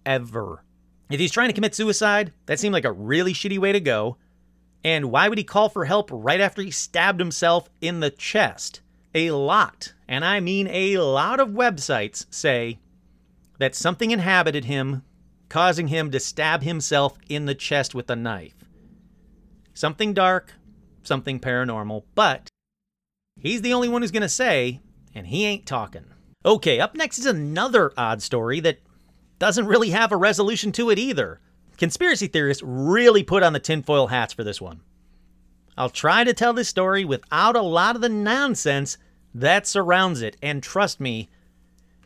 ever. 0.03 0.63
If 1.11 1.19
he's 1.19 1.31
trying 1.31 1.49
to 1.49 1.53
commit 1.53 1.75
suicide, 1.75 2.33
that 2.47 2.59
seemed 2.59 2.73
like 2.73 2.85
a 2.85 2.91
really 2.91 3.33
shitty 3.33 3.59
way 3.59 3.71
to 3.71 3.79
go. 3.79 4.17
And 4.83 5.11
why 5.11 5.29
would 5.29 5.37
he 5.37 5.43
call 5.43 5.69
for 5.69 5.85
help 5.85 6.09
right 6.11 6.41
after 6.41 6.63
he 6.63 6.71
stabbed 6.71 7.19
himself 7.19 7.69
in 7.81 7.99
the 7.99 8.09
chest? 8.09 8.81
A 9.13 9.29
lot, 9.29 9.93
and 10.07 10.25
I 10.25 10.39
mean 10.39 10.67
a 10.69 10.97
lot 10.97 11.39
of 11.39 11.49
websites 11.49 12.25
say 12.31 12.79
that 13.61 13.75
something 13.75 14.09
inhabited 14.09 14.65
him, 14.65 15.03
causing 15.47 15.89
him 15.89 16.09
to 16.09 16.19
stab 16.19 16.63
himself 16.63 17.19
in 17.29 17.45
the 17.45 17.53
chest 17.53 17.93
with 17.93 18.09
a 18.09 18.15
knife. 18.15 18.55
Something 19.75 20.15
dark, 20.15 20.55
something 21.03 21.39
paranormal, 21.39 22.01
but 22.15 22.49
he's 23.39 23.61
the 23.61 23.73
only 23.73 23.87
one 23.87 24.01
who's 24.01 24.09
going 24.09 24.21
to 24.23 24.29
say, 24.29 24.81
and 25.13 25.27
he 25.27 25.45
ain't 25.45 25.67
talking. 25.67 26.05
Okay, 26.43 26.79
up 26.79 26.95
next 26.95 27.19
is 27.19 27.27
another 27.27 27.93
odd 27.95 28.23
story 28.23 28.59
that 28.61 28.79
doesn't 29.37 29.67
really 29.67 29.91
have 29.91 30.11
a 30.11 30.17
resolution 30.17 30.71
to 30.71 30.89
it 30.89 30.97
either. 30.97 31.39
Conspiracy 31.77 32.25
theorists 32.25 32.63
really 32.65 33.21
put 33.21 33.43
on 33.43 33.53
the 33.53 33.59
tinfoil 33.59 34.07
hats 34.07 34.33
for 34.33 34.43
this 34.43 34.59
one. 34.59 34.81
I'll 35.77 35.91
try 35.91 36.23
to 36.23 36.33
tell 36.33 36.53
this 36.53 36.67
story 36.67 37.05
without 37.05 37.55
a 37.55 37.61
lot 37.61 37.95
of 37.95 38.01
the 38.01 38.09
nonsense 38.09 38.97
that 39.35 39.67
surrounds 39.67 40.23
it, 40.23 40.35
and 40.41 40.63
trust 40.63 40.99
me, 40.99 41.29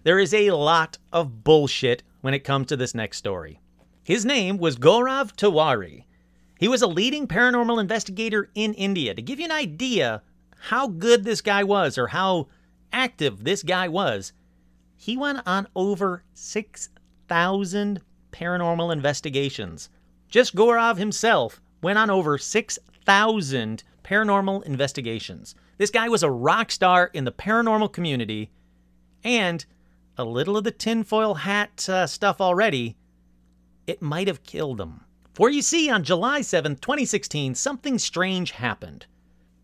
there 0.06 0.20
is 0.20 0.34
a 0.36 0.52
lot 0.52 1.00
of 1.12 1.44
bullshit 1.44 2.04
when 2.22 2.36
it 2.36 2.44
comes 2.44 2.68
to 2.68 2.78
this 2.78 2.94
next 2.94 3.18
story. 3.18 3.60
His 4.04 4.24
name 4.24 4.60
was 4.60 4.78
Gaurav 4.78 5.36
Tiwari. 5.36 6.04
He 6.60 6.68
was 6.68 6.84
a 6.84 6.88
leading 6.88 7.28
paranormal 7.28 7.82
investigator 7.82 8.52
in 8.54 8.76
India. 8.76 9.16
To 9.16 9.22
give 9.24 9.40
you 9.40 9.46
an 9.46 9.52
idea 9.52 10.22
how 10.70 10.88
good 10.88 11.24
this 11.24 11.42
guy 11.42 11.64
was 11.64 11.98
or 11.98 12.08
how 12.08 12.50
active 12.94 13.44
this 13.44 13.64
guy 13.64 13.88
was, 13.88 14.32
he 14.96 15.18
went 15.18 15.40
on 15.48 15.68
over 15.76 16.24
6,000 16.36 18.02
paranormal 18.32 18.94
investigations. 18.94 19.90
Just 20.30 20.56
Gaurav 20.56 20.98
himself 20.98 21.60
went 21.82 21.98
on 21.98 22.12
over 22.12 22.38
6,000 22.38 23.84
paranormal 24.04 24.64
investigations. 24.66 25.56
This 25.80 25.90
guy 25.90 26.10
was 26.10 26.22
a 26.22 26.30
rock 26.30 26.70
star 26.70 27.10
in 27.12 27.24
the 27.26 27.32
paranormal 27.32 27.92
community, 27.92 28.52
and 29.24 29.66
a 30.18 30.24
little 30.24 30.58
of 30.58 30.64
the 30.64 30.72
tinfoil 30.72 31.34
hat 31.36 31.88
uh, 31.90 32.08
stuff 32.08 32.40
already, 32.40 32.96
it 33.88 34.02
might 34.02 34.28
have 34.28 34.44
killed 34.44 34.80
him. 34.80 35.02
For 35.34 35.50
you 35.50 35.62
see, 35.62 35.90
on 35.90 36.04
July 36.04 36.42
7th, 36.42 36.80
2016, 36.80 37.56
something 37.56 38.00
strange 38.00 38.52
happened. 38.52 39.06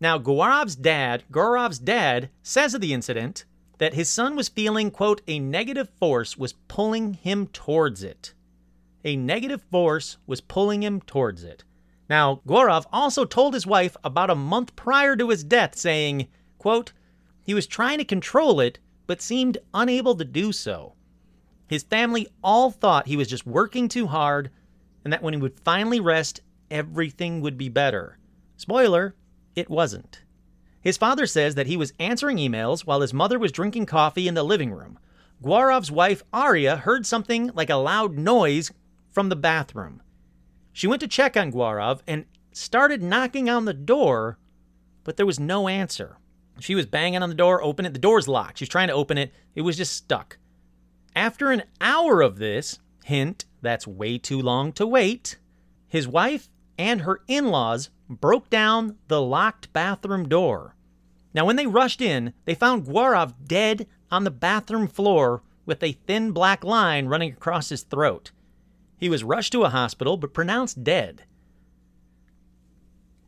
Now, 0.00 0.18
Gaurav's 0.18 0.76
dad, 0.76 1.24
Gaurav's 1.30 1.78
dad 1.78 2.28
says 2.42 2.74
of 2.74 2.80
the 2.80 2.92
incident 2.92 3.44
that 3.78 3.94
his 3.94 4.08
son 4.08 4.36
was 4.36 4.48
feeling, 4.48 4.90
quote, 4.90 5.22
a 5.26 5.38
negative 5.38 5.88
force 5.98 6.36
was 6.36 6.52
pulling 6.68 7.14
him 7.14 7.46
towards 7.46 8.02
it. 8.02 8.34
A 9.04 9.16
negative 9.16 9.62
force 9.70 10.18
was 10.26 10.40
pulling 10.40 10.82
him 10.82 11.00
towards 11.00 11.42
it. 11.42 11.64
Now, 12.08 12.42
Gaurav 12.46 12.84
also 12.92 13.24
told 13.24 13.54
his 13.54 13.66
wife 13.66 13.96
about 14.04 14.30
a 14.30 14.34
month 14.34 14.76
prior 14.76 15.16
to 15.16 15.30
his 15.30 15.42
death, 15.42 15.76
saying, 15.76 16.28
quote, 16.58 16.92
he 17.44 17.54
was 17.54 17.66
trying 17.66 17.98
to 17.98 18.04
control 18.04 18.60
it, 18.60 18.78
but 19.12 19.20
seemed 19.20 19.58
unable 19.74 20.16
to 20.16 20.24
do 20.24 20.52
so. 20.52 20.94
His 21.68 21.82
family 21.82 22.28
all 22.42 22.70
thought 22.70 23.08
he 23.08 23.16
was 23.18 23.28
just 23.28 23.46
working 23.46 23.86
too 23.86 24.06
hard 24.06 24.50
and 25.04 25.12
that 25.12 25.22
when 25.22 25.34
he 25.34 25.40
would 25.40 25.60
finally 25.60 26.00
rest, 26.00 26.40
everything 26.70 27.42
would 27.42 27.58
be 27.58 27.68
better. 27.68 28.16
Spoiler, 28.56 29.14
it 29.54 29.68
wasn't. 29.68 30.22
His 30.80 30.96
father 30.96 31.26
says 31.26 31.56
that 31.56 31.66
he 31.66 31.76
was 31.76 31.92
answering 31.98 32.38
emails 32.38 32.86
while 32.86 33.02
his 33.02 33.12
mother 33.12 33.38
was 33.38 33.52
drinking 33.52 33.84
coffee 33.84 34.26
in 34.26 34.32
the 34.32 34.42
living 34.42 34.72
room. 34.72 34.98
Gaurav's 35.42 35.92
wife, 35.92 36.22
Aria, 36.32 36.76
heard 36.76 37.04
something 37.04 37.50
like 37.52 37.68
a 37.68 37.74
loud 37.74 38.16
noise 38.16 38.72
from 39.10 39.28
the 39.28 39.36
bathroom. 39.36 40.00
She 40.72 40.86
went 40.86 41.00
to 41.02 41.06
check 41.06 41.36
on 41.36 41.52
Guarov 41.52 42.00
and 42.06 42.24
started 42.52 43.02
knocking 43.02 43.50
on 43.50 43.66
the 43.66 43.74
door, 43.74 44.38
but 45.04 45.18
there 45.18 45.26
was 45.26 45.38
no 45.38 45.68
answer. 45.68 46.16
She 46.60 46.74
was 46.74 46.86
banging 46.86 47.22
on 47.22 47.28
the 47.28 47.34
door, 47.34 47.62
open 47.62 47.86
it. 47.86 47.92
The 47.92 47.98
door's 47.98 48.28
locked. 48.28 48.58
She's 48.58 48.68
trying 48.68 48.88
to 48.88 48.94
open 48.94 49.18
it. 49.18 49.32
It 49.54 49.62
was 49.62 49.76
just 49.76 49.94
stuck. 49.94 50.38
After 51.14 51.50
an 51.50 51.64
hour 51.80 52.20
of 52.20 52.38
this, 52.38 52.78
hint, 53.04 53.44
that's 53.60 53.86
way 53.86 54.18
too 54.18 54.40
long 54.40 54.72
to 54.72 54.86
wait, 54.86 55.38
his 55.88 56.08
wife 56.08 56.48
and 56.78 57.02
her 57.02 57.20
in 57.28 57.48
laws 57.48 57.90
broke 58.08 58.48
down 58.50 58.96
the 59.08 59.20
locked 59.20 59.72
bathroom 59.72 60.28
door. 60.28 60.74
Now, 61.34 61.46
when 61.46 61.56
they 61.56 61.66
rushed 61.66 62.00
in, 62.00 62.34
they 62.44 62.54
found 62.54 62.86
Gaurav 62.86 63.34
dead 63.46 63.86
on 64.10 64.24
the 64.24 64.30
bathroom 64.30 64.86
floor 64.86 65.42
with 65.64 65.82
a 65.82 65.92
thin 65.92 66.32
black 66.32 66.64
line 66.64 67.06
running 67.06 67.32
across 67.32 67.68
his 67.70 67.82
throat. 67.82 68.30
He 68.98 69.08
was 69.08 69.24
rushed 69.24 69.52
to 69.52 69.64
a 69.64 69.70
hospital 69.70 70.16
but 70.16 70.34
pronounced 70.34 70.84
dead. 70.84 71.24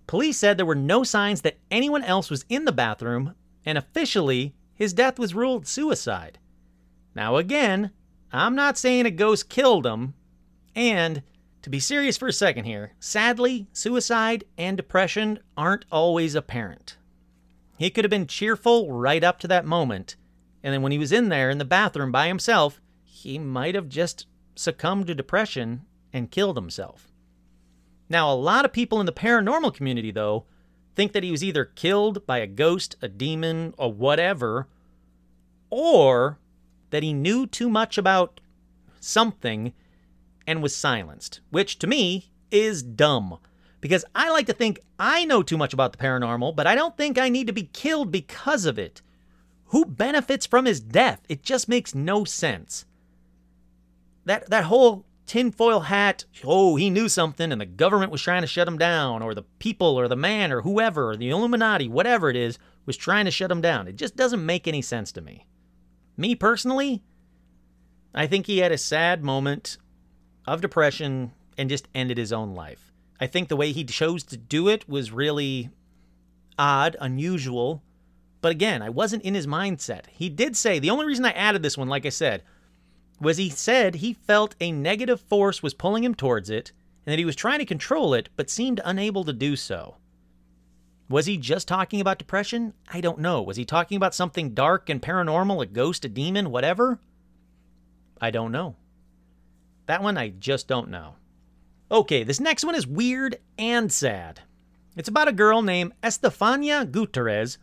Police 0.06 0.38
said 0.38 0.56
there 0.56 0.66
were 0.66 0.74
no 0.74 1.04
signs 1.04 1.40
that 1.42 1.58
anyone 1.70 2.04
else 2.04 2.30
was 2.30 2.44
in 2.48 2.64
the 2.64 2.72
bathroom, 2.72 3.34
and 3.64 3.78
officially, 3.78 4.54
his 4.74 4.92
death 4.92 5.18
was 5.18 5.34
ruled 5.34 5.66
suicide. 5.66 6.38
Now, 7.14 7.36
again, 7.36 7.90
I'm 8.32 8.54
not 8.54 8.76
saying 8.76 9.06
a 9.06 9.10
ghost 9.10 9.48
killed 9.48 9.86
him, 9.86 10.14
and 10.74 11.22
to 11.62 11.70
be 11.70 11.80
serious 11.80 12.18
for 12.18 12.28
a 12.28 12.32
second 12.32 12.64
here, 12.64 12.92
sadly, 12.98 13.68
suicide 13.72 14.44
and 14.58 14.76
depression 14.76 15.38
aren't 15.56 15.86
always 15.90 16.34
apparent. 16.34 16.98
He 17.78 17.90
could 17.90 18.04
have 18.04 18.10
been 18.10 18.26
cheerful 18.26 18.92
right 18.92 19.24
up 19.24 19.38
to 19.40 19.48
that 19.48 19.64
moment, 19.64 20.16
and 20.62 20.74
then 20.74 20.82
when 20.82 20.92
he 20.92 20.98
was 20.98 21.12
in 21.12 21.30
there 21.30 21.50
in 21.50 21.58
the 21.58 21.64
bathroom 21.64 22.12
by 22.12 22.26
himself, 22.26 22.80
he 23.04 23.38
might 23.38 23.74
have 23.74 23.88
just 23.88 24.26
succumbed 24.54 25.06
to 25.06 25.14
depression 25.14 25.86
and 26.12 26.30
killed 26.30 26.56
himself. 26.56 27.13
Now, 28.08 28.32
a 28.32 28.34
lot 28.34 28.64
of 28.64 28.72
people 28.72 29.00
in 29.00 29.06
the 29.06 29.12
paranormal 29.12 29.74
community, 29.74 30.10
though, 30.10 30.44
think 30.94 31.12
that 31.12 31.22
he 31.22 31.30
was 31.30 31.42
either 31.42 31.64
killed 31.64 32.26
by 32.26 32.38
a 32.38 32.46
ghost, 32.46 32.96
a 33.02 33.08
demon, 33.08 33.74
or 33.78 33.92
whatever, 33.92 34.68
or 35.70 36.38
that 36.90 37.02
he 37.02 37.12
knew 37.12 37.46
too 37.46 37.68
much 37.68 37.98
about 37.98 38.40
something 39.00 39.72
and 40.46 40.62
was 40.62 40.76
silenced, 40.76 41.40
which 41.50 41.78
to 41.78 41.86
me 41.86 42.30
is 42.50 42.82
dumb. 42.82 43.38
Because 43.80 44.04
I 44.14 44.30
like 44.30 44.46
to 44.46 44.52
think 44.52 44.78
I 44.98 45.24
know 45.24 45.42
too 45.42 45.58
much 45.58 45.74
about 45.74 45.92
the 45.92 45.98
paranormal, 45.98 46.54
but 46.56 46.66
I 46.66 46.74
don't 46.74 46.96
think 46.96 47.18
I 47.18 47.28
need 47.28 47.46
to 47.48 47.52
be 47.52 47.64
killed 47.72 48.10
because 48.10 48.64
of 48.64 48.78
it. 48.78 49.02
Who 49.66 49.84
benefits 49.84 50.46
from 50.46 50.66
his 50.66 50.80
death? 50.80 51.20
It 51.28 51.42
just 51.42 51.68
makes 51.68 51.94
no 51.94 52.24
sense. 52.24 52.86
That 54.24 54.48
that 54.48 54.64
whole 54.64 55.04
tinfoil 55.26 55.80
hat, 55.80 56.24
oh, 56.44 56.76
he 56.76 56.90
knew 56.90 57.08
something 57.08 57.50
and 57.50 57.60
the 57.60 57.66
government 57.66 58.12
was 58.12 58.22
trying 58.22 58.42
to 58.42 58.46
shut 58.46 58.68
him 58.68 58.78
down, 58.78 59.22
or 59.22 59.34
the 59.34 59.44
people, 59.58 59.98
or 59.98 60.08
the 60.08 60.16
man, 60.16 60.52
or 60.52 60.62
whoever, 60.62 61.10
or 61.10 61.16
the 61.16 61.30
Illuminati, 61.30 61.88
whatever 61.88 62.30
it 62.30 62.36
is, 62.36 62.58
was 62.86 62.96
trying 62.96 63.24
to 63.24 63.30
shut 63.30 63.50
him 63.50 63.60
down. 63.60 63.88
It 63.88 63.96
just 63.96 64.16
doesn't 64.16 64.44
make 64.44 64.68
any 64.68 64.82
sense 64.82 65.12
to 65.12 65.20
me. 65.20 65.46
Me 66.16 66.34
personally, 66.34 67.02
I 68.14 68.26
think 68.26 68.46
he 68.46 68.58
had 68.58 68.72
a 68.72 68.78
sad 68.78 69.24
moment 69.24 69.78
of 70.46 70.60
depression 70.60 71.32
and 71.56 71.70
just 71.70 71.88
ended 71.94 72.18
his 72.18 72.32
own 72.32 72.54
life. 72.54 72.92
I 73.20 73.26
think 73.26 73.48
the 73.48 73.56
way 73.56 73.72
he 73.72 73.84
chose 73.84 74.22
to 74.24 74.36
do 74.36 74.68
it 74.68 74.88
was 74.88 75.12
really 75.12 75.70
odd, 76.58 76.96
unusual. 77.00 77.82
But 78.40 78.52
again, 78.52 78.82
I 78.82 78.90
wasn't 78.90 79.24
in 79.24 79.34
his 79.34 79.46
mindset. 79.46 80.06
He 80.08 80.28
did 80.28 80.56
say, 80.56 80.78
the 80.78 80.90
only 80.90 81.06
reason 81.06 81.24
I 81.24 81.32
added 81.32 81.62
this 81.62 81.78
one, 81.78 81.88
like 81.88 82.04
I 82.04 82.10
said, 82.10 82.42
was 83.20 83.36
he 83.36 83.48
said 83.50 83.96
he 83.96 84.12
felt 84.12 84.54
a 84.60 84.72
negative 84.72 85.20
force 85.20 85.62
was 85.62 85.74
pulling 85.74 86.04
him 86.04 86.14
towards 86.14 86.50
it 86.50 86.72
and 87.06 87.12
that 87.12 87.18
he 87.18 87.24
was 87.24 87.36
trying 87.36 87.58
to 87.58 87.64
control 87.64 88.14
it 88.14 88.28
but 88.36 88.50
seemed 88.50 88.80
unable 88.84 89.24
to 89.24 89.32
do 89.32 89.56
so. 89.56 89.96
Was 91.08 91.26
he 91.26 91.36
just 91.36 91.68
talking 91.68 92.00
about 92.00 92.18
depression? 92.18 92.72
I 92.92 93.00
don't 93.00 93.18
know. 93.18 93.42
Was 93.42 93.56
he 93.56 93.64
talking 93.64 93.96
about 93.96 94.14
something 94.14 94.54
dark 94.54 94.88
and 94.88 95.02
paranormal, 95.02 95.62
a 95.62 95.66
ghost, 95.66 96.04
a 96.04 96.08
demon, 96.08 96.50
whatever? 96.50 96.98
I 98.20 98.30
don't 98.30 98.52
know. 98.52 98.76
That 99.86 100.02
one 100.02 100.16
I 100.16 100.30
just 100.30 100.66
don't 100.66 100.88
know. 100.88 101.16
Okay, 101.90 102.24
this 102.24 102.40
next 102.40 102.64
one 102.64 102.74
is 102.74 102.86
weird 102.86 103.36
and 103.58 103.92
sad. 103.92 104.40
It's 104.96 105.08
about 105.08 105.28
a 105.28 105.32
girl 105.32 105.60
named 105.60 105.92
Estefania 106.02 106.86
Gutierrez 106.86 107.58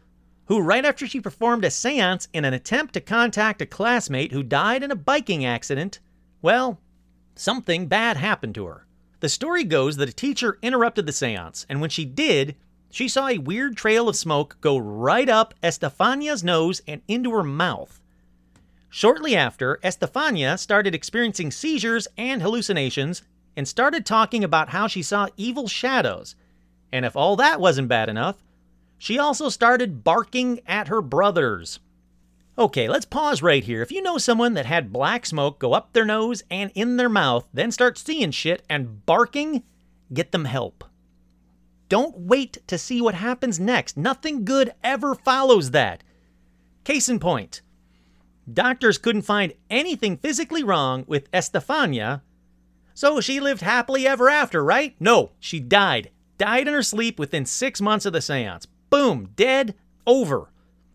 who, 0.51 0.59
right 0.59 0.83
after 0.83 1.07
she 1.07 1.21
performed 1.21 1.63
a 1.63 1.71
seance 1.71 2.27
in 2.33 2.43
an 2.43 2.53
attempt 2.53 2.93
to 2.93 2.99
contact 2.99 3.61
a 3.61 3.65
classmate 3.65 4.33
who 4.33 4.43
died 4.43 4.83
in 4.83 4.91
a 4.91 4.95
biking 4.97 5.45
accident, 5.45 6.01
well, 6.41 6.77
something 7.35 7.87
bad 7.87 8.17
happened 8.17 8.53
to 8.53 8.65
her. 8.65 8.85
The 9.21 9.29
story 9.29 9.63
goes 9.63 9.95
that 9.95 10.09
a 10.09 10.13
teacher 10.13 10.59
interrupted 10.61 11.05
the 11.05 11.13
seance, 11.13 11.65
and 11.69 11.79
when 11.79 11.89
she 11.89 12.03
did, 12.03 12.57
she 12.89 13.07
saw 13.07 13.29
a 13.29 13.37
weird 13.37 13.77
trail 13.77 14.09
of 14.09 14.17
smoke 14.17 14.57
go 14.59 14.77
right 14.77 15.29
up 15.29 15.53
Estefania's 15.63 16.43
nose 16.43 16.81
and 16.85 17.01
into 17.07 17.31
her 17.31 17.43
mouth. 17.43 18.01
Shortly 18.89 19.37
after, 19.37 19.79
Estefania 19.85 20.57
started 20.57 20.93
experiencing 20.93 21.51
seizures 21.51 22.09
and 22.17 22.41
hallucinations 22.41 23.21
and 23.55 23.65
started 23.65 24.05
talking 24.05 24.43
about 24.43 24.67
how 24.67 24.87
she 24.87 25.01
saw 25.01 25.29
evil 25.37 25.69
shadows. 25.69 26.35
And 26.91 27.05
if 27.05 27.15
all 27.15 27.37
that 27.37 27.61
wasn't 27.61 27.87
bad 27.87 28.09
enough, 28.09 28.43
she 29.01 29.17
also 29.17 29.49
started 29.49 30.03
barking 30.03 30.59
at 30.67 30.87
her 30.87 31.01
brothers. 31.01 31.79
Okay, 32.55 32.87
let's 32.87 33.03
pause 33.03 33.41
right 33.41 33.63
here. 33.63 33.81
If 33.81 33.91
you 33.91 33.99
know 33.99 34.19
someone 34.19 34.53
that 34.53 34.67
had 34.67 34.93
black 34.93 35.25
smoke 35.25 35.57
go 35.57 35.73
up 35.73 35.91
their 35.91 36.05
nose 36.05 36.43
and 36.51 36.71
in 36.75 36.97
their 36.97 37.09
mouth, 37.09 37.47
then 37.51 37.71
start 37.71 37.97
seeing 37.97 38.29
shit 38.29 38.61
and 38.69 39.03
barking, 39.07 39.63
get 40.13 40.31
them 40.31 40.45
help. 40.45 40.83
Don't 41.89 42.15
wait 42.15 42.59
to 42.67 42.77
see 42.77 43.01
what 43.01 43.15
happens 43.15 43.59
next. 43.59 43.97
Nothing 43.97 44.45
good 44.45 44.71
ever 44.83 45.15
follows 45.15 45.71
that. 45.71 46.03
Case 46.83 47.09
in 47.09 47.17
point 47.17 47.63
doctors 48.53 48.99
couldn't 48.99 49.23
find 49.23 49.53
anything 49.71 50.15
physically 50.15 50.63
wrong 50.63 51.05
with 51.07 51.27
Estefania, 51.33 52.21
so 52.93 53.19
she 53.19 53.39
lived 53.39 53.61
happily 53.61 54.05
ever 54.05 54.29
after, 54.29 54.63
right? 54.63 54.95
No, 54.99 55.31
she 55.39 55.59
died. 55.59 56.11
Died 56.37 56.67
in 56.67 56.73
her 56.75 56.83
sleep 56.83 57.17
within 57.17 57.47
six 57.47 57.81
months 57.81 58.05
of 58.05 58.13
the 58.13 58.21
seance. 58.21 58.67
Boom, 58.91 59.31
dead, 59.35 59.73
over. 60.05 60.51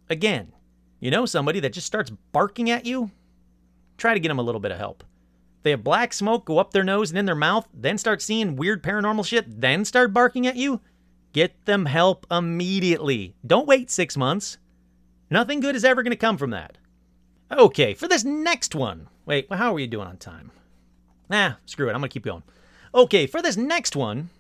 Again, 0.09 0.53
you 1.01 1.11
know 1.11 1.27
somebody 1.27 1.59
that 1.61 1.73
just 1.73 1.87
starts 1.87 2.11
barking 2.31 2.71
at 2.71 2.87
you? 2.87 3.11
Try 3.97 4.15
to 4.15 4.21
get 4.21 4.29
them 4.29 4.39
a 4.39 4.43
little 4.43 4.61
bit 4.61 4.71
of 4.71 4.79
help. 4.79 5.03
They 5.63 5.71
have 5.71 5.83
black 5.83 6.13
smoke 6.13 6.45
go 6.45 6.59
up 6.59 6.71
their 6.71 6.85
nose 6.85 7.11
and 7.11 7.19
in 7.19 7.25
their 7.25 7.35
mouth, 7.35 7.67
then 7.75 7.99
start 7.99 8.23
seeing 8.23 8.55
weird 8.55 8.85
paranormal 8.85 9.27
shit, 9.27 9.61
then 9.61 9.85
start 9.85 10.13
barking 10.13 10.47
at 10.47 10.57
you. 10.57 10.81
Get 11.33 11.65
them 11.65 11.87
help 11.87 12.27
immediately. 12.31 13.35
Don't 13.45 13.67
wait 13.67 13.91
six 13.91 14.17
months. 14.17 14.59
Nothing 15.31 15.61
good 15.61 15.75
is 15.75 15.85
ever 15.85 16.03
going 16.03 16.13
to 16.13 16.17
come 16.17 16.37
from 16.37 16.51
that. 16.51 16.79
Okay, 17.51 17.95
for 17.95 18.09
this 18.09 18.25
next 18.25 18.75
one. 18.75 19.09
Wait, 19.25 19.51
how 19.51 19.71
are 19.71 19.75
we 19.75 19.87
doing 19.87 20.07
on 20.07 20.19
time? 20.19 20.53
Nah, 21.29 21.55
screw 21.65 21.89
it. 21.89 21.93
I'm 21.93 22.01
going 22.01 22.11
to 22.11 22.13
keep 22.13 22.25
going. 22.25 22.43
Okay, 22.95 23.27
for 23.27 23.43
this 23.43 23.57
next 23.57 23.97
one, 23.97 24.31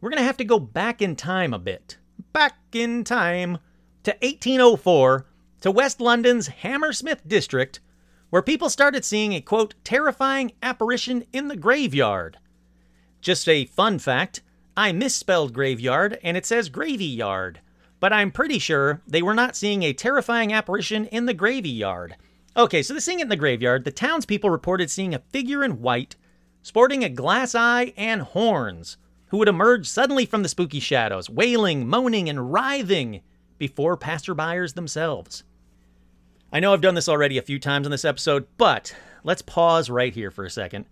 we're 0.00 0.10
going 0.10 0.20
to 0.20 0.26
have 0.26 0.38
to 0.38 0.44
go 0.44 0.58
back 0.58 1.02
in 1.02 1.14
time 1.16 1.54
a 1.54 1.58
bit. 1.58 1.98
Back 2.34 2.56
in 2.72 3.04
time 3.04 3.58
to 4.02 4.10
1804 4.20 5.24
to 5.60 5.70
West 5.70 6.00
London's 6.00 6.48
Hammersmith 6.48 7.20
district, 7.28 7.78
where 8.28 8.42
people 8.42 8.68
started 8.68 9.04
seeing 9.04 9.32
a 9.32 9.40
quote, 9.40 9.74
terrifying 9.84 10.50
apparition 10.60 11.26
in 11.32 11.46
the 11.46 11.56
graveyard. 11.56 12.38
Just 13.20 13.48
a 13.48 13.66
fun 13.66 14.00
fact 14.00 14.42
I 14.76 14.90
misspelled 14.90 15.52
graveyard 15.52 16.18
and 16.24 16.36
it 16.36 16.44
says 16.44 16.70
gravy 16.70 17.04
yard, 17.04 17.60
but 18.00 18.12
I'm 18.12 18.32
pretty 18.32 18.58
sure 18.58 19.00
they 19.06 19.22
were 19.22 19.32
not 19.32 19.54
seeing 19.54 19.84
a 19.84 19.92
terrifying 19.92 20.52
apparition 20.52 21.04
in 21.06 21.26
the 21.26 21.34
gravy 21.34 21.70
yard. 21.70 22.16
Okay, 22.56 22.82
so 22.82 22.94
the 22.94 23.00
seeing 23.00 23.20
it 23.20 23.22
in 23.22 23.28
the 23.28 23.36
graveyard, 23.36 23.84
the 23.84 23.92
townspeople 23.92 24.50
reported 24.50 24.90
seeing 24.90 25.14
a 25.14 25.22
figure 25.30 25.62
in 25.62 25.80
white, 25.80 26.16
sporting 26.62 27.04
a 27.04 27.08
glass 27.08 27.54
eye 27.54 27.92
and 27.96 28.22
horns, 28.22 28.96
who 29.28 29.38
would 29.38 29.48
emerge 29.48 29.86
suddenly 29.86 30.26
from 30.26 30.42
the 30.42 30.48
spooky 30.48 30.80
shadows, 30.80 31.30
wailing, 31.30 31.88
moaning, 31.88 32.28
and 32.28 32.52
writhing 32.52 33.20
before 33.58 33.96
passerbyers 33.96 34.74
themselves. 34.74 35.44
I 36.52 36.60
know 36.60 36.72
I've 36.72 36.80
done 36.80 36.94
this 36.94 37.08
already 37.08 37.38
a 37.38 37.42
few 37.42 37.58
times 37.58 37.86
in 37.86 37.90
this 37.90 38.04
episode, 38.04 38.46
but 38.58 38.94
let's 39.24 39.42
pause 39.42 39.90
right 39.90 40.14
here 40.14 40.30
for 40.30 40.44
a 40.44 40.50
second. 40.50 40.86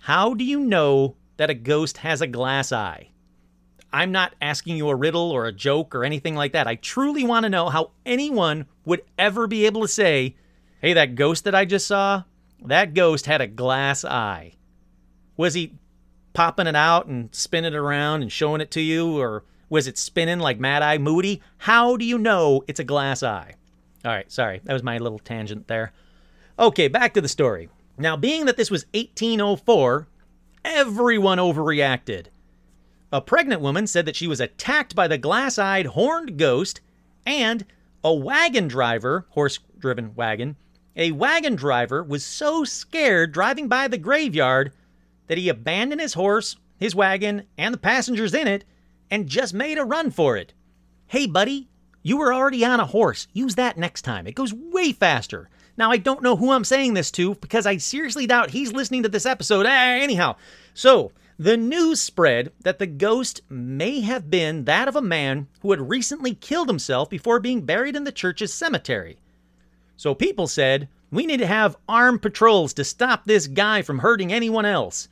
How 0.00 0.34
do 0.34 0.44
you 0.44 0.60
know 0.60 1.16
that 1.36 1.50
a 1.50 1.54
ghost 1.54 1.98
has 1.98 2.20
a 2.20 2.26
glass 2.26 2.72
eye? 2.72 3.10
I'm 3.92 4.12
not 4.12 4.34
asking 4.40 4.78
you 4.78 4.88
a 4.88 4.94
riddle 4.94 5.30
or 5.30 5.46
a 5.46 5.52
joke 5.52 5.94
or 5.94 6.04
anything 6.04 6.34
like 6.34 6.52
that. 6.52 6.66
I 6.66 6.76
truly 6.76 7.24
want 7.24 7.44
to 7.44 7.50
know 7.50 7.68
how 7.68 7.90
anyone 8.06 8.66
would 8.86 9.02
ever 9.18 9.46
be 9.46 9.66
able 9.66 9.82
to 9.82 9.88
say, 9.88 10.36
hey, 10.80 10.94
that 10.94 11.14
ghost 11.14 11.44
that 11.44 11.54
I 11.54 11.66
just 11.66 11.86
saw, 11.86 12.24
that 12.64 12.94
ghost 12.94 13.26
had 13.26 13.42
a 13.42 13.46
glass 13.46 14.04
eye. 14.04 14.54
Was 15.36 15.54
he 15.54 15.74
popping 16.32 16.66
it 16.66 16.76
out 16.76 17.06
and 17.06 17.34
spinning 17.34 17.72
it 17.72 17.76
around 17.76 18.22
and 18.22 18.32
showing 18.32 18.60
it 18.60 18.70
to 18.72 18.80
you? 18.80 19.18
Or 19.18 19.44
Was 19.68 19.86
it 19.86 19.98
spinning 19.98 20.38
like 20.38 20.60
Mad 20.60 20.82
Eye 20.82 20.98
Moody? 20.98 21.40
How 21.58 21.96
do 21.96 22.04
you 22.04 22.18
know 22.18 22.62
it's 22.66 22.80
a 22.80 22.84
glass 22.84 23.22
eye? 23.22 23.54
All 24.04 24.10
right, 24.10 24.30
sorry. 24.30 24.60
That 24.64 24.72
was 24.72 24.82
my 24.82 24.98
little 24.98 25.18
tangent 25.18 25.68
there. 25.68 25.92
Okay, 26.58 26.88
back 26.88 27.14
to 27.14 27.20
the 27.20 27.28
story. 27.28 27.68
Now, 27.96 28.16
being 28.16 28.46
that 28.46 28.56
this 28.56 28.70
was 28.70 28.86
1804, 28.94 30.08
everyone 30.64 31.38
overreacted. 31.38 32.26
A 33.12 33.20
pregnant 33.20 33.60
woman 33.60 33.86
said 33.86 34.06
that 34.06 34.16
she 34.16 34.26
was 34.26 34.40
attacked 34.40 34.94
by 34.94 35.06
the 35.06 35.18
glass 35.18 35.58
eyed 35.58 35.86
horned 35.86 36.38
ghost, 36.38 36.80
and 37.26 37.64
a 38.02 38.12
wagon 38.12 38.68
driver, 38.68 39.26
horse 39.30 39.58
driven 39.78 40.14
wagon, 40.14 40.56
a 40.96 41.12
wagon 41.12 41.54
driver 41.54 42.02
was 42.02 42.24
so 42.24 42.64
scared 42.64 43.32
driving 43.32 43.68
by 43.68 43.88
the 43.88 43.98
graveyard 43.98 44.72
that 45.26 45.38
he 45.38 45.48
abandoned 45.48 46.00
his 46.00 46.14
horse, 46.14 46.56
his 46.78 46.94
wagon, 46.94 47.44
and 47.56 47.72
the 47.72 47.78
passengers 47.78 48.34
in 48.34 48.46
it 48.46 48.64
and 49.10 49.28
just 49.28 49.54
made 49.54 49.78
a 49.78 49.84
run 49.84 50.10
for 50.10 50.36
it. 50.36 50.54
Hey, 51.06 51.26
buddy, 51.26 51.68
you 52.02 52.16
were 52.16 52.32
already 52.32 52.64
on 52.64 52.80
a 52.80 52.86
horse. 52.86 53.28
Use 53.32 53.54
that 53.54 53.78
next 53.78 54.02
time. 54.02 54.26
It 54.26 54.34
goes 54.34 54.52
way 54.52 54.92
faster. 54.92 55.48
Now, 55.76 55.90
I 55.90 55.96
don't 55.96 56.22
know 56.22 56.36
who 56.36 56.50
I'm 56.50 56.64
saying 56.64 56.94
this 56.94 57.10
to 57.12 57.34
because 57.36 57.66
I 57.66 57.76
seriously 57.76 58.26
doubt 58.26 58.50
he's 58.50 58.72
listening 58.72 59.02
to 59.04 59.08
this 59.08 59.26
episode. 59.26 59.66
Eh, 59.66 59.98
anyhow, 60.00 60.36
so 60.74 61.12
the 61.38 61.56
news 61.56 62.00
spread 62.00 62.52
that 62.60 62.78
the 62.78 62.86
ghost 62.86 63.40
may 63.48 64.00
have 64.00 64.30
been 64.30 64.64
that 64.64 64.88
of 64.88 64.96
a 64.96 65.02
man 65.02 65.48
who 65.60 65.70
had 65.70 65.88
recently 65.88 66.34
killed 66.34 66.68
himself 66.68 67.08
before 67.08 67.40
being 67.40 67.62
buried 67.62 67.96
in 67.96 68.04
the 68.04 68.12
church's 68.12 68.52
cemetery. 68.52 69.18
So 69.96 70.14
people 70.14 70.46
said, 70.46 70.88
we 71.10 71.26
need 71.26 71.38
to 71.38 71.46
have 71.46 71.76
armed 71.88 72.22
patrols 72.22 72.72
to 72.74 72.84
stop 72.84 73.24
this 73.24 73.46
guy 73.46 73.82
from 73.82 74.00
hurting 74.00 74.32
anyone 74.32 74.64
else. 74.64 75.08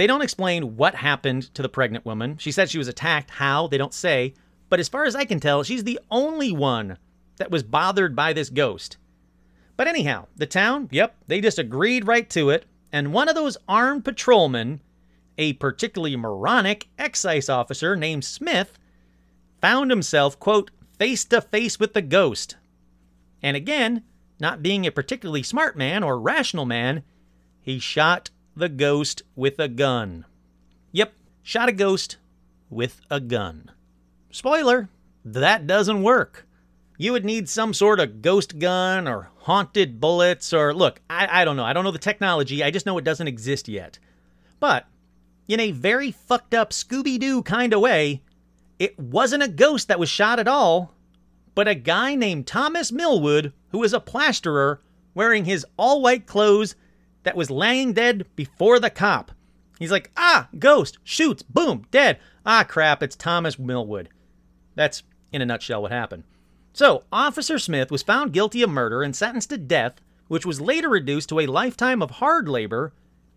They 0.00 0.06
don't 0.06 0.22
explain 0.22 0.78
what 0.78 0.94
happened 0.94 1.52
to 1.52 1.60
the 1.60 1.68
pregnant 1.68 2.06
woman. 2.06 2.38
She 2.38 2.52
said 2.52 2.70
she 2.70 2.78
was 2.78 2.88
attacked. 2.88 3.32
How? 3.32 3.66
They 3.66 3.76
don't 3.76 3.92
say. 3.92 4.32
But 4.70 4.80
as 4.80 4.88
far 4.88 5.04
as 5.04 5.14
I 5.14 5.26
can 5.26 5.40
tell, 5.40 5.62
she's 5.62 5.84
the 5.84 6.00
only 6.10 6.50
one 6.50 6.96
that 7.36 7.50
was 7.50 7.62
bothered 7.62 8.16
by 8.16 8.32
this 8.32 8.48
ghost. 8.48 8.96
But 9.76 9.88
anyhow, 9.88 10.28
the 10.34 10.46
town, 10.46 10.88
yep, 10.90 11.16
they 11.26 11.42
just 11.42 11.58
agreed 11.58 12.06
right 12.06 12.30
to 12.30 12.48
it. 12.48 12.64
And 12.90 13.12
one 13.12 13.28
of 13.28 13.34
those 13.34 13.58
armed 13.68 14.06
patrolmen, 14.06 14.80
a 15.36 15.52
particularly 15.52 16.16
moronic 16.16 16.88
excise 16.98 17.50
officer 17.50 17.94
named 17.94 18.24
Smith, 18.24 18.78
found 19.60 19.90
himself, 19.90 20.40
quote, 20.40 20.70
face 20.98 21.26
to 21.26 21.42
face 21.42 21.78
with 21.78 21.92
the 21.92 22.00
ghost. 22.00 22.56
And 23.42 23.54
again, 23.54 24.04
not 24.40 24.62
being 24.62 24.86
a 24.86 24.92
particularly 24.92 25.42
smart 25.42 25.76
man 25.76 26.02
or 26.02 26.18
rational 26.18 26.64
man, 26.64 27.02
he 27.60 27.78
shot 27.78 28.30
the 28.56 28.68
ghost 28.68 29.22
with 29.36 29.58
a 29.58 29.68
gun. 29.68 30.24
Yep, 30.92 31.12
shot 31.42 31.68
a 31.68 31.72
ghost 31.72 32.16
with 32.68 33.00
a 33.10 33.20
gun. 33.20 33.70
Spoiler, 34.30 34.88
that 35.24 35.66
doesn't 35.66 36.02
work. 36.02 36.46
You 36.98 37.12
would 37.12 37.24
need 37.24 37.48
some 37.48 37.72
sort 37.72 38.00
of 38.00 38.22
ghost 38.22 38.58
gun 38.58 39.08
or 39.08 39.30
haunted 39.38 40.00
bullets 40.00 40.52
or 40.52 40.74
look, 40.74 41.00
I, 41.08 41.40
I 41.40 41.44
don't 41.44 41.56
know. 41.56 41.64
I 41.64 41.72
don't 41.72 41.84
know 41.84 41.90
the 41.90 41.98
technology. 41.98 42.62
I 42.62 42.70
just 42.70 42.86
know 42.86 42.98
it 42.98 43.04
doesn't 43.04 43.28
exist 43.28 43.68
yet. 43.68 43.98
But 44.58 44.86
in 45.48 45.60
a 45.60 45.72
very 45.72 46.12
fucked 46.12 46.54
up 46.54 46.70
Scooby 46.70 47.18
Doo 47.18 47.42
kind 47.42 47.72
of 47.72 47.80
way, 47.80 48.22
it 48.78 48.98
wasn't 48.98 49.42
a 49.42 49.48
ghost 49.48 49.88
that 49.88 49.98
was 49.98 50.08
shot 50.08 50.38
at 50.38 50.48
all, 50.48 50.94
but 51.54 51.68
a 51.68 51.74
guy 51.74 52.14
named 52.14 52.46
Thomas 52.46 52.92
Millwood, 52.92 53.52
who 53.70 53.78
was 53.78 53.92
a 53.92 54.00
plasterer 54.00 54.80
wearing 55.14 55.44
his 55.44 55.66
all 55.76 56.02
white 56.02 56.26
clothes 56.26 56.74
that 57.30 57.36
was 57.36 57.48
laying 57.48 57.92
dead 57.92 58.26
before 58.34 58.80
the 58.80 58.90
cop. 58.90 59.30
He's 59.78 59.92
like, 59.92 60.10
ah, 60.16 60.48
ghost, 60.58 60.98
shoots, 61.04 61.44
boom, 61.44 61.86
dead. 61.92 62.18
Ah, 62.44 62.64
crap, 62.64 63.04
it's 63.04 63.14
Thomas 63.14 63.56
Millwood. 63.56 64.08
That's, 64.74 65.04
in 65.30 65.40
a 65.40 65.46
nutshell, 65.46 65.80
what 65.80 65.92
happened. 65.92 66.24
So, 66.72 67.04
Officer 67.12 67.56
Smith 67.60 67.92
was 67.92 68.02
found 68.02 68.32
guilty 68.32 68.62
of 68.62 68.70
murder 68.70 69.04
and 69.04 69.14
sentenced 69.14 69.50
to 69.50 69.58
death, 69.58 70.00
which 70.26 70.44
was 70.44 70.60
later 70.60 70.88
reduced 70.88 71.28
to 71.28 71.38
a 71.38 71.46
lifetime 71.46 72.02
of 72.02 72.10
hard 72.10 72.48
labor, 72.48 72.94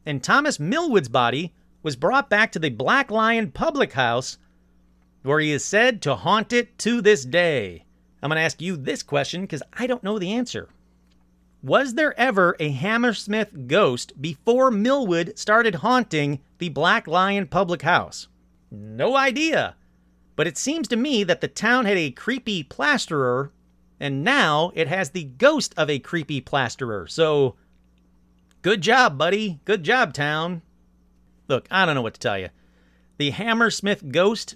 and 0.07 0.23
Thomas 0.23 0.59
Millwood's 0.59 1.07
body 1.07 1.53
was 1.83 1.95
brought 1.95 2.31
back 2.31 2.51
to 2.53 2.59
the 2.59 2.71
Black 2.71 3.11
Lion 3.11 3.51
Public 3.51 3.93
House, 3.93 4.39
where 5.21 5.39
he 5.39 5.51
is 5.51 5.63
said 5.63 6.01
to 6.01 6.15
haunt 6.15 6.51
it 6.51 6.79
to 6.79 6.99
this 6.99 7.25
day. 7.25 7.85
I'm 8.23 8.29
going 8.29 8.37
to 8.37 8.41
ask 8.41 8.59
you 8.59 8.75
this 8.75 9.03
question 9.03 9.41
because 9.41 9.61
I 9.71 9.85
don't 9.85 10.03
know 10.03 10.17
the 10.17 10.33
answer. 10.33 10.69
Was 11.64 11.93
there 11.93 12.20
ever 12.20 12.57
a 12.59 12.72
Hammersmith 12.72 13.68
ghost 13.68 14.22
before 14.22 14.70
Millwood 14.70 15.39
started 15.39 15.76
haunting 15.76 16.41
the 16.57 16.68
Black 16.68 17.07
Lion 17.07 17.47
Public 17.47 17.84
House? 17.84 18.28
No 18.70 19.16
idea. 19.16 19.78
But 20.36 20.45
it 20.45 20.57
seems 20.57 20.89
to 20.89 20.97
me 20.97 21.24
that 21.24 21.39
the 21.39 21.47
town 21.47 21.86
had 21.86 21.95
a 21.95 22.11
creepy 22.11 22.64
plasterer, 22.64 23.53
and 23.97 24.26
now 24.26 24.74
it 24.76 24.89
has 24.89 25.11
the 25.11 25.24
ghost 25.24 25.74
of 25.78 25.89
a 25.89 25.99
creepy 25.99 26.41
plasterer. 26.41 27.07
So, 27.07 27.55
good 28.61 28.82
job, 28.82 29.18
buddy. 29.18 29.61
Good 29.64 29.84
job, 29.84 30.14
town. 30.14 30.64
Look, 31.47 31.66
I 31.72 31.86
don't 31.86 31.95
know 31.95 32.01
what 32.01 32.16
to 32.16 32.20
tell 32.20 32.38
you. 32.38 32.49
The 33.18 33.30
Hammersmith 33.30 34.11
ghost, 34.11 34.55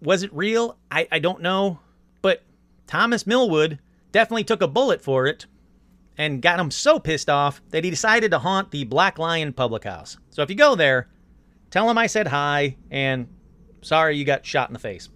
was 0.00 0.22
it 0.22 0.32
real? 0.32 0.78
I, 0.88 1.08
I 1.10 1.18
don't 1.18 1.42
know. 1.42 1.80
But 2.22 2.44
Thomas 2.86 3.26
Millwood 3.26 3.80
definitely 4.12 4.44
took 4.44 4.62
a 4.62 4.68
bullet 4.68 5.02
for 5.02 5.26
it 5.26 5.46
and 6.16 6.42
got 6.42 6.60
him 6.60 6.70
so 6.70 6.98
pissed 6.98 7.28
off 7.28 7.60
that 7.70 7.84
he 7.84 7.90
decided 7.90 8.30
to 8.30 8.38
haunt 8.38 8.70
the 8.70 8.84
Black 8.84 9.18
Lion 9.18 9.52
Public 9.52 9.84
House. 9.84 10.16
So 10.30 10.42
if 10.42 10.50
you 10.50 10.56
go 10.56 10.74
there, 10.74 11.08
tell 11.70 11.88
him 11.88 11.98
I 11.98 12.06
said 12.06 12.28
hi 12.28 12.76
and 12.90 13.28
sorry 13.82 14.16
you 14.16 14.24
got 14.24 14.46
shot 14.46 14.68
in 14.68 14.74
the 14.74 14.78
face. 14.78 15.08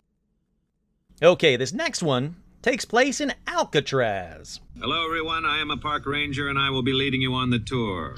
Okay, 1.22 1.56
this 1.56 1.72
next 1.72 2.02
one 2.02 2.36
takes 2.62 2.84
place 2.84 3.20
in 3.20 3.32
Alcatraz. 3.46 4.60
Hello, 4.80 5.04
everyone. 5.04 5.44
I 5.44 5.60
am 5.60 5.70
a 5.70 5.76
park 5.76 6.06
ranger 6.06 6.48
and 6.48 6.58
I 6.58 6.70
will 6.70 6.82
be 6.82 6.92
leading 6.92 7.22
you 7.22 7.34
on 7.34 7.50
the 7.50 7.58
tour. 7.58 8.16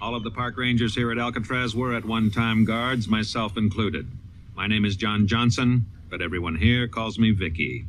All 0.00 0.14
of 0.14 0.24
the 0.24 0.30
park 0.30 0.56
rangers 0.56 0.94
here 0.94 1.12
at 1.12 1.18
Alcatraz 1.18 1.74
were 1.74 1.94
at 1.94 2.04
one 2.04 2.30
time 2.30 2.64
guards, 2.64 3.06
myself 3.06 3.56
included. 3.56 4.08
My 4.56 4.66
name 4.66 4.84
is 4.84 4.96
John 4.96 5.26
Johnson, 5.26 5.86
but 6.08 6.22
everyone 6.22 6.56
here 6.56 6.88
calls 6.88 7.18
me 7.18 7.32
Vicky. 7.32 7.84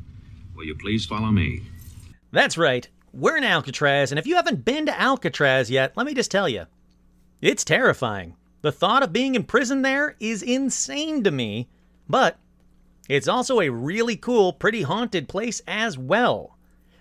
Will 0.55 0.65
you 0.65 0.75
please 0.75 1.05
follow 1.05 1.31
me? 1.31 1.61
That's 2.31 2.57
right, 2.57 2.87
we're 3.13 3.37
in 3.37 3.43
Alcatraz, 3.43 4.11
and 4.11 4.19
if 4.19 4.25
you 4.25 4.35
haven't 4.35 4.65
been 4.65 4.85
to 4.85 4.99
Alcatraz 4.99 5.69
yet, 5.69 5.93
let 5.95 6.05
me 6.05 6.13
just 6.13 6.31
tell 6.31 6.47
you 6.47 6.65
it's 7.41 7.63
terrifying. 7.63 8.35
The 8.61 8.71
thought 8.71 9.03
of 9.03 9.11
being 9.11 9.35
in 9.35 9.43
prison 9.43 9.81
there 9.81 10.15
is 10.19 10.43
insane 10.43 11.23
to 11.23 11.31
me, 11.31 11.69
but 12.07 12.37
it's 13.09 13.27
also 13.27 13.59
a 13.59 13.69
really 13.69 14.15
cool, 14.15 14.53
pretty 14.53 14.83
haunted 14.83 15.27
place 15.27 15.61
as 15.67 15.97
well. 15.97 16.57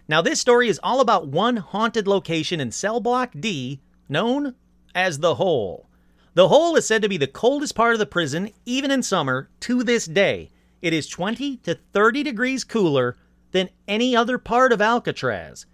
Now, 0.09 0.23
this 0.23 0.41
story 0.41 0.69
is 0.69 0.81
all 0.83 1.01
about 1.01 1.29
one 1.29 1.59
haunted 1.59 2.09
location 2.09 2.61
in 2.61 2.73
cell 2.73 2.99
block 2.99 3.33
D 3.39 3.81
known 4.09 4.55
as 4.95 5.19
the 5.19 5.37
Hole. 5.37 5.89
The 6.35 6.49
Hole 6.49 6.75
is 6.77 6.87
said 6.87 7.03
to 7.03 7.09
be 7.09 7.17
the 7.17 7.27
coldest 7.27 7.75
part 7.75 7.93
of 7.93 7.99
the 7.99 8.07
prison, 8.07 8.51
even 8.65 8.91
in 8.91 9.03
summer, 9.03 9.51
to 9.61 9.85
this 9.85 10.07
day. 10.07 10.51
It 10.83 10.93
is 10.93 11.07
20 11.07 11.59
to 11.59 11.79
30 11.93 12.23
degrees 12.23 12.65
cooler 12.65 13.17
than 13.53 13.69
any 13.87 14.17
other 14.17 14.39
part 14.39 14.73
of 14.73 14.81
Alcatraz. 14.81 15.67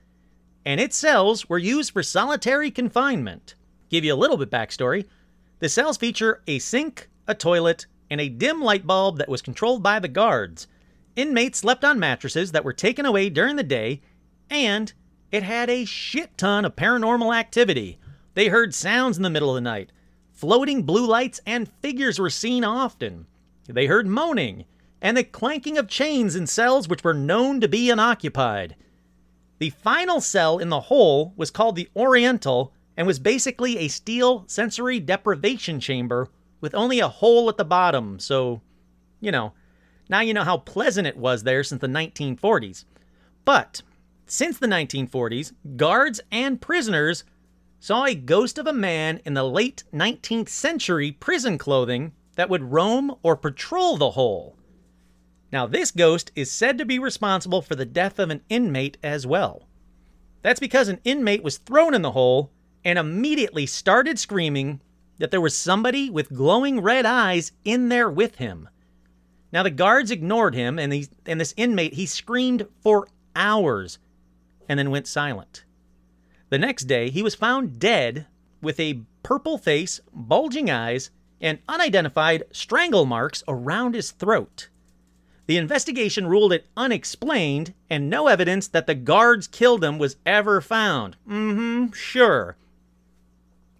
And 0.66 0.80
its 0.80 0.96
cells 0.96 1.48
were 1.48 1.58
used 1.58 1.92
for 1.92 2.02
solitary 2.02 2.72
confinement. 2.72 3.54
Give 3.88 4.04
you 4.04 4.12
a 4.12 4.16
little 4.16 4.36
bit 4.36 4.50
backstory. 4.50 5.06
The 5.60 5.68
cells 5.68 5.96
feature 5.96 6.42
a 6.48 6.58
sink, 6.58 7.08
a 7.28 7.36
toilet, 7.36 7.86
and 8.10 8.20
a 8.20 8.28
dim 8.28 8.60
light 8.60 8.84
bulb 8.84 9.18
that 9.18 9.28
was 9.28 9.40
controlled 9.40 9.84
by 9.84 10.00
the 10.00 10.08
guards. 10.08 10.66
Inmates 11.14 11.60
slept 11.60 11.84
on 11.84 12.00
mattresses 12.00 12.50
that 12.50 12.64
were 12.64 12.72
taken 12.72 13.06
away 13.06 13.30
during 13.30 13.54
the 13.54 13.62
day, 13.62 14.02
and 14.50 14.92
it 15.30 15.44
had 15.44 15.70
a 15.70 15.84
shit 15.84 16.36
ton 16.36 16.64
of 16.64 16.74
paranormal 16.74 17.34
activity. 17.34 18.00
They 18.34 18.48
heard 18.48 18.74
sounds 18.74 19.16
in 19.16 19.22
the 19.22 19.30
middle 19.30 19.50
of 19.50 19.54
the 19.54 19.60
night. 19.60 19.92
Floating 20.32 20.82
blue 20.82 21.06
lights 21.06 21.40
and 21.46 21.70
figures 21.80 22.18
were 22.18 22.28
seen 22.28 22.64
often. 22.64 23.26
They 23.68 23.86
heard 23.86 24.08
moaning 24.08 24.64
and 25.00 25.16
the 25.16 25.22
clanking 25.22 25.78
of 25.78 25.86
chains 25.86 26.34
in 26.34 26.48
cells 26.48 26.88
which 26.88 27.04
were 27.04 27.14
known 27.14 27.60
to 27.60 27.68
be 27.68 27.88
unoccupied. 27.88 28.74
The 29.58 29.70
final 29.70 30.20
cell 30.20 30.58
in 30.58 30.68
the 30.68 30.80
hole 30.80 31.32
was 31.36 31.50
called 31.50 31.76
the 31.76 31.88
Oriental 31.96 32.72
and 32.96 33.06
was 33.06 33.18
basically 33.18 33.78
a 33.78 33.88
steel 33.88 34.44
sensory 34.46 35.00
deprivation 35.00 35.80
chamber 35.80 36.28
with 36.60 36.74
only 36.74 37.00
a 37.00 37.08
hole 37.08 37.48
at 37.48 37.56
the 37.56 37.64
bottom, 37.64 38.18
so, 38.18 38.60
you 39.20 39.30
know, 39.30 39.52
now 40.08 40.20
you 40.20 40.34
know 40.34 40.44
how 40.44 40.58
pleasant 40.58 41.06
it 41.06 41.16
was 41.16 41.42
there 41.42 41.64
since 41.64 41.80
the 41.80 41.86
1940s. 41.86 42.84
But, 43.44 43.82
since 44.26 44.58
the 44.58 44.66
1940s, 44.66 45.52
guards 45.76 46.20
and 46.30 46.60
prisoners 46.60 47.24
saw 47.78 48.04
a 48.04 48.14
ghost 48.14 48.58
of 48.58 48.66
a 48.66 48.72
man 48.72 49.20
in 49.24 49.34
the 49.34 49.44
late 49.44 49.84
19th 49.92 50.48
century 50.48 51.12
prison 51.12 51.58
clothing 51.58 52.12
that 52.36 52.50
would 52.50 52.72
roam 52.72 53.14
or 53.22 53.36
patrol 53.36 53.96
the 53.96 54.12
hole. 54.12 54.55
Now, 55.52 55.66
this 55.66 55.90
ghost 55.90 56.32
is 56.34 56.50
said 56.50 56.78
to 56.78 56.84
be 56.84 56.98
responsible 56.98 57.62
for 57.62 57.74
the 57.74 57.84
death 57.84 58.18
of 58.18 58.30
an 58.30 58.42
inmate 58.48 58.96
as 59.02 59.26
well. 59.26 59.68
That's 60.42 60.60
because 60.60 60.88
an 60.88 61.00
inmate 61.04 61.42
was 61.42 61.58
thrown 61.58 61.94
in 61.94 62.02
the 62.02 62.12
hole 62.12 62.50
and 62.84 62.98
immediately 62.98 63.66
started 63.66 64.18
screaming 64.18 64.80
that 65.18 65.30
there 65.30 65.40
was 65.40 65.56
somebody 65.56 66.10
with 66.10 66.34
glowing 66.34 66.80
red 66.80 67.06
eyes 67.06 67.52
in 67.64 67.88
there 67.88 68.10
with 68.10 68.36
him. 68.36 68.68
Now, 69.52 69.62
the 69.62 69.70
guards 69.70 70.10
ignored 70.10 70.54
him, 70.54 70.78
and, 70.78 70.92
he, 70.92 71.08
and 71.24 71.40
this 71.40 71.54
inmate, 71.56 71.94
he 71.94 72.06
screamed 72.06 72.66
for 72.80 73.08
hours 73.34 73.98
and 74.68 74.78
then 74.78 74.90
went 74.90 75.06
silent. 75.06 75.64
The 76.48 76.58
next 76.58 76.84
day, 76.84 77.10
he 77.10 77.22
was 77.22 77.34
found 77.34 77.78
dead 77.78 78.26
with 78.60 78.78
a 78.78 79.02
purple 79.22 79.58
face, 79.58 80.00
bulging 80.12 80.70
eyes, 80.70 81.10
and 81.40 81.58
unidentified 81.68 82.44
strangle 82.52 83.04
marks 83.04 83.42
around 83.48 83.94
his 83.94 84.10
throat. 84.10 84.68
The 85.46 85.56
investigation 85.56 86.26
ruled 86.26 86.52
it 86.52 86.66
unexplained, 86.76 87.72
and 87.88 88.10
no 88.10 88.26
evidence 88.26 88.66
that 88.68 88.86
the 88.86 88.96
guards 88.96 89.46
killed 89.46 89.84
him 89.84 89.98
was 89.98 90.16
ever 90.26 90.60
found. 90.60 91.16
Mm 91.28 91.54
hmm, 91.54 91.92
sure. 91.92 92.56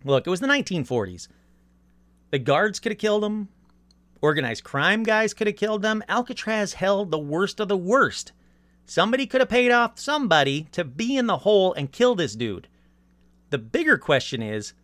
Look, 0.04 0.26
it 0.26 0.30
was 0.30 0.40
the 0.40 0.46
1940s. 0.46 1.26
The 2.30 2.38
guards 2.38 2.78
could 2.78 2.92
have 2.92 2.98
killed 2.98 3.24
him. 3.24 3.48
Organized 4.20 4.62
crime 4.62 5.02
guys 5.02 5.34
could 5.34 5.48
have 5.48 5.56
killed 5.56 5.82
them. 5.82 6.04
Alcatraz 6.08 6.74
held 6.74 7.10
the 7.10 7.18
worst 7.18 7.58
of 7.58 7.66
the 7.66 7.76
worst. 7.76 8.30
Somebody 8.84 9.26
could 9.26 9.40
have 9.40 9.48
paid 9.48 9.72
off 9.72 9.98
somebody 9.98 10.68
to 10.70 10.84
be 10.84 11.16
in 11.16 11.26
the 11.26 11.38
hole 11.38 11.72
and 11.72 11.90
kill 11.90 12.14
this 12.14 12.36
dude. 12.36 12.68
The 13.50 13.58
bigger 13.58 13.98
question 13.98 14.42
is 14.42 14.74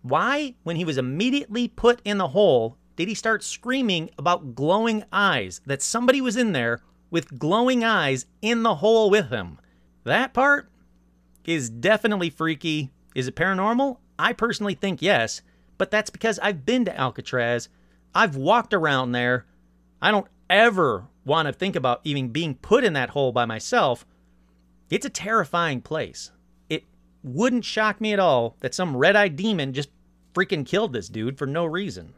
why, 0.00 0.54
when 0.62 0.76
he 0.76 0.84
was 0.84 0.96
immediately 0.96 1.68
put 1.68 2.00
in 2.04 2.16
the 2.16 2.28
hole, 2.28 2.77
did 2.98 3.06
he 3.06 3.14
start 3.14 3.44
screaming 3.44 4.10
about 4.18 4.56
glowing 4.56 5.04
eyes? 5.12 5.60
That 5.64 5.82
somebody 5.82 6.20
was 6.20 6.36
in 6.36 6.50
there 6.50 6.80
with 7.12 7.38
glowing 7.38 7.84
eyes 7.84 8.26
in 8.42 8.64
the 8.64 8.74
hole 8.74 9.08
with 9.08 9.30
him. 9.30 9.60
That 10.02 10.34
part 10.34 10.68
is 11.44 11.70
definitely 11.70 12.28
freaky. 12.28 12.90
Is 13.14 13.28
it 13.28 13.36
paranormal? 13.36 13.98
I 14.18 14.32
personally 14.32 14.74
think 14.74 15.00
yes, 15.00 15.42
but 15.78 15.92
that's 15.92 16.10
because 16.10 16.40
I've 16.40 16.66
been 16.66 16.84
to 16.86 16.98
Alcatraz. 16.98 17.68
I've 18.16 18.34
walked 18.34 18.74
around 18.74 19.12
there. 19.12 19.46
I 20.02 20.10
don't 20.10 20.26
ever 20.50 21.06
want 21.24 21.46
to 21.46 21.52
think 21.52 21.76
about 21.76 22.00
even 22.02 22.30
being 22.30 22.56
put 22.56 22.82
in 22.82 22.94
that 22.94 23.10
hole 23.10 23.30
by 23.30 23.44
myself. 23.44 24.04
It's 24.90 25.06
a 25.06 25.10
terrifying 25.10 25.82
place. 25.82 26.32
It 26.68 26.82
wouldn't 27.22 27.64
shock 27.64 28.00
me 28.00 28.12
at 28.12 28.18
all 28.18 28.56
that 28.58 28.74
some 28.74 28.96
red 28.96 29.14
eyed 29.14 29.36
demon 29.36 29.72
just 29.72 29.90
freaking 30.34 30.66
killed 30.66 30.92
this 30.92 31.08
dude 31.08 31.38
for 31.38 31.46
no 31.46 31.64
reason. 31.64 32.14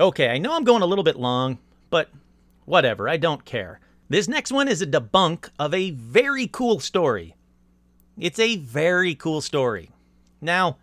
Okay, 0.00 0.30
I 0.30 0.38
know 0.38 0.54
I'm 0.54 0.64
going 0.64 0.80
a 0.80 0.86
little 0.86 1.04
bit 1.04 1.16
long, 1.16 1.58
but 1.90 2.08
whatever, 2.64 3.06
I 3.06 3.18
don't 3.18 3.44
care. 3.44 3.80
This 4.08 4.28
next 4.28 4.50
one 4.50 4.66
is 4.66 4.80
a 4.80 4.86
debunk 4.86 5.50
of 5.58 5.74
a 5.74 5.90
very 5.90 6.46
cool 6.46 6.80
story. 6.80 7.36
It's 8.18 8.38
a 8.38 8.56
very 8.56 9.14
cool 9.14 9.42
story. 9.42 9.90
Now, 10.40 10.78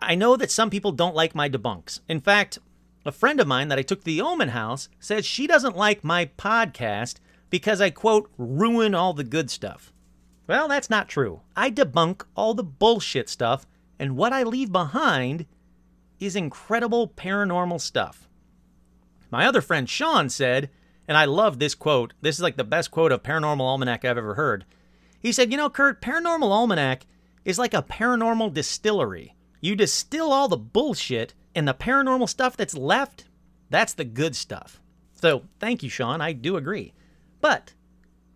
I 0.00 0.14
know 0.14 0.36
that 0.36 0.50
some 0.50 0.70
people 0.70 0.90
don't 0.90 1.14
like 1.14 1.34
my 1.34 1.50
debunks. 1.50 2.00
In 2.08 2.18
fact, 2.18 2.58
a 3.04 3.12
friend 3.12 3.40
of 3.40 3.46
mine 3.46 3.68
that 3.68 3.78
I 3.78 3.82
took 3.82 3.98
to 4.00 4.04
the 4.06 4.22
Oman 4.22 4.48
House 4.48 4.88
says 4.98 5.26
she 5.26 5.46
doesn't 5.46 5.76
like 5.76 6.02
my 6.02 6.24
podcast 6.38 7.16
because 7.50 7.82
I, 7.82 7.90
quote, 7.90 8.30
ruin 8.38 8.94
all 8.94 9.12
the 9.12 9.22
good 9.22 9.50
stuff. 9.50 9.92
Well, 10.46 10.66
that's 10.66 10.88
not 10.88 11.10
true. 11.10 11.42
I 11.54 11.70
debunk 11.70 12.22
all 12.34 12.54
the 12.54 12.64
bullshit 12.64 13.28
stuff, 13.28 13.66
and 13.98 14.16
what 14.16 14.32
I 14.32 14.44
leave 14.44 14.72
behind 14.72 15.44
is 16.18 16.36
incredible 16.36 17.06
paranormal 17.06 17.82
stuff. 17.82 18.28
My 19.30 19.46
other 19.46 19.60
friend 19.60 19.88
Sean 19.88 20.28
said, 20.28 20.70
and 21.06 21.16
I 21.16 21.24
love 21.24 21.58
this 21.58 21.74
quote. 21.74 22.14
This 22.20 22.36
is 22.36 22.42
like 22.42 22.56
the 22.56 22.64
best 22.64 22.90
quote 22.90 23.12
of 23.12 23.22
Paranormal 23.22 23.60
Almanac 23.60 24.04
I've 24.04 24.18
ever 24.18 24.34
heard. 24.34 24.64
He 25.20 25.32
said, 25.32 25.50
You 25.50 25.56
know, 25.56 25.70
Kurt, 25.70 26.00
Paranormal 26.00 26.50
Almanac 26.50 27.06
is 27.44 27.58
like 27.58 27.74
a 27.74 27.82
paranormal 27.82 28.54
distillery. 28.54 29.34
You 29.60 29.76
distill 29.76 30.32
all 30.32 30.48
the 30.48 30.56
bullshit, 30.56 31.34
and 31.54 31.66
the 31.66 31.74
paranormal 31.74 32.28
stuff 32.28 32.56
that's 32.56 32.76
left, 32.76 33.24
that's 33.70 33.92
the 33.92 34.04
good 34.04 34.36
stuff. 34.36 34.80
So, 35.12 35.42
thank 35.58 35.82
you, 35.82 35.90
Sean. 35.90 36.20
I 36.20 36.32
do 36.32 36.56
agree. 36.56 36.94
But 37.40 37.74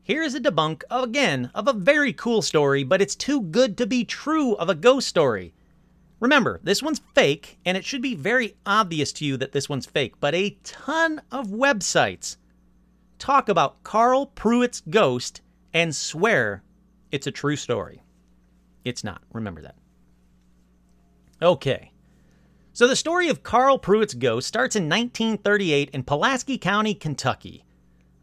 here's 0.03 0.35
a 0.35 0.41
debunk, 0.41 0.83
again, 0.91 1.51
of 1.55 1.69
a 1.69 1.73
very 1.73 2.13
cool 2.13 2.43
story, 2.43 2.85
but 2.85 3.01
it's 3.01 3.15
too 3.15 3.41
good 3.41 3.79
to 3.79 3.87
be 3.87 4.05
true 4.05 4.55
of 4.55 4.69
a 4.69 4.75
ghost 4.75 5.09
story. 5.09 5.55
Remember, 6.25 6.59
this 6.63 6.83
one's 6.83 7.03
fake, 7.15 7.59
and 7.67 7.77
it 7.77 7.85
should 7.85 8.01
be 8.01 8.15
very 8.15 8.57
obvious 8.65 9.13
to 9.13 9.27
you 9.27 9.37
that 9.37 9.53
this 9.53 9.69
one's 9.69 9.85
fake, 9.85 10.15
but 10.21 10.35
a 10.35 10.57
ton 10.65 11.21
of 11.31 11.49
websites 11.49 12.39
talk 13.19 13.51
about 13.51 13.83
Carl 13.83 14.29
Pruitt's 14.29 14.81
ghost 14.89 15.43
and 15.75 15.95
swear 15.95 16.63
it's 17.13 17.27
a 17.27 17.31
true 17.31 17.57
story. 17.57 18.03
It's 18.87 19.05
not. 19.05 19.21
Remember 19.35 19.61
that. 19.61 19.75
Okay. 21.43 21.93
So 22.73 22.89
the 22.89 22.97
story 22.97 23.29
of 23.29 23.43
Carl 23.43 23.79
Pruitt's 23.79 24.15
ghost 24.15 24.49
starts 24.49 24.77
in 24.77 24.85
1938 24.85 25.91
in 25.91 26.05
Pulaski 26.05 26.57
County, 26.57 26.95
Kentucky. 26.95 27.67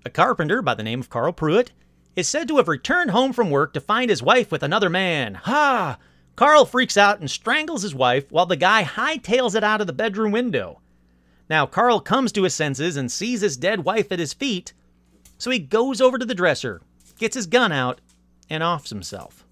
A 0.06 0.10
carpenter 0.10 0.64
by 0.64 0.74
the 0.74 0.82
name 0.82 1.02
of 1.02 1.12
Carl 1.12 1.34
Pruitt 1.34 1.72
is 2.16 2.28
said 2.28 2.48
to 2.48 2.58
have 2.58 2.68
returned 2.68 3.12
home 3.12 3.32
from 3.32 3.52
work 3.52 3.74
to 3.74 3.80
find 3.80 4.10
his 4.10 4.24
wife 4.24 4.52
with 4.52 4.64
another 4.64 4.90
man. 4.90 5.36
Ha! 5.36 6.00
Carl 6.36 6.66
freaks 6.66 6.98
out 6.98 7.20
and 7.20 7.30
strangles 7.30 7.84
his 7.84 7.94
wife 7.94 8.32
while 8.32 8.46
the 8.46 8.56
guy 8.56 8.84
hightails 8.84 9.56
it 9.56 9.64
out 9.64 9.82
of 9.82 9.88
the 9.88 9.94
bedroom 9.94 10.32
window. 10.32 10.80
Now, 11.50 11.66
Carl 11.66 12.00
comes 12.00 12.32
to 12.32 12.44
his 12.44 12.56
senses 12.56 12.96
and 12.96 13.12
sees 13.12 13.42
his 13.42 13.58
dead 13.58 13.84
wife 13.84 14.12
at 14.12 14.20
his 14.20 14.34
feet, 14.34 14.74
so 15.38 15.52
he 15.52 15.60
goes 15.60 16.00
over 16.00 16.18
to 16.18 16.26
the 16.26 16.34
dresser, 16.34 16.82
gets 17.20 17.36
his 17.36 17.48
gun 17.48 17.72
out, 17.72 18.00
and 18.50 18.64
offs 18.64 18.90
himself. 18.90 19.46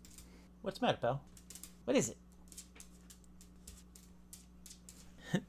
What's 0.61 0.79
the 0.79 0.85
matter, 0.85 0.97
pal? 1.01 1.21
What 1.85 1.97
is 1.97 2.09
it? 5.33 5.43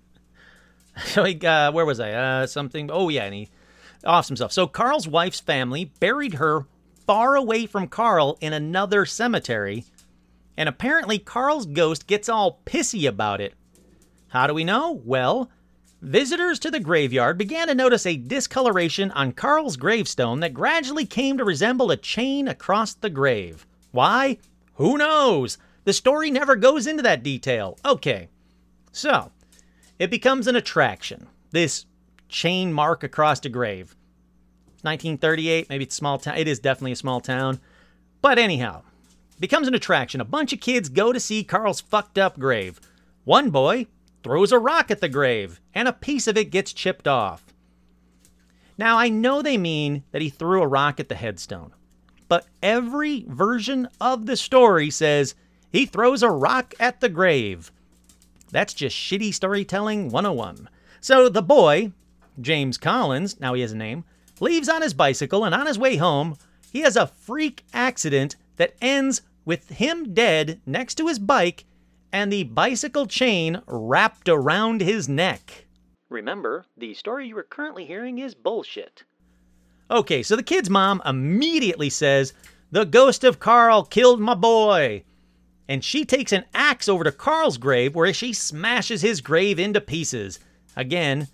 so 1.04 1.24
he, 1.24 1.38
uh, 1.46 1.70
where 1.72 1.86
was 1.86 2.00
I? 2.00 2.12
Uh, 2.12 2.46
something. 2.46 2.90
Oh 2.90 3.08
yeah, 3.08 3.24
and 3.24 3.34
he 3.34 3.48
offs 4.04 4.28
himself. 4.28 4.52
So 4.52 4.66
Carl's 4.66 5.06
wife's 5.08 5.40
family 5.40 5.84
buried 6.00 6.34
her 6.34 6.66
far 7.06 7.36
away 7.36 7.66
from 7.66 7.88
Carl 7.88 8.38
in 8.40 8.52
another 8.52 9.04
cemetery, 9.04 9.84
and 10.60 10.68
apparently 10.68 11.18
Carl's 11.18 11.64
ghost 11.64 12.06
gets 12.06 12.28
all 12.28 12.60
pissy 12.66 13.08
about 13.08 13.40
it. 13.40 13.54
How 14.28 14.46
do 14.46 14.52
we 14.52 14.62
know? 14.62 15.00
Well, 15.06 15.50
visitors 16.02 16.58
to 16.58 16.70
the 16.70 16.78
graveyard 16.78 17.38
began 17.38 17.68
to 17.68 17.74
notice 17.74 18.04
a 18.04 18.18
discoloration 18.18 19.10
on 19.12 19.32
Carl's 19.32 19.78
gravestone 19.78 20.40
that 20.40 20.52
gradually 20.52 21.06
came 21.06 21.38
to 21.38 21.46
resemble 21.46 21.90
a 21.90 21.96
chain 21.96 22.46
across 22.46 22.92
the 22.92 23.08
grave. 23.08 23.66
Why? 23.92 24.36
Who 24.74 24.98
knows? 24.98 25.56
The 25.84 25.94
story 25.94 26.30
never 26.30 26.56
goes 26.56 26.86
into 26.86 27.02
that 27.04 27.22
detail. 27.22 27.78
Okay, 27.82 28.28
so 28.92 29.32
it 29.98 30.10
becomes 30.10 30.46
an 30.46 30.56
attraction. 30.56 31.26
This 31.52 31.86
chain 32.28 32.70
mark 32.70 33.02
across 33.02 33.42
a 33.46 33.48
grave. 33.48 33.96
1938, 34.82 35.70
maybe 35.70 35.84
it's 35.84 35.96
small 35.96 36.18
town. 36.18 36.36
It 36.36 36.48
is 36.48 36.58
definitely 36.58 36.92
a 36.92 36.96
small 36.96 37.22
town. 37.22 37.60
But 38.20 38.38
anyhow, 38.38 38.82
becomes 39.40 39.66
an 39.66 39.74
attraction. 39.74 40.20
A 40.20 40.24
bunch 40.24 40.52
of 40.52 40.60
kids 40.60 40.88
go 40.88 41.12
to 41.12 41.18
see 41.18 41.42
Carl's 41.42 41.80
fucked 41.80 42.18
up 42.18 42.38
grave. 42.38 42.80
One 43.24 43.50
boy 43.50 43.86
throws 44.22 44.52
a 44.52 44.58
rock 44.58 44.90
at 44.90 45.00
the 45.00 45.08
grave, 45.08 45.60
and 45.74 45.88
a 45.88 45.92
piece 45.92 46.26
of 46.26 46.36
it 46.36 46.50
gets 46.50 46.72
chipped 46.72 47.08
off. 47.08 47.44
Now, 48.76 48.98
I 48.98 49.08
know 49.08 49.42
they 49.42 49.58
mean 49.58 50.04
that 50.12 50.22
he 50.22 50.30
threw 50.30 50.62
a 50.62 50.66
rock 50.66 51.00
at 51.00 51.08
the 51.08 51.14
headstone, 51.14 51.72
but 52.28 52.46
every 52.62 53.24
version 53.28 53.88
of 54.00 54.26
the 54.26 54.36
story 54.36 54.90
says 54.90 55.34
he 55.72 55.86
throws 55.86 56.22
a 56.22 56.30
rock 56.30 56.74
at 56.78 57.00
the 57.00 57.08
grave. 57.08 57.72
That's 58.50 58.74
just 58.74 58.96
shitty 58.96 59.34
storytelling 59.34 60.10
101. 60.10 60.68
So 61.00 61.28
the 61.28 61.42
boy, 61.42 61.92
James 62.40 62.78
Collins, 62.78 63.38
now 63.40 63.54
he 63.54 63.62
has 63.62 63.72
a 63.72 63.76
name, 63.76 64.04
leaves 64.40 64.68
on 64.68 64.82
his 64.82 64.94
bicycle 64.94 65.44
and 65.44 65.54
on 65.54 65.66
his 65.66 65.78
way 65.78 65.96
home, 65.96 66.36
he 66.72 66.80
has 66.80 66.96
a 66.96 67.06
freak 67.06 67.64
accident 67.72 68.36
that 68.56 68.74
ends 68.80 69.22
with 69.44 69.68
him 69.70 70.14
dead 70.14 70.60
next 70.66 70.96
to 70.96 71.06
his 71.06 71.18
bike 71.18 71.64
and 72.12 72.32
the 72.32 72.44
bicycle 72.44 73.06
chain 73.06 73.62
wrapped 73.66 74.28
around 74.28 74.80
his 74.80 75.08
neck. 75.08 75.66
Remember, 76.08 76.66
the 76.76 76.94
story 76.94 77.28
you 77.28 77.38
are 77.38 77.44
currently 77.44 77.86
hearing 77.86 78.18
is 78.18 78.34
bullshit. 78.34 79.04
Okay, 79.90 80.22
so 80.22 80.36
the 80.36 80.42
kid's 80.42 80.70
mom 80.70 81.02
immediately 81.04 81.90
says, 81.90 82.32
The 82.70 82.84
ghost 82.84 83.24
of 83.24 83.38
Carl 83.38 83.84
killed 83.84 84.20
my 84.20 84.34
boy. 84.34 85.04
And 85.68 85.84
she 85.84 86.04
takes 86.04 86.32
an 86.32 86.44
axe 86.52 86.88
over 86.88 87.04
to 87.04 87.12
Carl's 87.12 87.58
grave 87.58 87.94
where 87.94 88.12
she 88.12 88.32
smashes 88.32 89.02
his 89.02 89.20
grave 89.20 89.60
into 89.60 89.80
pieces. 89.80 90.40
Again, 90.76 91.28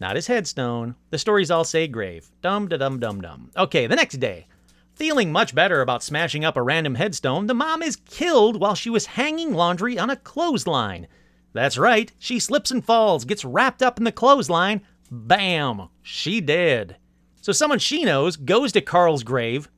not 0.00 0.16
his 0.16 0.26
headstone. 0.26 0.94
The 1.10 1.18
stories 1.18 1.50
all 1.50 1.64
say 1.64 1.86
grave. 1.86 2.30
Dum 2.40 2.68
da 2.68 2.78
dum 2.78 2.98
dum 2.98 3.20
dum. 3.20 3.50
Okay, 3.56 3.86
the 3.86 3.96
next 3.96 4.20
day. 4.20 4.46
Feeling 4.94 5.32
much 5.32 5.54
better 5.54 5.80
about 5.80 6.02
smashing 6.02 6.44
up 6.44 6.56
a 6.56 6.62
random 6.62 6.96
headstone, 6.96 7.46
the 7.46 7.54
mom 7.54 7.82
is 7.82 7.96
killed 7.96 8.60
while 8.60 8.74
she 8.74 8.90
was 8.90 9.06
hanging 9.06 9.54
laundry 9.54 9.98
on 9.98 10.10
a 10.10 10.16
clothesline. 10.16 11.08
That's 11.52 11.78
right, 11.78 12.12
she 12.18 12.38
slips 12.38 12.70
and 12.70 12.84
falls, 12.84 13.24
gets 13.24 13.44
wrapped 13.44 13.82
up 13.82 13.98
in 13.98 14.04
the 14.04 14.12
clothesline. 14.12 14.82
Bam! 15.10 15.88
She 16.02 16.40
dead. 16.40 16.96
So 17.40 17.52
someone 17.52 17.78
she 17.78 18.04
knows 18.04 18.36
goes 18.36 18.72
to 18.72 18.80
Carl's 18.80 19.24
grave, 19.24 19.68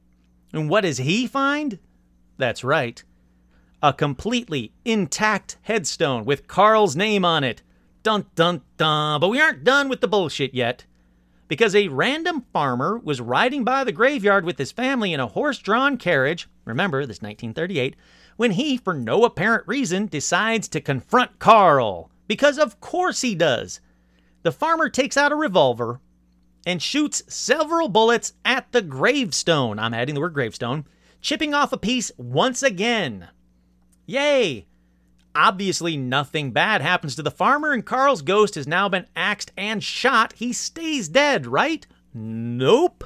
and 0.53 0.69
what 0.69 0.83
does 0.83 0.99
he 0.99 1.27
find? 1.27 1.79
That's 2.37 2.65
right, 2.65 3.03
a 3.83 3.93
completely 3.93 4.73
intact 4.85 5.59
headstone 5.63 6.25
with 6.25 6.49
Carl's 6.49 6.97
name 6.97 7.25
on 7.25 7.45
it. 7.45 7.63
Dun 8.03 8.27
dun 8.35 8.63
dun. 8.77 9.21
But 9.21 9.29
we 9.29 9.41
aren't 9.41 9.65
done 9.65 9.89
with 9.89 10.01
the 10.01 10.09
bullshit 10.09 10.55
yet. 10.55 10.85
Because 11.49 11.75
a 11.75 11.89
random 11.89 12.45
farmer 12.53 12.99
was 12.99 13.21
riding 13.21 13.65
by 13.65 13.85
the 13.85 13.93
graveyard 13.93 14.45
with 14.45 14.59
his 14.59 14.73
family 14.73 15.13
in 15.13 15.21
a 15.21 15.27
horse 15.27 15.59
drawn 15.59 15.97
carriage. 15.97 16.49
Remember, 16.65 17.01
this 17.01 17.23
1938, 17.23 17.97
when 18.37 18.53
he, 18.53 18.77
for 18.77 18.95
no 18.95 19.25
apparent 19.25 19.67
reason, 19.67 20.07
decides 20.07 20.69
to 20.69 20.81
confront 20.81 21.39
Carl. 21.39 22.11
Because 22.27 22.59
of 22.59 22.81
course 22.81 23.21
he 23.21 23.35
does. 23.35 23.81
The 24.43 24.53
farmer 24.53 24.89
takes 24.89 25.17
out 25.17 25.33
a 25.33 25.37
revolver 25.37 26.01
and 26.67 26.81
shoots 26.81 27.23
several 27.29 27.89
bullets 27.89 28.33
at 28.45 28.73
the 28.73 28.83
gravestone. 28.83 29.79
I'm 29.79 29.95
adding 29.95 30.15
the 30.15 30.21
word 30.21 30.35
gravestone, 30.35 30.87
chipping 31.21 31.55
off 31.55 31.73
a 31.73 31.79
piece 31.79 32.11
once 32.17 32.63
again. 32.63 33.29
Yay! 34.07 34.67
Obviously, 35.35 35.97
nothing 35.97 36.53
bad 36.53 36.81
happens 36.81 37.17
to 37.17 37.23
the 37.23 37.31
farmer, 37.31 37.73
and 37.73 37.85
Carl's 37.85 38.23
ghost 38.23 38.55
has 38.55 38.69
now 38.69 38.89
been 38.89 39.07
axed 39.17 39.51
and 39.57 39.83
shot. 39.83 40.33
He 40.35 40.53
stays 40.53 41.09
dead, 41.09 41.47
right? 41.47 41.87
Nope. 42.13 43.05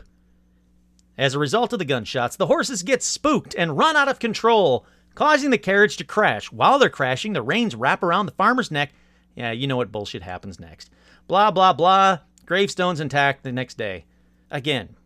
As 1.17 1.35
a 1.35 1.39
result 1.39 1.73
of 1.73 1.79
the 1.79 1.85
gunshots, 1.85 2.37
the 2.37 2.47
horses 2.47 2.83
get 2.83 3.03
spooked 3.03 3.55
and 3.57 3.79
run 3.79 3.97
out 3.97 4.09
of 4.09 4.19
control, 4.19 4.87
causing 5.15 5.51
the 5.51 5.59
carriage 5.59 5.97
to 5.97 6.05
crash. 6.05 6.53
While 6.53 6.79
they're 6.79 6.91
crashing, 6.91 7.33
the 7.33 7.43
reins 7.43 7.75
wrap 7.75 8.03
around 8.03 8.27
the 8.27 8.33
farmer's 8.33 8.71
neck. 8.71 8.93
Yeah, 9.35 9.53
you 9.53 9.67
know 9.67 9.77
what 9.77 9.91
bullshit 9.91 10.23
happens 10.23 10.61
next. 10.61 10.91
Blah, 11.27 11.51
blah, 11.51 11.73
blah. 11.73 12.19
Gravestone's 12.45 13.01
intact 13.01 13.43
the 13.43 13.53
next 13.53 13.79
day. 13.79 14.05
Again, 14.51 14.97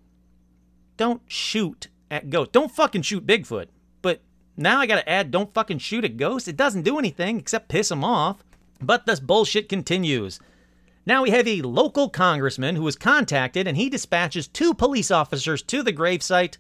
don't 0.97 1.23
shoot 1.27 1.89
at 2.11 2.31
ghosts. 2.31 2.53
Don't 2.53 2.71
fucking 2.71 3.03
shoot 3.03 3.27
Bigfoot. 3.27 3.69
Now 4.63 4.81
I 4.81 4.87
gotta 4.87 5.09
add 5.09 5.33
don't 5.33 5.53
fucking 5.53 5.79
shoot 5.79 6.05
at 6.05 6.17
ghosts. 6.17 6.47
It 6.47 6.57
doesn't 6.57 6.83
do 6.83 6.99
anything 6.99 7.39
except 7.39 7.69
piss 7.69 7.89
them 7.89 8.05
off. 8.05 8.45
But 8.81 9.07
this 9.07 9.19
bullshit 9.19 9.69
continues. 9.69 10.39
Now 11.05 11.23
we 11.23 11.31
have 11.31 11.49
a 11.49 11.63
local 11.63 12.09
congressman 12.09 12.77
who 12.77 12.85
was 12.85 12.95
contacted 12.95 13.67
and 13.67 13.77
he 13.77 13.91
dispatches 13.91 14.47
two 14.47 14.73
police 14.73 15.11
officers 15.11 15.63
to 15.65 15.83
the 15.83 15.93
gravesite 15.93 16.59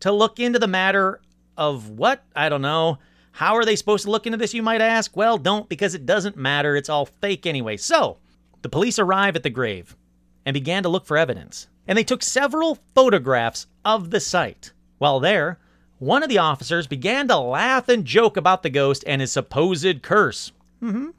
to 0.00 0.10
look 0.10 0.40
into 0.40 0.58
the 0.58 0.66
matter 0.66 1.20
of 1.56 1.90
what? 1.90 2.24
I 2.34 2.48
don't 2.48 2.62
know. 2.62 2.98
How 3.30 3.54
are 3.54 3.64
they 3.64 3.76
supposed 3.76 4.04
to 4.04 4.10
look 4.10 4.26
into 4.26 4.36
this, 4.36 4.52
you 4.52 4.62
might 4.62 4.80
ask? 4.80 5.16
Well, 5.16 5.38
don't 5.38 5.68
because 5.68 5.94
it 5.94 6.04
doesn't 6.04 6.36
matter. 6.36 6.74
It's 6.74 6.88
all 6.88 7.06
fake 7.06 7.46
anyway. 7.46 7.76
So, 7.76 8.18
the 8.62 8.68
police 8.68 8.98
arrive 8.98 9.36
at 9.36 9.44
the 9.44 9.50
grave 9.50 9.96
and 10.44 10.54
began 10.54 10.82
to 10.82 10.88
look 10.88 11.06
for 11.06 11.16
evidence. 11.16 11.68
And 11.86 11.96
they 11.96 12.04
took 12.04 12.22
several 12.22 12.78
photographs 12.96 13.68
of 13.84 14.10
the 14.10 14.20
site. 14.20 14.72
While 14.98 15.20
there, 15.20 15.60
one 16.02 16.24
of 16.24 16.28
the 16.28 16.38
officers 16.38 16.88
began 16.88 17.28
to 17.28 17.38
laugh 17.38 17.88
and 17.88 18.04
joke 18.04 18.36
about 18.36 18.64
the 18.64 18.70
ghost 18.70 19.04
and 19.06 19.20
his 19.20 19.30
supposed 19.30 20.02
curse. 20.02 20.50
Mm 20.82 20.90
hmm. 20.90 21.10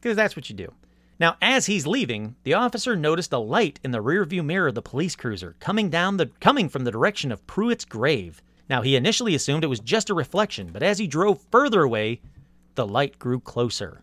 Because 0.00 0.16
that's 0.16 0.34
what 0.34 0.50
you 0.50 0.56
do. 0.56 0.72
Now, 1.20 1.36
as 1.40 1.66
he's 1.66 1.86
leaving, 1.86 2.34
the 2.42 2.54
officer 2.54 2.96
noticed 2.96 3.32
a 3.32 3.38
light 3.38 3.78
in 3.84 3.92
the 3.92 4.02
rearview 4.02 4.44
mirror 4.44 4.66
of 4.66 4.74
the 4.74 4.82
police 4.82 5.14
cruiser 5.14 5.54
coming 5.60 5.90
down 5.90 6.16
the 6.16 6.26
coming 6.40 6.68
from 6.68 6.82
the 6.82 6.90
direction 6.90 7.30
of 7.30 7.46
Pruitt's 7.46 7.84
grave. 7.84 8.42
Now, 8.68 8.82
he 8.82 8.96
initially 8.96 9.36
assumed 9.36 9.62
it 9.62 9.68
was 9.68 9.78
just 9.78 10.10
a 10.10 10.14
reflection, 10.14 10.70
but 10.72 10.82
as 10.82 10.98
he 10.98 11.06
drove 11.06 11.40
further 11.52 11.82
away, 11.82 12.20
the 12.74 12.84
light 12.86 13.20
grew 13.20 13.38
closer. 13.38 14.02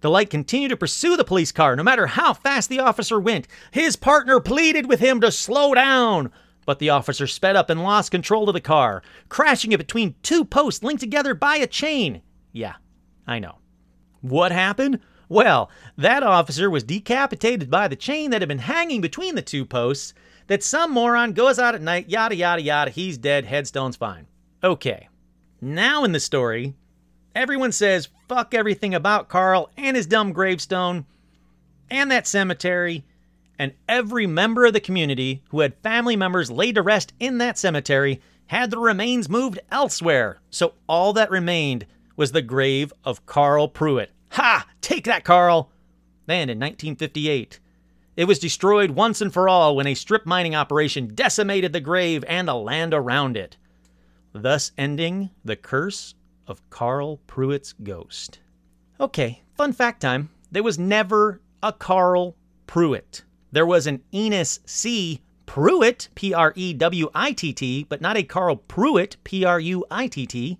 The 0.00 0.10
light 0.10 0.30
continued 0.30 0.68
to 0.68 0.76
pursue 0.76 1.16
the 1.16 1.24
police 1.24 1.50
car 1.50 1.74
no 1.74 1.82
matter 1.82 2.06
how 2.06 2.34
fast 2.34 2.68
the 2.68 2.78
officer 2.78 3.18
went. 3.18 3.48
His 3.72 3.96
partner 3.96 4.38
pleaded 4.38 4.86
with 4.86 5.00
him 5.00 5.20
to 5.22 5.32
slow 5.32 5.74
down, 5.74 6.30
but 6.64 6.78
the 6.78 6.90
officer 6.90 7.26
sped 7.26 7.56
up 7.56 7.70
and 7.70 7.82
lost 7.82 8.10
control 8.10 8.48
of 8.48 8.54
the 8.54 8.60
car, 8.60 9.02
crashing 9.28 9.72
it 9.72 9.78
between 9.78 10.14
two 10.22 10.44
posts 10.44 10.82
linked 10.82 11.00
together 11.00 11.34
by 11.34 11.56
a 11.56 11.66
chain. 11.66 12.22
Yeah, 12.52 12.74
I 13.26 13.38
know. 13.38 13.58
What 14.20 14.52
happened? 14.52 15.00
Well, 15.28 15.70
that 15.96 16.22
officer 16.22 16.70
was 16.70 16.84
decapitated 16.84 17.70
by 17.70 17.88
the 17.88 17.96
chain 17.96 18.30
that 18.30 18.42
had 18.42 18.48
been 18.48 18.58
hanging 18.58 19.00
between 19.00 19.34
the 19.34 19.42
two 19.42 19.64
posts. 19.64 20.14
That 20.48 20.62
some 20.62 20.90
moron 20.90 21.32
goes 21.32 21.58
out 21.58 21.74
at 21.74 21.80
night, 21.80 22.10
yada, 22.10 22.34
yada, 22.34 22.60
yada, 22.60 22.90
he's 22.90 23.16
dead, 23.16 23.46
headstone's 23.46 23.96
fine. 23.96 24.26
Okay. 24.62 25.08
Now 25.60 26.04
in 26.04 26.12
the 26.12 26.20
story, 26.20 26.74
everyone 27.34 27.72
says 27.72 28.08
fuck 28.28 28.52
everything 28.52 28.94
about 28.94 29.28
Carl 29.28 29.70
and 29.76 29.96
his 29.96 30.06
dumb 30.06 30.32
gravestone 30.32 31.06
and 31.90 32.10
that 32.10 32.26
cemetery, 32.26 33.04
and 33.58 33.72
every 33.88 34.26
member 34.26 34.64
of 34.64 34.72
the 34.72 34.80
community 34.80 35.42
who 35.50 35.60
had 35.60 35.82
family 35.82 36.16
members 36.16 36.50
laid 36.50 36.74
to 36.74 36.82
rest 36.82 37.12
in 37.20 37.38
that 37.38 37.58
cemetery 37.58 38.20
had 38.46 38.70
the 38.70 38.78
remains 38.78 39.28
moved 39.28 39.58
elsewhere. 39.70 40.40
So 40.50 40.74
all 40.88 41.12
that 41.14 41.30
remained 41.30 41.86
was 42.16 42.32
the 42.32 42.42
grave 42.42 42.92
of 43.04 43.24
Carl 43.26 43.68
Pruitt. 43.68 44.10
Ha! 44.32 44.66
Take 44.80 45.04
that, 45.04 45.24
Carl! 45.24 45.70
Then 46.26 46.48
in 46.48 46.58
1958, 46.58 47.60
it 48.16 48.24
was 48.26 48.38
destroyed 48.38 48.90
once 48.90 49.20
and 49.20 49.32
for 49.32 49.48
all 49.48 49.74
when 49.74 49.86
a 49.86 49.94
strip 49.94 50.26
mining 50.26 50.54
operation 50.54 51.14
decimated 51.14 51.72
the 51.72 51.80
grave 51.80 52.24
and 52.28 52.46
the 52.46 52.54
land 52.54 52.92
around 52.92 53.36
it, 53.36 53.56
thus 54.32 54.72
ending 54.76 55.30
the 55.44 55.56
curse 55.56 56.14
of 56.46 56.68
Carl 56.68 57.18
Pruitt's 57.26 57.72
ghost. 57.72 58.40
Okay, 59.00 59.42
fun 59.54 59.72
fact 59.72 60.02
time. 60.02 60.30
There 60.50 60.62
was 60.62 60.78
never 60.78 61.40
a 61.62 61.72
Carl 61.72 62.36
Pruitt. 62.66 63.22
There 63.52 63.66
was 63.66 63.86
an 63.86 64.02
Enos 64.12 64.60
C. 64.64 65.20
Prewitt, 65.46 66.08
P 66.14 66.32
R 66.32 66.52
E 66.56 66.72
W 66.72 67.10
I 67.14 67.32
T 67.32 67.52
T, 67.52 67.84
but 67.88 68.00
not 68.00 68.16
a 68.16 68.22
Carl 68.22 68.56
Pruitt, 68.56 69.16
P 69.24 69.44
R 69.44 69.60
U 69.60 69.84
I 69.90 70.06
T 70.06 70.26
T. 70.26 70.58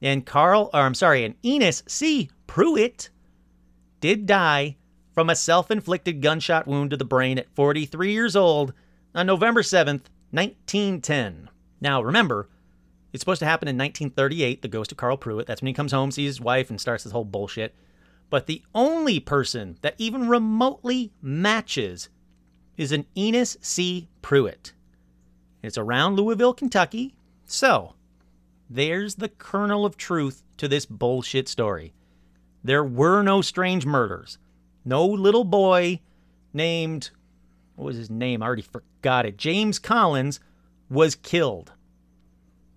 And 0.00 0.26
Carl, 0.26 0.68
or 0.74 0.80
I'm 0.80 0.94
sorry, 0.94 1.24
an 1.24 1.36
Enos 1.44 1.84
C. 1.86 2.28
Prewitt 2.48 3.10
did 4.00 4.26
die 4.26 4.76
from 5.14 5.30
a 5.30 5.36
self 5.36 5.70
inflicted 5.70 6.20
gunshot 6.20 6.66
wound 6.66 6.90
to 6.90 6.96
the 6.96 7.04
brain 7.04 7.38
at 7.38 7.54
43 7.54 8.12
years 8.12 8.34
old 8.34 8.72
on 9.14 9.26
November 9.26 9.62
7th, 9.62 10.06
1910. 10.32 11.48
Now, 11.80 12.02
remember, 12.02 12.48
it's 13.12 13.20
supposed 13.20 13.40
to 13.40 13.46
happen 13.46 13.68
in 13.68 13.76
1938, 13.76 14.62
the 14.62 14.68
ghost 14.68 14.90
of 14.90 14.98
Carl 14.98 15.16
Pruitt. 15.16 15.46
That's 15.46 15.60
when 15.60 15.68
he 15.68 15.74
comes 15.74 15.92
home, 15.92 16.10
sees 16.10 16.30
his 16.30 16.40
wife, 16.40 16.70
and 16.70 16.80
starts 16.80 17.04
this 17.04 17.12
whole 17.12 17.24
bullshit. 17.24 17.74
But 18.32 18.46
the 18.46 18.62
only 18.74 19.20
person 19.20 19.76
that 19.82 19.94
even 19.98 20.26
remotely 20.26 21.12
matches 21.20 22.08
is 22.78 22.90
an 22.90 23.04
Enos 23.14 23.58
C. 23.60 24.08
Prewitt. 24.22 24.72
It's 25.62 25.76
around 25.76 26.16
Louisville, 26.16 26.54
Kentucky. 26.54 27.14
So, 27.44 27.92
there's 28.70 29.16
the 29.16 29.28
kernel 29.28 29.84
of 29.84 29.98
truth 29.98 30.44
to 30.56 30.66
this 30.66 30.86
bullshit 30.86 31.46
story. 31.46 31.92
There 32.64 32.82
were 32.82 33.22
no 33.22 33.42
strange 33.42 33.84
murders. 33.84 34.38
No 34.82 35.04
little 35.04 35.44
boy 35.44 36.00
named, 36.54 37.10
what 37.76 37.84
was 37.84 37.96
his 37.98 38.08
name? 38.08 38.42
I 38.42 38.46
already 38.46 38.62
forgot 38.62 39.26
it. 39.26 39.36
James 39.36 39.78
Collins 39.78 40.40
was 40.88 41.16
killed. 41.16 41.72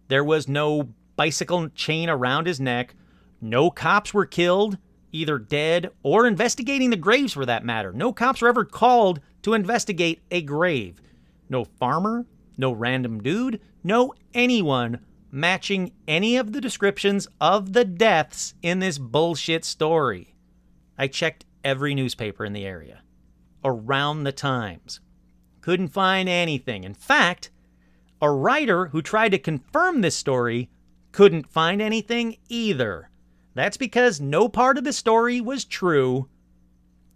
There 0.10 0.26
was 0.26 0.50
no 0.50 0.90
bicycle 1.16 1.70
chain 1.70 2.10
around 2.10 2.46
his 2.46 2.60
neck. 2.60 2.94
No 3.40 3.72
cops 3.72 4.14
were 4.14 4.26
killed, 4.26 4.78
either 5.16 5.40
dead 5.40 5.90
or 6.04 6.28
investigating 6.28 6.90
the 6.90 6.98
graves 6.98 7.34
for 7.34 7.46
that 7.46 7.64
matter. 7.64 7.94
No 7.94 8.12
cops 8.12 8.42
were 8.42 8.50
ever 8.50 8.66
called 8.66 9.20
to 9.44 9.54
investigate 9.54 10.22
a 10.30 10.42
grave. 10.42 11.02
No 11.50 11.64
farmer, 11.64 12.26
no 12.58 12.72
random 12.72 13.24
dude, 13.24 13.62
no 13.84 14.14
anyone 14.34 15.00
matching 15.32 15.92
any 16.08 16.38
of 16.38 16.54
the 16.54 16.62
descriptions 16.62 17.28
of 17.42 17.74
the 17.74 17.86
deaths 17.86 18.54
in 18.62 18.80
this 18.80 18.98
bullshit 18.98 19.66
story. 19.66 20.36
I 20.98 21.08
checked 21.08 21.46
every 21.64 21.94
newspaper 21.94 22.46
in 22.46 22.54
the 22.54 22.66
area, 22.66 23.02
around 23.64 24.24
the 24.24 24.32
Times. 24.32 25.00
Couldn't 25.62 25.90
find 25.90 26.30
anything. 26.30 26.84
In 26.84 26.94
fact, 26.94 27.52
a 28.22 28.32
writer 28.32 28.88
who 28.88 29.02
tried 29.02 29.30
to 29.30 29.40
confirm 29.40 30.02
this 30.02 30.16
story 30.16 30.70
couldn't 31.12 31.52
find 31.52 31.82
anything 31.82 32.38
either. 32.50 33.10
That's 33.56 33.78
because 33.78 34.22
no 34.22 34.48
part 34.50 34.78
of 34.78 34.84
the 34.84 34.94
story 34.94 35.42
was 35.42 35.66
true. 35.66 36.28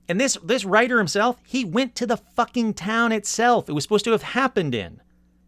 And 0.07 0.19
this 0.19 0.37
this 0.43 0.65
writer 0.65 0.97
himself, 0.97 1.37
he 1.45 1.63
went 1.63 1.93
to 1.95 2.07
the 2.07 2.17
fucking 2.17 2.73
town 2.73 3.11
itself 3.11 3.69
it 3.69 3.73
was 3.73 3.83
supposed 3.83 4.05
to 4.05 4.11
have 4.11 4.23
happened 4.23 4.73
in. 4.73 5.01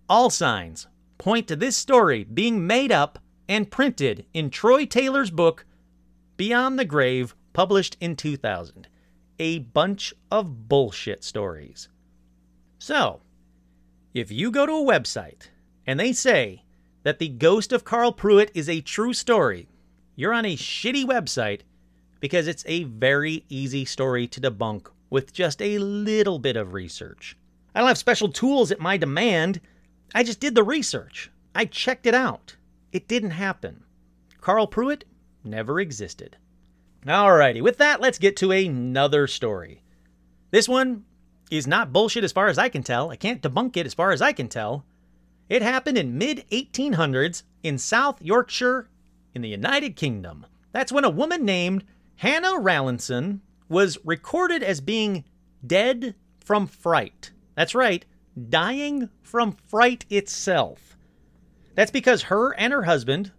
All 0.08 0.30
signs 0.30 0.88
point 1.18 1.48
to 1.48 1.56
this 1.56 1.78
story 1.78 2.24
being 2.24 2.68
made 2.68 2.92
up 2.92 3.20
and 3.48 3.72
printed 3.72 4.26
in 4.34 4.50
Troy 4.50 4.86
Taylor's 4.86 5.32
book 5.32 5.66
Beyond 6.38 6.78
the 6.78 6.86
Grave, 6.86 7.36
published 7.54 7.96
in 8.00 8.16
2000. 8.16 8.88
A 9.40 9.60
bunch 9.60 10.14
of 10.32 10.68
bullshit 10.68 11.24
stories. 11.24 11.88
So, 12.80 13.22
if 14.14 14.32
you 14.32 14.52
go 14.52 14.66
to 14.66 14.72
a 14.72 14.86
website 14.86 15.50
and 15.86 16.00
they 16.00 16.14
say 16.14 16.64
that 17.04 17.20
the 17.20 17.30
ghost 17.30 17.72
of 17.72 17.84
Carl 17.84 18.12
Pruitt 18.12 18.52
is 18.54 18.68
a 18.68 18.82
true 18.82 19.14
story, 19.14 19.68
you're 20.22 20.34
on 20.36 20.46
a 20.46 20.56
shitty 20.56 21.04
website 21.04 21.62
because 22.20 22.48
it's 22.48 22.64
a 22.68 22.84
very 22.84 23.44
easy 23.50 23.84
story 23.84 24.28
to 24.28 24.40
debunk 24.40 24.86
with 25.10 25.34
just 25.34 25.60
a 25.64 25.80
little 25.80 26.38
bit 26.38 26.56
of 26.56 26.74
research. 26.74 27.36
I 27.74 27.80
don't 27.80 27.88
have 27.88 27.98
special 27.98 28.32
tools 28.32 28.72
at 28.72 28.80
my 28.80 28.98
demand. 28.98 29.60
I 30.14 30.24
just 30.24 30.40
did 30.40 30.54
the 30.54 30.64
research. 30.64 31.32
I 31.56 31.66
checked 31.66 32.06
it 32.06 32.14
out. 32.14 32.56
It 32.92 33.08
didn't 33.08 33.32
happen. 33.32 33.84
Carl 34.42 34.68
Pruitt 34.68 35.06
never 35.44 35.80
existed. 35.80 36.38
Alrighty, 37.04 37.64
with 37.64 37.80
that, 37.80 38.00
let's 38.00 38.20
get 38.20 38.38
to 38.38 38.52
another 38.52 39.26
story. 39.26 39.82
This 40.52 40.70
one 40.70 41.04
is 41.50 41.66
not 41.66 41.92
bullshit 41.92 42.24
as 42.24 42.32
far 42.32 42.46
as 42.46 42.60
I 42.60 42.70
can 42.70 42.84
tell. 42.84 43.10
I 43.10 43.16
can't 43.16 43.42
debunk 43.42 43.76
it 43.76 43.88
as 43.88 43.96
far 43.96 44.12
as 44.12 44.22
I 44.22 44.34
can 44.34 44.50
tell. 44.50 44.86
It 45.50 45.64
happened 45.64 45.98
in 45.98 46.20
mid 46.20 46.46
1800s 46.52 47.42
in 47.64 47.80
South 47.80 48.22
Yorkshire 48.22 48.88
in 49.34 49.42
the 49.42 49.50
United 49.50 49.96
Kingdom. 49.96 50.46
That's 50.72 50.92
when 50.92 51.06
a 51.06 51.10
woman 51.10 51.46
named 51.46 51.84
Hannah 52.16 52.60
Rallinson 52.60 53.40
was 53.68 53.98
recorded 54.04 54.64
as 54.64 54.82
being 54.82 55.24
dead 55.66 56.16
from 56.40 56.68
fright. 56.68 57.32
That's 57.56 57.76
right, 57.76 58.06
dying 58.50 59.10
from 59.22 59.54
fright 59.54 60.06
itself. 60.10 60.98
That's 61.76 61.92
because 61.92 62.24
her 62.24 62.54
and 62.56 62.74
her 62.74 62.84
husband 62.84 63.32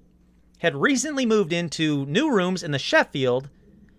had 0.59 0.76
recently 0.76 1.26
moved 1.26 1.53
into 1.53 2.07
new 2.07 2.32
rooms 2.32 2.62
in 2.62 2.70
the 2.70 2.78
Sheffield 2.78 3.49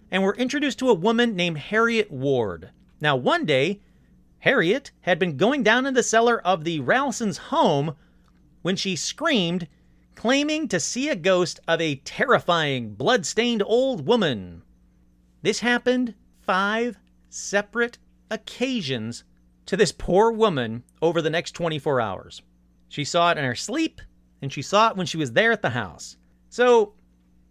and 0.10 0.24
were 0.24 0.36
introduced 0.36 0.80
to 0.80 0.90
a 0.90 0.94
woman 0.94 1.36
named 1.36 1.58
Harriet 1.58 2.12
Ward. 2.12 2.70
Now, 3.02 3.16
one 3.16 3.46
day, 3.46 3.82
Harriet 4.40 4.92
had 5.02 5.20
been 5.20 5.38
going 5.38 5.64
down 5.64 5.86
in 5.86 5.94
the 5.94 6.04
cellar 6.04 6.40
of 6.42 6.64
the 6.64 6.80
Ralston's 6.80 7.38
home 7.38 7.96
when 8.62 8.76
she 8.76 8.96
screamed, 8.96 9.68
claiming 10.16 10.68
to 10.68 10.80
see 10.80 11.10
a 11.10 11.16
ghost 11.16 11.60
of 11.68 11.82
a 11.82 11.96
terrifying, 11.96 12.94
blood-stained 12.94 13.64
old 13.66 14.06
woman. 14.06 14.62
This 15.42 15.60
happened 15.60 16.16
five 16.42 16.98
separate 17.30 17.98
occasions 18.30 19.24
to 19.66 19.78
this 19.78 19.92
poor 19.92 20.32
woman 20.32 20.84
over 21.02 21.22
the 21.22 21.30
next 21.30 21.52
24 21.52 22.02
hours. 22.02 22.42
She 22.90 23.04
saw 23.04 23.32
it 23.32 23.38
in 23.38 23.44
her 23.44 23.56
sleep, 23.56 24.02
and 24.42 24.52
she 24.52 24.62
saw 24.62 24.90
it 24.90 24.98
when 24.98 25.06
she 25.06 25.18
was 25.18 25.32
there 25.32 25.52
at 25.52 25.62
the 25.62 25.72
house. 25.72 26.18
So, 26.50 26.94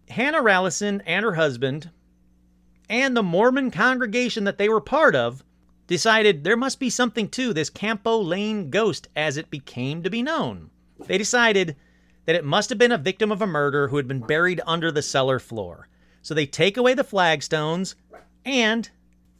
Hannah 0.09 0.43
Rallison 0.43 1.01
and 1.07 1.25
her 1.25 1.35
husband, 1.35 1.91
and 2.89 3.17
the 3.17 3.23
Mormon 3.23 3.71
congregation 3.71 4.45
that 4.45 4.59
they 4.59 4.69
were 4.69 4.81
part 4.81 5.17
of, 5.17 5.43
decided 5.87 6.45
there 6.45 6.57
must 6.57 6.79
be 6.79 6.91
something 6.91 7.29
to 7.31 7.53
this 7.53 7.71
Campo 7.71 8.19
Lane 8.19 8.71
ghost 8.71 9.09
as 9.17 9.37
it 9.37 9.51
became 9.51 10.03
to 10.03 10.11
be 10.11 10.23
known. 10.23 10.71
They 11.07 11.19
decided 11.19 11.77
that 12.25 12.37
it 12.37 12.45
must 12.45 12.69
have 12.69 12.79
been 12.79 12.93
a 12.93 12.99
victim 12.99 13.33
of 13.33 13.43
a 13.43 13.47
murder 13.47 13.89
who 13.89 13.97
had 13.97 14.07
been 14.07 14.21
buried 14.21 14.61
under 14.67 14.91
the 14.93 15.03
cellar 15.03 15.39
floor. 15.39 15.89
So 16.23 16.35
they 16.35 16.47
take 16.47 16.77
away 16.77 16.95
the 16.95 17.05
flagstones 17.05 17.97
and 18.45 18.89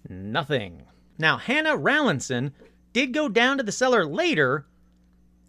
nothing. 0.09 0.83
Now, 1.19 1.37
Hannah 1.37 1.77
Rallinson 1.77 2.53
did 2.93 3.15
go 3.15 3.29
down 3.29 3.59
to 3.59 3.63
the 3.63 3.73
cellar 3.73 4.05
later 4.05 4.67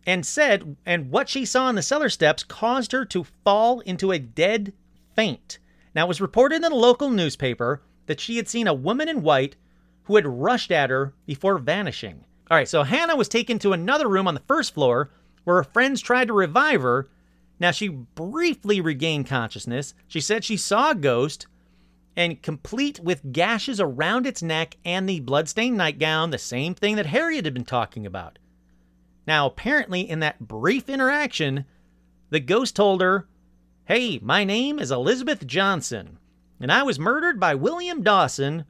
and 0.06 0.26
said, 0.26 0.76
and 0.86 1.10
what 1.10 1.30
she 1.30 1.46
saw 1.46 1.66
on 1.66 1.76
the 1.76 1.82
cellar 1.82 2.10
steps 2.10 2.44
caused 2.44 2.92
her 2.92 3.06
to 3.06 3.26
fall 3.44 3.80
into 3.82 4.12
a 4.12 4.20
dead 4.20 4.74
faint. 5.16 5.60
Now, 5.96 6.06
it 6.06 6.10
was 6.10 6.22
reported 6.22 6.58
in 6.58 6.62
the 6.62 6.70
local 6.70 7.10
newspaper 7.10 7.82
that 8.06 8.20
she 8.20 8.38
had 8.38 8.48
seen 8.48 8.68
a 8.68 8.74
woman 8.74 9.08
in 9.08 9.22
white 9.22 9.56
who 10.04 10.16
had 10.18 10.28
rushed 10.28 10.72
at 10.72 10.90
her 10.90 11.14
before 11.26 11.58
vanishing. 11.58 12.26
All 12.52 12.58
right, 12.58 12.68
so 12.68 12.84
Hannah 12.84 13.16
was 13.16 13.30
taken 13.30 13.58
to 13.60 13.74
another 13.74 14.10
room 14.10 14.28
on 14.28 14.34
the 14.34 14.42
first 14.42 14.74
floor 14.74 15.10
where 15.46 15.58
her 15.58 15.64
friends 15.64 16.02
tried 16.02 16.28
to 16.28 16.34
revive 16.34 16.82
her. 16.82 17.08
Now, 17.60 17.72
she 17.72 17.88
briefly 17.88 18.82
regained 18.82 19.28
consciousness. 19.28 19.94
She 20.08 20.20
said 20.20 20.44
she 20.44 20.58
saw 20.58 20.92
a 20.92 20.96
ghost, 20.96 21.48
and 22.16 22.42
complete 22.42 23.00
with 23.00 23.32
gashes 23.32 23.80
around 23.80 24.28
its 24.28 24.44
neck 24.44 24.78
and 24.86 25.08
the 25.08 25.20
bloodstained 25.20 25.78
nightgown, 25.78 26.30
the 26.30 26.38
same 26.38 26.76
thing 26.76 26.96
that 26.96 27.08
Harriet 27.08 27.46
had 27.46 27.54
been 27.54 27.66
talking 27.66 28.06
about. 28.06 28.38
Now, 29.26 29.48
apparently, 29.48 30.02
in 30.02 30.20
that 30.20 30.48
brief 30.48 30.90
interaction, 30.90 31.66
the 32.30 32.40
ghost 32.40 32.76
told 32.76 33.02
her, 33.02 33.28
Hey, 33.86 34.20
my 34.22 34.44
name 34.44 34.80
is 34.80 34.92
Elizabeth 34.92 35.46
Johnson, 35.46 36.18
and 36.60 36.72
I 36.72 36.84
was 36.84 37.00
murdered 37.00 37.40
by 37.40 37.56
William 37.56 38.04
Dawson, 38.04 38.66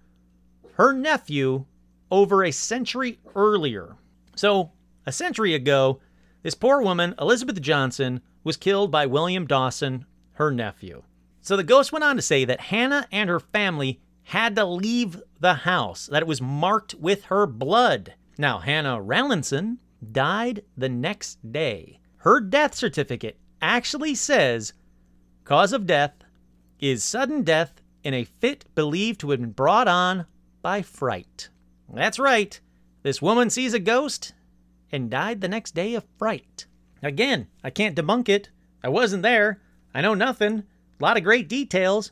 her 0.73 0.93
nephew, 0.93 1.65
over 2.09 2.43
a 2.43 2.51
century 2.51 3.19
earlier. 3.35 3.95
So, 4.35 4.71
a 5.05 5.11
century 5.11 5.53
ago, 5.53 5.99
this 6.43 6.55
poor 6.55 6.81
woman, 6.81 7.15
Elizabeth 7.19 7.61
Johnson, 7.61 8.21
was 8.43 8.57
killed 8.57 8.91
by 8.91 9.05
William 9.05 9.45
Dawson, 9.45 10.05
her 10.33 10.51
nephew. 10.51 11.03
So 11.41 11.55
the 11.55 11.63
ghost 11.63 11.91
went 11.91 12.03
on 12.03 12.15
to 12.15 12.21
say 12.21 12.45
that 12.45 12.59
Hannah 12.59 13.07
and 13.11 13.29
her 13.29 13.39
family 13.39 13.99
had 14.23 14.55
to 14.55 14.65
leave 14.65 15.21
the 15.39 15.53
house, 15.53 16.07
that 16.07 16.21
it 16.21 16.27
was 16.27 16.41
marked 16.41 16.95
with 16.95 17.25
her 17.25 17.45
blood. 17.45 18.13
Now, 18.37 18.59
Hannah 18.59 19.01
Rallinson 19.01 19.77
died 20.11 20.63
the 20.77 20.89
next 20.89 21.51
day. 21.51 21.99
Her 22.17 22.39
death 22.39 22.73
certificate 22.75 23.37
actually 23.61 24.15
says 24.15 24.73
cause 25.43 25.73
of 25.73 25.85
death 25.85 26.13
is 26.79 27.03
sudden 27.03 27.43
death 27.43 27.81
in 28.03 28.13
a 28.13 28.23
fit 28.23 28.65
believed 28.75 29.19
to 29.21 29.31
have 29.31 29.39
been 29.39 29.51
brought 29.51 29.87
on 29.87 30.25
by 30.61 30.81
fright. 30.81 31.49
That's 31.93 32.19
right. 32.19 32.59
This 33.03 33.21
woman 33.21 33.49
sees 33.49 33.73
a 33.73 33.79
ghost 33.79 34.33
and 34.91 35.09
died 35.09 35.41
the 35.41 35.47
next 35.47 35.75
day 35.75 35.93
of 35.95 36.05
fright. 36.17 36.65
Again, 37.03 37.47
I 37.63 37.69
can't 37.69 37.95
debunk 37.95 38.29
it. 38.29 38.49
I 38.81 38.89
wasn't 38.89 39.23
there. 39.23 39.61
I 39.93 40.01
know 40.01 40.13
nothing. 40.13 40.63
A 40.99 41.03
lot 41.03 41.17
of 41.17 41.23
great 41.23 41.49
details. 41.49 42.11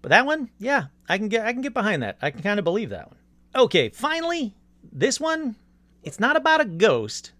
But 0.00 0.10
that 0.10 0.24
one, 0.24 0.50
yeah, 0.58 0.86
I 1.08 1.18
can 1.18 1.28
get 1.28 1.44
I 1.44 1.52
can 1.52 1.62
get 1.62 1.74
behind 1.74 2.02
that. 2.02 2.18
I 2.22 2.30
can 2.30 2.42
kind 2.42 2.58
of 2.58 2.64
believe 2.64 2.90
that 2.90 3.08
one. 3.08 3.18
Okay, 3.56 3.88
finally, 3.88 4.54
this 4.92 5.18
one, 5.18 5.56
it's 6.02 6.20
not 6.20 6.36
about 6.36 6.60
a 6.60 6.66
ghost, 6.66 7.32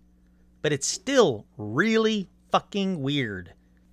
but 0.63 0.73
it's 0.73 0.87
still 0.87 1.47
really 1.57 2.29
fucking 2.51 3.03
weird. 3.03 3.53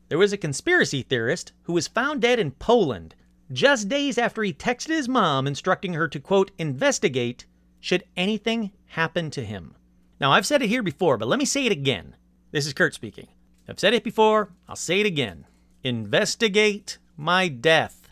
There 0.10 0.18
was 0.18 0.34
a 0.34 0.38
conspiracy 0.38 1.04
theorist 1.04 1.54
who 1.64 1.74
was 1.74 1.88
found 1.88 2.22
dead 2.22 2.40
in 2.40 2.52
Poland 2.52 3.16
just 3.52 3.90
days 3.90 4.18
after 4.18 4.44
he 4.44 4.54
texted 4.54 4.90
his 4.90 5.10
mom 5.10 5.48
instructing 5.48 5.94
her 5.94 6.08
to 6.08 6.20
quote 6.20 6.52
investigate 6.58 7.46
should 7.80 8.04
anything 8.16 8.72
happen 8.86 9.30
to 9.32 9.44
him. 9.44 9.76
Now, 10.20 10.32
I've 10.32 10.46
said 10.46 10.62
it 10.62 10.68
here 10.68 10.84
before, 10.84 11.18
but 11.18 11.28
let 11.28 11.40
me 11.40 11.46
say 11.46 11.66
it 11.66 11.72
again. 11.72 12.16
This 12.52 12.68
is 12.68 12.74
Kurt 12.74 12.94
speaking. 12.94 13.28
I've 13.68 13.80
said 13.80 13.94
it 13.94 14.04
before, 14.04 14.50
I'll 14.68 14.76
say 14.76 15.00
it 15.00 15.06
again. 15.06 15.46
Investigate 15.84 16.98
my 17.16 17.48
death. 17.48 18.10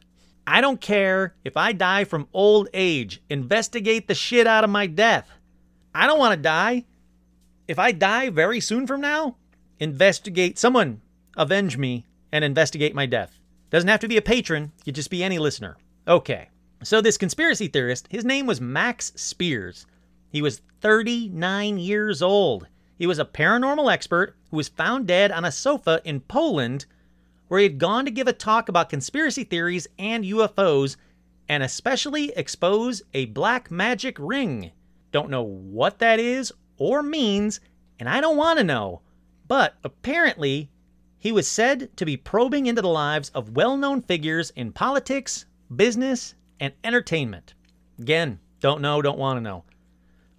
I 0.48 0.62
don't 0.62 0.80
care 0.80 1.36
if 1.44 1.58
I 1.58 1.74
die 1.74 2.06
from 2.06 2.30
old 2.34 2.70
age. 2.74 3.22
Investigate 3.30 4.08
the 4.08 4.16
shit 4.16 4.48
out 4.48 4.64
of 4.64 4.70
my 4.70 4.88
death. 4.88 5.30
I 5.94 6.08
don't 6.08 6.20
want 6.20 6.34
to 6.34 6.42
die. 6.42 6.86
If 7.68 7.78
I 7.78 7.92
die 7.92 8.30
very 8.30 8.60
soon 8.60 8.88
from 8.88 9.02
now, 9.02 9.36
investigate, 9.80 10.58
someone 10.58 11.02
avenge 11.36 11.78
me 11.78 12.06
and 12.32 12.44
investigate 12.44 12.96
my 12.96 13.06
death. 13.06 13.40
Doesn't 13.70 13.90
have 13.90 14.00
to 14.00 14.08
be 14.08 14.18
a 14.18 14.22
patron, 14.22 14.72
could 14.86 14.96
just 14.96 15.12
be 15.12 15.24
any 15.24 15.38
listener. 15.38 15.78
Okay. 16.08 16.50
So, 16.82 17.02
this 17.02 17.18
conspiracy 17.18 17.68
theorist, 17.68 18.08
his 18.10 18.24
name 18.24 18.46
was 18.46 18.62
Max 18.62 19.12
Spiers. 19.16 19.86
He 20.32 20.42
was 20.42 20.62
39 20.82 21.78
years 21.78 22.22
old. 22.22 22.68
He 23.00 23.08
was 23.08 23.18
a 23.18 23.24
paranormal 23.24 23.92
expert 23.92 24.36
who 24.52 24.58
was 24.58 24.68
found 24.68 25.08
dead 25.08 25.32
on 25.32 25.46
a 25.46 25.54
sofa 25.54 26.02
in 26.04 26.20
Poland 26.20 26.86
where 27.48 27.62
he 27.62 27.64
had 27.64 27.80
gone 27.80 28.04
to 28.04 28.12
give 28.12 28.28
a 28.28 28.34
talk 28.34 28.68
about 28.68 28.90
conspiracy 28.90 29.46
theories 29.46 29.88
and 29.98 30.26
UFOs 30.26 30.98
and 31.48 31.64
especially 31.64 32.34
expose 32.36 33.02
a 33.14 33.26
black 33.28 33.72
magic 33.72 34.18
ring. 34.20 34.72
Don't 35.14 35.30
know 35.30 35.42
what 35.42 36.00
that 36.00 36.20
is 36.20 36.52
or 36.78 37.02
means, 37.02 37.62
and 38.00 38.10
I 38.10 38.20
don't 38.20 38.36
want 38.36 38.60
to 38.60 38.66
know. 38.66 39.02
But 39.48 39.76
apparently, 39.82 40.70
he 41.18 41.32
was 41.32 41.48
said 41.48 41.96
to 41.96 42.06
be 42.06 42.18
probing 42.18 42.66
into 42.66 42.82
the 42.82 42.90
lives 42.90 43.30
of 43.30 43.56
well 43.56 43.78
known 43.78 44.02
figures 44.02 44.52
in 44.58 44.74
politics, 44.74 45.46
business, 45.74 46.36
and 46.60 46.74
entertainment. 46.84 47.54
Again, 47.98 48.40
don't 48.60 48.82
know, 48.82 49.02
don't 49.02 49.18
want 49.18 49.38
to 49.38 49.42
know. 49.42 49.64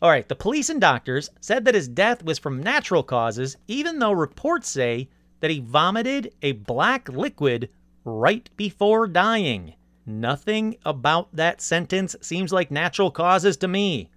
All 0.03 0.09
right, 0.09 0.27
the 0.27 0.35
police 0.35 0.71
and 0.71 0.81
doctors 0.81 1.29
said 1.41 1.67
that 1.67 1.75
his 1.75 1.87
death 1.87 2.25
was 2.25 2.39
from 2.39 2.63
natural 2.63 3.03
causes, 3.03 3.59
even 3.69 3.99
though 3.99 4.13
reports 4.13 4.71
say 4.71 5.11
that 5.41 5.51
he 5.51 5.61
vomited 5.61 6.33
a 6.41 6.53
black 6.53 7.09
liquid 7.11 7.69
right 8.05 8.49
before 8.57 9.07
dying. 9.07 9.75
Nothing 10.07 10.77
about 10.87 11.29
that 11.37 11.61
sentence 11.61 12.17
seems 12.23 12.51
like 12.51 12.71
natural 12.71 13.11
causes 13.11 13.59
to 13.59 13.69
me. 13.69 14.09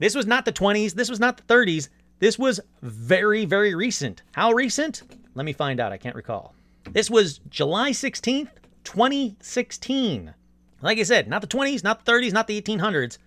This 0.00 0.16
was 0.16 0.26
not 0.26 0.44
the 0.44 0.52
20s, 0.52 0.94
this 0.94 1.08
was 1.08 1.20
not 1.20 1.36
the 1.36 1.54
30s, 1.54 1.88
this 2.18 2.38
was 2.38 2.60
very, 2.82 3.44
very 3.44 3.74
recent. 3.74 4.22
How 4.32 4.52
recent? 4.52 5.02
Let 5.34 5.46
me 5.46 5.52
find 5.52 5.78
out, 5.78 5.92
I 5.92 5.98
can't 5.98 6.16
recall. 6.16 6.54
This 6.90 7.08
was 7.08 7.38
July 7.48 7.90
16th, 7.92 8.50
2016. 8.82 10.34
Like 10.82 10.98
I 10.98 11.02
said, 11.04 11.28
not 11.28 11.42
the 11.42 11.46
20s, 11.46 11.84
not 11.84 12.04
the 12.04 12.10
30s, 12.10 12.32
not 12.32 12.48
the 12.48 12.60
1800s. 12.60 13.18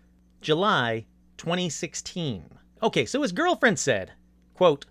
July 0.41 1.05
2016. 1.37 2.45
Okay, 2.81 3.05
so 3.05 3.21
his 3.21 3.31
girlfriend 3.31 3.79
said, 3.79 4.11
quote, 4.53 4.85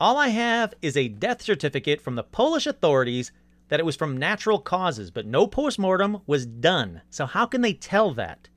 all 0.00 0.16
I 0.16 0.28
have 0.28 0.74
is 0.80 0.96
a 0.96 1.08
death 1.08 1.42
certificate 1.42 2.00
from 2.00 2.14
the 2.14 2.22
Polish 2.22 2.66
authorities 2.66 3.32
that 3.68 3.78
it 3.78 3.86
was 3.86 3.96
from 3.96 4.16
natural 4.16 4.58
causes, 4.58 5.10
but 5.10 5.26
no 5.26 5.46
postmortem 5.46 6.22
was 6.26 6.46
done. 6.46 7.02
So 7.10 7.26
how 7.26 7.46
can 7.46 7.60
they 7.60 7.74
tell 7.74 8.12
that? 8.14 8.48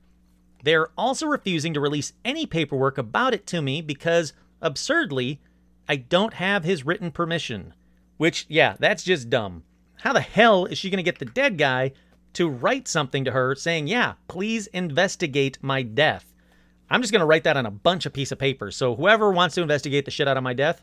They 0.64 0.74
are 0.74 0.90
also 0.96 1.26
refusing 1.26 1.74
to 1.74 1.80
release 1.80 2.14
any 2.24 2.46
paperwork 2.46 2.96
about 2.96 3.34
it 3.34 3.46
to 3.48 3.60
me 3.60 3.82
because, 3.82 4.32
absurdly, 4.62 5.40
I 5.86 5.96
don't 5.96 6.34
have 6.34 6.64
his 6.64 6.86
written 6.86 7.10
permission. 7.10 7.74
Which, 8.16 8.46
yeah, 8.48 8.76
that's 8.80 9.04
just 9.04 9.28
dumb. 9.28 9.64
How 9.98 10.12
the 10.12 10.20
hell 10.20 10.64
is 10.64 10.78
she 10.78 10.88
going 10.90 10.96
to 10.96 11.02
get 11.02 11.18
the 11.18 11.26
dead 11.26 11.58
guy 11.58 11.92
to 12.32 12.48
write 12.48 12.88
something 12.88 13.24
to 13.24 13.32
her 13.32 13.54
saying, 13.54 13.86
yeah, 13.86 14.14
please 14.26 14.66
investigate 14.68 15.58
my 15.60 15.82
death? 15.82 16.33
I'm 16.90 17.00
just 17.00 17.12
going 17.12 17.20
to 17.20 17.26
write 17.26 17.44
that 17.44 17.56
on 17.56 17.66
a 17.66 17.70
bunch 17.70 18.06
of 18.06 18.12
piece 18.12 18.32
of 18.32 18.38
paper. 18.38 18.70
So 18.70 18.94
whoever 18.94 19.30
wants 19.30 19.54
to 19.54 19.62
investigate 19.62 20.04
the 20.04 20.10
shit 20.10 20.28
out 20.28 20.36
of 20.36 20.42
my 20.42 20.52
death, 20.52 20.82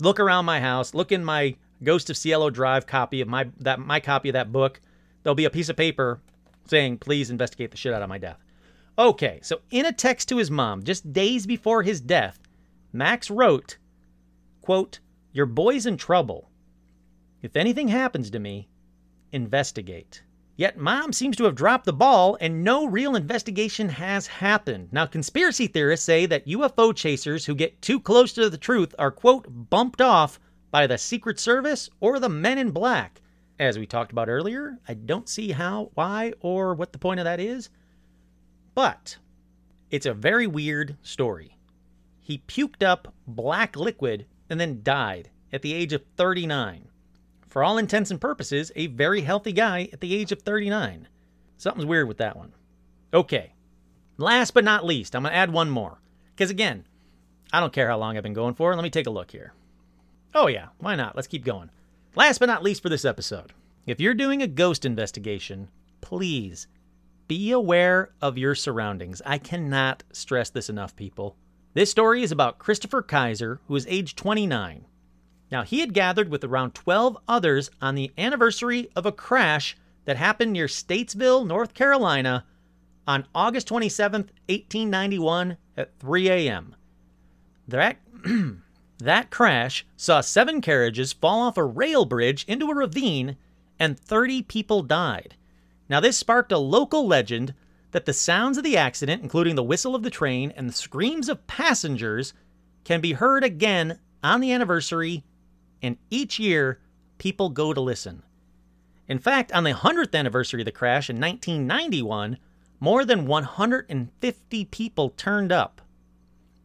look 0.00 0.20
around 0.20 0.44
my 0.44 0.60
house, 0.60 0.94
look 0.94 1.12
in 1.12 1.24
my 1.24 1.56
Ghost 1.82 2.10
of 2.10 2.16
Cielo 2.16 2.50
Drive 2.50 2.86
copy 2.86 3.20
of 3.20 3.28
my 3.28 3.48
that 3.60 3.78
my 3.78 4.00
copy 4.00 4.28
of 4.30 4.32
that 4.32 4.52
book. 4.52 4.80
There'll 5.22 5.34
be 5.34 5.44
a 5.44 5.50
piece 5.50 5.68
of 5.68 5.76
paper 5.76 6.20
saying, 6.66 6.98
"Please 6.98 7.30
investigate 7.30 7.70
the 7.70 7.76
shit 7.76 7.94
out 7.94 8.02
of 8.02 8.08
my 8.08 8.18
death." 8.18 8.42
Okay, 8.98 9.38
so 9.42 9.60
in 9.70 9.86
a 9.86 9.92
text 9.92 10.28
to 10.28 10.38
his 10.38 10.50
mom 10.50 10.82
just 10.82 11.12
days 11.12 11.46
before 11.46 11.82
his 11.84 12.00
death, 12.00 12.40
Max 12.92 13.30
wrote, 13.30 13.78
quote, 14.60 14.98
"Your 15.32 15.46
boy's 15.46 15.86
in 15.86 15.96
trouble. 15.96 16.50
If 17.42 17.54
anything 17.54 17.88
happens 17.88 18.30
to 18.30 18.40
me, 18.40 18.68
investigate." 19.30 20.22
Yet 20.58 20.76
mom 20.76 21.12
seems 21.12 21.36
to 21.36 21.44
have 21.44 21.54
dropped 21.54 21.84
the 21.84 21.92
ball 21.92 22.36
and 22.40 22.64
no 22.64 22.84
real 22.84 23.14
investigation 23.14 23.90
has 23.90 24.26
happened. 24.26 24.88
Now, 24.90 25.06
conspiracy 25.06 25.68
theorists 25.68 26.04
say 26.04 26.26
that 26.26 26.48
UFO 26.48 26.92
chasers 26.92 27.46
who 27.46 27.54
get 27.54 27.80
too 27.80 28.00
close 28.00 28.32
to 28.32 28.50
the 28.50 28.58
truth 28.58 28.92
are, 28.98 29.12
quote, 29.12 29.46
bumped 29.70 30.00
off 30.00 30.40
by 30.72 30.88
the 30.88 30.98
Secret 30.98 31.38
Service 31.38 31.88
or 32.00 32.18
the 32.18 32.28
Men 32.28 32.58
in 32.58 32.72
Black. 32.72 33.20
As 33.60 33.78
we 33.78 33.86
talked 33.86 34.10
about 34.10 34.28
earlier, 34.28 34.78
I 34.88 34.94
don't 34.94 35.28
see 35.28 35.52
how, 35.52 35.92
why, 35.94 36.32
or 36.40 36.74
what 36.74 36.92
the 36.92 36.98
point 36.98 37.20
of 37.20 37.24
that 37.24 37.38
is. 37.38 37.70
But 38.74 39.16
it's 39.92 40.06
a 40.06 40.12
very 40.12 40.48
weird 40.48 40.96
story. 41.02 41.56
He 42.18 42.42
puked 42.48 42.82
up 42.82 43.14
black 43.28 43.76
liquid 43.76 44.26
and 44.50 44.58
then 44.58 44.82
died 44.82 45.30
at 45.52 45.62
the 45.62 45.72
age 45.72 45.92
of 45.92 46.02
39 46.16 46.88
for 47.48 47.64
all 47.64 47.78
intents 47.78 48.10
and 48.10 48.20
purposes, 48.20 48.70
a 48.76 48.86
very 48.88 49.22
healthy 49.22 49.52
guy 49.52 49.88
at 49.92 50.00
the 50.00 50.14
age 50.14 50.32
of 50.32 50.42
39. 50.42 51.08
Something's 51.56 51.86
weird 51.86 52.08
with 52.08 52.18
that 52.18 52.36
one. 52.36 52.52
Okay. 53.12 53.54
Last 54.16 54.52
but 54.52 54.64
not 54.64 54.84
least, 54.84 55.14
I'm 55.14 55.22
going 55.22 55.32
to 55.32 55.36
add 55.36 55.52
one 55.52 55.70
more. 55.70 56.00
Because 56.34 56.50
again, 56.50 56.84
I 57.52 57.60
don't 57.60 57.72
care 57.72 57.88
how 57.88 57.98
long 57.98 58.16
I've 58.16 58.22
been 58.22 58.32
going 58.32 58.54
for. 58.54 58.74
Let 58.74 58.82
me 58.82 58.90
take 58.90 59.06
a 59.06 59.10
look 59.10 59.30
here. 59.30 59.54
Oh, 60.34 60.46
yeah, 60.46 60.68
why 60.78 60.94
not? 60.94 61.16
Let's 61.16 61.28
keep 61.28 61.44
going. 61.44 61.70
Last 62.14 62.38
but 62.38 62.46
not 62.46 62.62
least 62.62 62.82
for 62.82 62.88
this 62.88 63.04
episode, 63.04 63.52
if 63.86 64.00
you're 64.00 64.14
doing 64.14 64.42
a 64.42 64.46
ghost 64.46 64.84
investigation, 64.84 65.68
please 66.00 66.66
be 67.26 67.52
aware 67.52 68.10
of 68.20 68.38
your 68.38 68.54
surroundings. 68.54 69.22
I 69.24 69.38
cannot 69.38 70.02
stress 70.12 70.50
this 70.50 70.68
enough, 70.68 70.96
people. 70.96 71.36
This 71.74 71.90
story 71.90 72.22
is 72.22 72.32
about 72.32 72.58
Christopher 72.58 73.02
Kaiser, 73.02 73.60
who 73.68 73.76
is 73.76 73.86
age 73.88 74.16
29. 74.16 74.84
Now, 75.50 75.62
he 75.62 75.80
had 75.80 75.94
gathered 75.94 76.28
with 76.28 76.44
around 76.44 76.74
12 76.74 77.16
others 77.26 77.70
on 77.80 77.94
the 77.94 78.12
anniversary 78.18 78.90
of 78.94 79.06
a 79.06 79.12
crash 79.12 79.76
that 80.04 80.16
happened 80.16 80.52
near 80.52 80.66
Statesville, 80.66 81.46
North 81.46 81.72
Carolina 81.74 82.44
on 83.06 83.26
August 83.34 83.66
27, 83.68 84.22
1891 84.48 85.56
at 85.76 85.98
3 85.98 86.28
a.m. 86.28 86.76
That, 87.66 87.96
that 88.98 89.30
crash 89.30 89.86
saw 89.96 90.20
seven 90.20 90.60
carriages 90.60 91.14
fall 91.14 91.40
off 91.40 91.56
a 91.56 91.64
rail 91.64 92.04
bridge 92.04 92.44
into 92.46 92.70
a 92.70 92.74
ravine 92.74 93.36
and 93.78 93.98
30 93.98 94.42
people 94.42 94.82
died. 94.82 95.34
Now, 95.88 96.00
this 96.00 96.18
sparked 96.18 96.52
a 96.52 96.58
local 96.58 97.06
legend 97.06 97.54
that 97.92 98.04
the 98.04 98.12
sounds 98.12 98.58
of 98.58 98.64
the 98.64 98.76
accident, 98.76 99.22
including 99.22 99.54
the 99.54 99.62
whistle 99.62 99.94
of 99.94 100.02
the 100.02 100.10
train 100.10 100.52
and 100.54 100.68
the 100.68 100.74
screams 100.74 101.30
of 101.30 101.46
passengers, 101.46 102.34
can 102.84 103.00
be 103.00 103.12
heard 103.14 103.44
again 103.44 103.98
on 104.22 104.40
the 104.40 104.52
anniversary 104.52 105.24
and 105.82 105.96
each 106.10 106.38
year 106.38 106.80
people 107.18 107.48
go 107.48 107.72
to 107.72 107.80
listen. 107.80 108.22
In 109.08 109.18
fact, 109.18 109.52
on 109.52 109.64
the 109.64 109.72
100th 109.72 110.14
anniversary 110.14 110.60
of 110.60 110.66
the 110.66 110.72
crash 110.72 111.08
in 111.08 111.16
1991, 111.16 112.38
more 112.80 113.04
than 113.04 113.26
150 113.26 114.64
people 114.66 115.10
turned 115.10 115.50
up. 115.50 115.80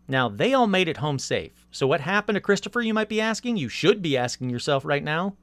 Now, 0.07 0.27
they 0.27 0.53
all 0.53 0.67
made 0.67 0.87
it 0.87 0.97
home 0.97 1.17
safe. 1.17 1.65
So 1.71 1.87
what 1.87 2.01
happened 2.01 2.35
to 2.35 2.41
Christopher, 2.41 2.81
you 2.81 2.93
might 2.93 3.09
be 3.09 3.21
asking? 3.21 3.57
You 3.57 3.69
should 3.69 4.01
be 4.01 4.17
asking 4.17 4.49
yourself 4.49 4.83
right 4.83 5.03
now. 5.03 5.35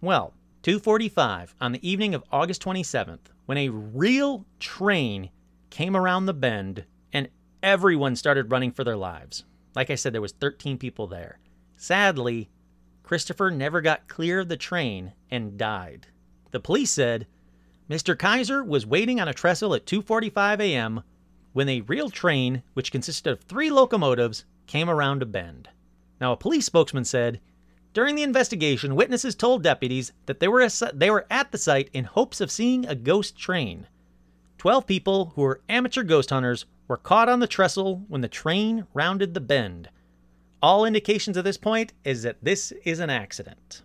Well, 0.00 0.34
2:45 0.62 1.54
on 1.60 1.72
the 1.72 1.88
evening 1.88 2.14
of 2.14 2.22
August 2.30 2.62
27th, 2.62 3.32
when 3.46 3.58
a 3.58 3.70
real 3.70 4.44
train 4.60 5.30
came 5.70 5.96
around 5.96 6.26
the 6.26 6.34
bend 6.34 6.84
and 7.12 7.28
everyone 7.62 8.14
started 8.14 8.50
running 8.50 8.70
for 8.70 8.84
their 8.84 8.96
lives. 8.96 9.44
Like 9.74 9.90
I 9.90 9.94
said 9.94 10.12
there 10.12 10.20
was 10.20 10.32
13 10.32 10.76
people 10.76 11.06
there. 11.06 11.40
Sadly, 11.76 12.50
Christopher 13.12 13.50
never 13.50 13.82
got 13.82 14.08
clear 14.08 14.40
of 14.40 14.48
the 14.48 14.56
train 14.56 15.12
and 15.30 15.58
died. 15.58 16.06
The 16.50 16.60
police 16.60 16.90
said 16.90 17.26
Mr. 17.90 18.18
Kaiser 18.18 18.64
was 18.64 18.86
waiting 18.86 19.20
on 19.20 19.28
a 19.28 19.34
trestle 19.34 19.74
at 19.74 19.84
2:45 19.84 20.60
a.m. 20.60 21.02
when 21.52 21.68
a 21.68 21.82
real 21.82 22.08
train, 22.08 22.62
which 22.72 22.90
consisted 22.90 23.30
of 23.30 23.42
3 23.42 23.70
locomotives, 23.70 24.46
came 24.66 24.88
around 24.88 25.20
a 25.20 25.26
bend. 25.26 25.68
Now, 26.22 26.32
a 26.32 26.38
police 26.38 26.64
spokesman 26.64 27.04
said, 27.04 27.42
during 27.92 28.14
the 28.14 28.22
investigation, 28.22 28.96
witnesses 28.96 29.34
told 29.34 29.62
deputies 29.62 30.14
that 30.24 30.40
they 30.40 30.48
were, 30.48 30.66
they 30.94 31.10
were 31.10 31.26
at 31.28 31.52
the 31.52 31.58
site 31.58 31.90
in 31.92 32.04
hopes 32.04 32.40
of 32.40 32.50
seeing 32.50 32.86
a 32.86 32.94
ghost 32.94 33.36
train. 33.36 33.88
Twelve 34.56 34.86
people 34.86 35.34
who 35.34 35.42
were 35.42 35.60
amateur 35.68 36.02
ghost 36.02 36.30
hunters 36.30 36.64
were 36.88 36.96
caught 36.96 37.28
on 37.28 37.40
the 37.40 37.46
trestle 37.46 38.06
when 38.08 38.22
the 38.22 38.28
train 38.28 38.86
rounded 38.94 39.34
the 39.34 39.40
bend. 39.40 39.90
All 40.62 40.84
indications 40.84 41.36
at 41.36 41.44
this 41.44 41.56
point 41.56 41.92
is 42.04 42.22
that 42.22 42.36
this 42.40 42.72
is 42.84 43.00
an 43.00 43.10
accident. 43.10 43.82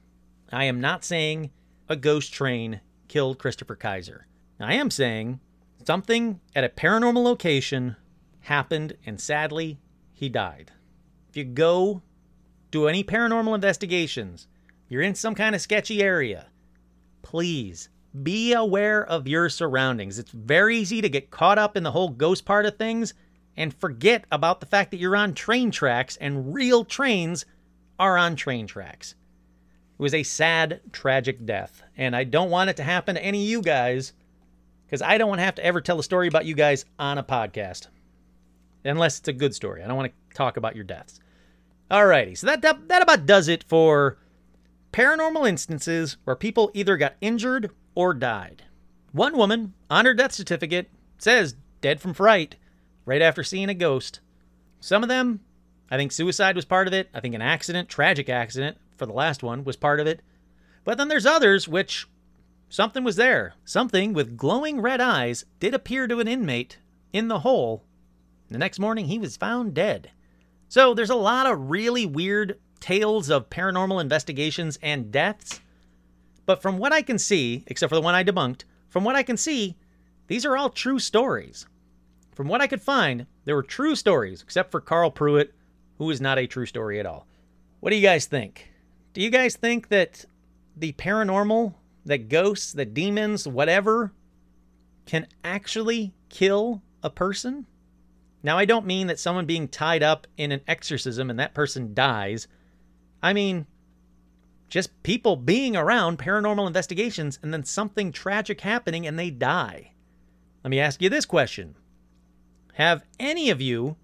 I 0.51 0.65
am 0.65 0.79
not 0.79 1.03
saying 1.03 1.49
a 1.89 1.95
ghost 1.95 2.31
train 2.31 2.81
killed 3.07 3.39
Christopher 3.39 3.75
Kaiser. 3.75 4.27
I 4.59 4.75
am 4.75 4.91
saying 4.91 5.39
something 5.85 6.39
at 6.55 6.63
a 6.63 6.69
paranormal 6.69 7.23
location 7.23 7.95
happened 8.41 8.95
and 9.07 9.19
sadly 9.19 9.79
he 10.13 10.29
died. 10.29 10.71
If 11.29 11.35
you 11.35 11.45
go 11.45 12.03
do 12.69 12.87
any 12.87 13.03
paranormal 13.03 13.55
investigations, 13.55 14.47
you're 14.87 15.01
in 15.01 15.15
some 15.15 15.33
kind 15.33 15.55
of 15.55 15.61
sketchy 15.61 16.03
area, 16.03 16.47
please 17.23 17.89
be 18.21 18.53
aware 18.53 19.03
of 19.03 19.27
your 19.27 19.49
surroundings. 19.49 20.19
It's 20.19 20.31
very 20.31 20.77
easy 20.77 21.01
to 21.01 21.09
get 21.09 21.31
caught 21.31 21.57
up 21.57 21.75
in 21.75 21.81
the 21.81 21.91
whole 21.91 22.09
ghost 22.09 22.45
part 22.45 22.67
of 22.67 22.77
things 22.77 23.15
and 23.57 23.73
forget 23.73 24.23
about 24.31 24.59
the 24.59 24.67
fact 24.67 24.91
that 24.91 24.97
you're 24.97 25.15
on 25.15 25.33
train 25.33 25.71
tracks 25.71 26.15
and 26.17 26.53
real 26.53 26.85
trains 26.85 27.45
are 27.99 28.17
on 28.17 28.35
train 28.35 28.67
tracks. 28.67 29.15
It 29.99 30.03
was 30.03 30.13
a 30.13 30.23
sad, 30.23 30.79
tragic 30.91 31.43
death, 31.45 31.81
and 31.97 32.15
I 32.15 32.23
don't 32.23 32.51
want 32.51 32.69
it 32.69 32.77
to 32.77 32.83
happen 32.83 33.15
to 33.15 33.23
any 33.23 33.43
of 33.43 33.49
you 33.49 33.61
guys 33.63 34.13
because 34.85 35.01
I 35.01 35.17
don't 35.17 35.27
want 35.27 35.39
to 35.39 35.45
have 35.45 35.55
to 35.55 35.65
ever 35.65 35.81
tell 35.81 35.99
a 35.99 36.03
story 36.03 36.27
about 36.27 36.45
you 36.45 36.53
guys 36.53 36.85
on 36.99 37.17
a 37.17 37.23
podcast. 37.23 37.87
Unless 38.85 39.19
it's 39.19 39.27
a 39.27 39.33
good 39.33 39.55
story. 39.55 39.83
I 39.83 39.87
don't 39.87 39.97
want 39.97 40.13
to 40.13 40.35
talk 40.35 40.55
about 40.55 40.75
your 40.75 40.85
deaths. 40.85 41.19
Alrighty, 41.89 42.37
so 42.37 42.47
that, 42.47 42.61
that, 42.61 42.87
that 42.89 43.01
about 43.01 43.25
does 43.25 43.47
it 43.47 43.63
for 43.63 44.17
paranormal 44.93 45.49
instances 45.49 46.17
where 46.25 46.35
people 46.35 46.69
either 46.73 46.95
got 46.95 47.15
injured 47.19 47.71
or 47.95 48.13
died. 48.13 48.63
One 49.13 49.35
woman, 49.35 49.73
on 49.89 50.05
her 50.05 50.13
death 50.13 50.33
certificate, 50.33 50.89
says 51.17 51.55
dead 51.81 51.99
from 51.99 52.13
fright 52.13 52.55
right 53.07 53.21
after 53.21 53.41
seeing 53.43 53.69
a 53.69 53.73
ghost. 53.73 54.19
Some 54.81 55.01
of 55.01 55.09
them, 55.09 55.39
I 55.89 55.97
think 55.97 56.11
suicide 56.11 56.55
was 56.55 56.65
part 56.65 56.87
of 56.87 56.93
it. 56.93 57.09
I 57.13 57.21
think 57.21 57.33
an 57.33 57.41
accident, 57.41 57.89
tragic 57.89 58.29
accident 58.29 58.77
for 58.97 59.05
the 59.05 59.13
last 59.13 59.41
one, 59.41 59.63
was 59.63 59.77
part 59.77 59.99
of 59.99 60.05
it. 60.05 60.21
But 60.83 60.97
then 60.97 61.07
there's 61.07 61.25
others 61.25 61.67
which 61.67 62.05
something 62.69 63.03
was 63.03 63.15
there. 63.15 63.53
Something 63.63 64.13
with 64.13 64.37
glowing 64.37 64.81
red 64.81 64.99
eyes 64.99 65.45
did 65.59 65.73
appear 65.73 66.07
to 66.07 66.19
an 66.19 66.27
inmate 66.27 66.77
in 67.13 67.29
the 67.29 67.39
hole. 67.39 67.83
The 68.49 68.57
next 68.57 68.77
morning, 68.77 69.05
he 69.05 69.17
was 69.17 69.37
found 69.37 69.73
dead. 69.73 70.11
So 70.67 70.93
there's 70.93 71.09
a 71.09 71.15
lot 71.15 71.47
of 71.47 71.71
really 71.71 72.05
weird 72.05 72.59
tales 72.81 73.29
of 73.29 73.49
paranormal 73.49 74.01
investigations 74.01 74.77
and 74.81 75.11
deaths. 75.11 75.61
But 76.45 76.61
from 76.61 76.77
what 76.77 76.91
I 76.91 77.01
can 77.01 77.17
see, 77.17 77.63
except 77.67 77.89
for 77.89 77.95
the 77.95 78.01
one 78.01 78.15
I 78.15 78.25
debunked, 78.25 78.63
from 78.89 79.05
what 79.05 79.15
I 79.15 79.23
can 79.23 79.37
see, 79.37 79.77
these 80.27 80.45
are 80.45 80.57
all 80.57 80.69
true 80.69 80.99
stories. 80.99 81.65
From 82.37 82.49
what 82.49 82.61
I 82.61 82.67
could 82.67 82.83
find, 82.83 83.25
there 83.45 83.55
were 83.55 83.63
true 83.63 83.95
stories, 83.95 84.43
except 84.43 84.69
for 84.69 84.79
Carl 84.79 85.09
Pruitt, 85.09 85.55
who 85.97 86.11
is 86.11 86.21
not 86.21 86.37
a 86.37 86.45
true 86.45 86.67
story 86.67 86.99
at 86.99 87.05
all. 87.07 87.25
What 87.79 87.89
do 87.89 87.95
you 87.95 88.01
guys 88.03 88.27
think? 88.27 88.71
Do 89.13 89.21
you 89.21 89.31
guys 89.31 89.55
think 89.55 89.87
that 89.87 90.23
the 90.75 90.91
paranormal, 90.91 91.73
that 92.05 92.29
ghosts, 92.29 92.73
that 92.73 92.93
demons, 92.93 93.47
whatever, 93.47 94.13
can 95.07 95.25
actually 95.43 96.13
kill 96.29 96.83
a 97.01 97.09
person? 97.09 97.65
Now, 98.43 98.59
I 98.59 98.65
don't 98.65 98.85
mean 98.85 99.07
that 99.07 99.17
someone 99.17 99.47
being 99.47 99.67
tied 99.67 100.03
up 100.03 100.27
in 100.37 100.51
an 100.51 100.61
exorcism 100.67 101.31
and 101.31 101.39
that 101.39 101.55
person 101.55 101.95
dies. 101.95 102.47
I 103.19 103.33
mean, 103.33 103.65
just 104.69 105.01
people 105.01 105.37
being 105.37 105.75
around 105.75 106.19
paranormal 106.19 106.67
investigations 106.67 107.39
and 107.41 107.51
then 107.51 107.63
something 107.63 108.11
tragic 108.11 108.61
happening 108.61 109.07
and 109.07 109.17
they 109.17 109.31
die. 109.31 109.93
Let 110.63 110.69
me 110.69 110.79
ask 110.79 111.01
you 111.01 111.09
this 111.09 111.25
question 111.25 111.73
have 112.77 113.03
any 113.19 113.49
of 113.49 113.59
you 113.59 113.95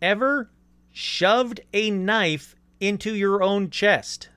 ever 0.00 0.50
shoved 0.90 1.60
a 1.74 1.90
knife 1.90 2.56
into 2.80 3.14
your 3.14 3.42
own 3.42 3.68
chest? 3.68 4.30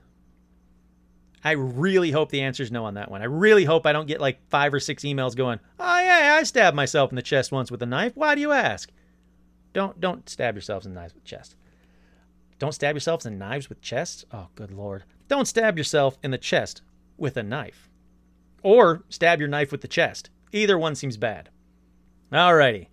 I 1.42 1.52
really 1.52 2.10
hope 2.10 2.30
the 2.30 2.42
answer 2.42 2.62
is 2.62 2.70
no 2.70 2.84
on 2.84 2.94
that 2.94 3.10
one. 3.10 3.22
I 3.22 3.24
really 3.24 3.64
hope 3.64 3.86
I 3.86 3.94
don't 3.94 4.06
get 4.06 4.20
like 4.20 4.46
five 4.50 4.74
or 4.74 4.78
six 4.78 5.04
emails 5.04 5.34
going, 5.34 5.58
oh, 5.80 6.00
yeah, 6.00 6.36
I 6.38 6.42
stabbed 6.42 6.76
myself 6.76 7.10
in 7.10 7.16
the 7.16 7.22
chest 7.22 7.50
once 7.50 7.70
with 7.70 7.82
a 7.82 7.86
knife. 7.86 8.12
Why 8.14 8.34
do 8.34 8.42
you 8.42 8.52
ask? 8.52 8.90
Don't 9.72 9.98
don't 9.98 10.28
stab 10.28 10.54
yourselves 10.54 10.84
in 10.84 10.92
the 10.92 11.00
knives 11.00 11.14
with 11.14 11.24
chest. 11.24 11.56
Don't 12.58 12.74
stab 12.74 12.94
yourselves 12.94 13.24
in 13.24 13.38
knives 13.38 13.70
with 13.70 13.80
chests. 13.80 14.26
Oh, 14.30 14.48
good 14.54 14.70
lord. 14.70 15.04
Don't 15.28 15.48
stab 15.48 15.78
yourself 15.78 16.18
in 16.22 16.30
the 16.30 16.36
chest 16.36 16.82
with 17.16 17.38
a 17.38 17.42
knife. 17.42 17.88
Or 18.62 19.02
stab 19.08 19.40
your 19.40 19.48
knife 19.48 19.72
with 19.72 19.80
the 19.80 19.88
chest. 19.88 20.28
Either 20.52 20.78
one 20.78 20.94
seems 20.94 21.16
bad. 21.16 21.48
Alrighty. 22.30 22.88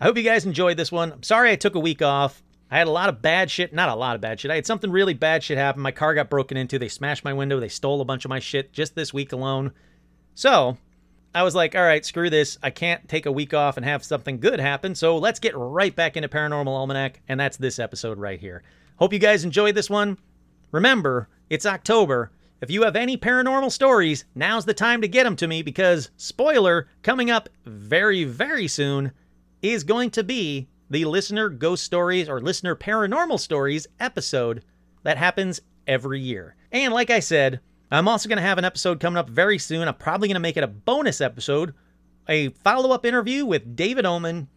I 0.00 0.06
hope 0.06 0.16
you 0.16 0.22
guys 0.22 0.46
enjoyed 0.46 0.78
this 0.78 0.90
one. 0.90 1.12
I'm 1.12 1.22
sorry 1.22 1.50
I 1.50 1.56
took 1.56 1.74
a 1.74 1.80
week 1.80 2.00
off. 2.00 2.42
I 2.70 2.78
had 2.78 2.86
a 2.86 2.92
lot 2.92 3.10
of 3.10 3.20
bad 3.20 3.50
shit. 3.50 3.74
Not 3.74 3.90
a 3.90 3.94
lot 3.94 4.14
of 4.14 4.22
bad 4.22 4.40
shit. 4.40 4.50
I 4.50 4.54
had 4.54 4.64
something 4.64 4.90
really 4.90 5.12
bad 5.12 5.42
shit 5.42 5.58
happen. 5.58 5.82
My 5.82 5.90
car 5.90 6.14
got 6.14 6.30
broken 6.30 6.56
into. 6.56 6.78
They 6.78 6.88
smashed 6.88 7.24
my 7.24 7.34
window. 7.34 7.60
They 7.60 7.68
stole 7.68 8.00
a 8.00 8.04
bunch 8.06 8.24
of 8.24 8.30
my 8.30 8.38
shit 8.38 8.72
just 8.72 8.94
this 8.94 9.12
week 9.12 9.32
alone. 9.32 9.72
So 10.34 10.78
I 11.34 11.42
was 11.42 11.54
like, 11.54 11.74
all 11.74 11.82
right, 11.82 12.06
screw 12.06 12.30
this. 12.30 12.56
I 12.62 12.70
can't 12.70 13.06
take 13.10 13.26
a 13.26 13.32
week 13.32 13.52
off 13.52 13.76
and 13.76 13.84
have 13.84 14.02
something 14.02 14.40
good 14.40 14.58
happen. 14.58 14.94
So 14.94 15.18
let's 15.18 15.38
get 15.38 15.54
right 15.54 15.94
back 15.94 16.16
into 16.16 16.30
Paranormal 16.30 16.68
Almanac. 16.68 17.20
And 17.28 17.38
that's 17.38 17.58
this 17.58 17.78
episode 17.78 18.18
right 18.18 18.40
here. 18.40 18.62
Hope 18.96 19.12
you 19.12 19.18
guys 19.18 19.44
enjoyed 19.44 19.74
this 19.74 19.90
one. 19.90 20.16
Remember, 20.72 21.28
it's 21.50 21.66
October. 21.66 22.30
If 22.62 22.70
you 22.70 22.84
have 22.84 22.96
any 22.96 23.18
paranormal 23.18 23.72
stories, 23.72 24.24
now's 24.34 24.64
the 24.64 24.72
time 24.72 25.02
to 25.02 25.08
get 25.08 25.24
them 25.24 25.36
to 25.36 25.46
me 25.48 25.60
because, 25.62 26.10
spoiler, 26.16 26.88
coming 27.02 27.30
up 27.30 27.50
very, 27.66 28.24
very 28.24 28.68
soon 28.68 29.12
is 29.62 29.84
going 29.84 30.10
to 30.10 30.24
be 30.24 30.68
the 30.88 31.04
listener 31.04 31.48
ghost 31.48 31.84
stories 31.84 32.28
or 32.28 32.40
listener 32.40 32.74
paranormal 32.74 33.38
stories 33.38 33.86
episode 33.98 34.62
that 35.02 35.16
happens 35.16 35.60
every 35.86 36.20
year. 36.20 36.56
And 36.72 36.92
like 36.92 37.10
I 37.10 37.20
said, 37.20 37.60
I'm 37.90 38.08
also 38.08 38.28
going 38.28 38.36
to 38.36 38.42
have 38.42 38.58
an 38.58 38.64
episode 38.64 39.00
coming 39.00 39.18
up 39.18 39.28
very 39.28 39.58
soon. 39.58 39.88
I'm 39.88 39.94
probably 39.94 40.28
going 40.28 40.34
to 40.34 40.40
make 40.40 40.56
it 40.56 40.64
a 40.64 40.68
bonus 40.68 41.20
episode, 41.20 41.74
a 42.28 42.50
follow 42.50 42.92
up 42.92 43.04
interview 43.04 43.44
with 43.44 43.76
David 43.76 44.06
Oman. 44.06 44.48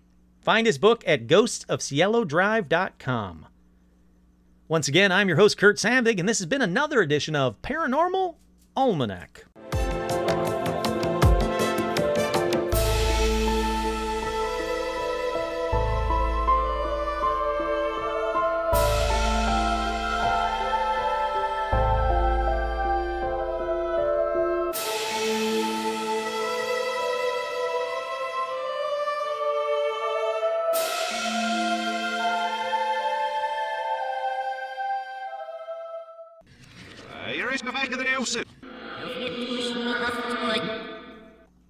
Find 0.42 0.68
his 0.68 0.78
book 0.78 1.04
at 1.08 1.28
ghostsofcielodrive.com. 1.28 3.48
Once 4.68 4.88
again, 4.88 5.12
I'm 5.12 5.28
your 5.28 5.38
host, 5.38 5.58
Kurt 5.58 5.78
Sandvig, 5.78 6.20
and 6.20 6.28
this 6.28 6.40
has 6.40 6.46
been 6.46 6.62
another 6.62 7.02
edition 7.02 7.36
of 7.36 7.62
Paranormal 7.62 8.36
Almanac. 8.76 9.46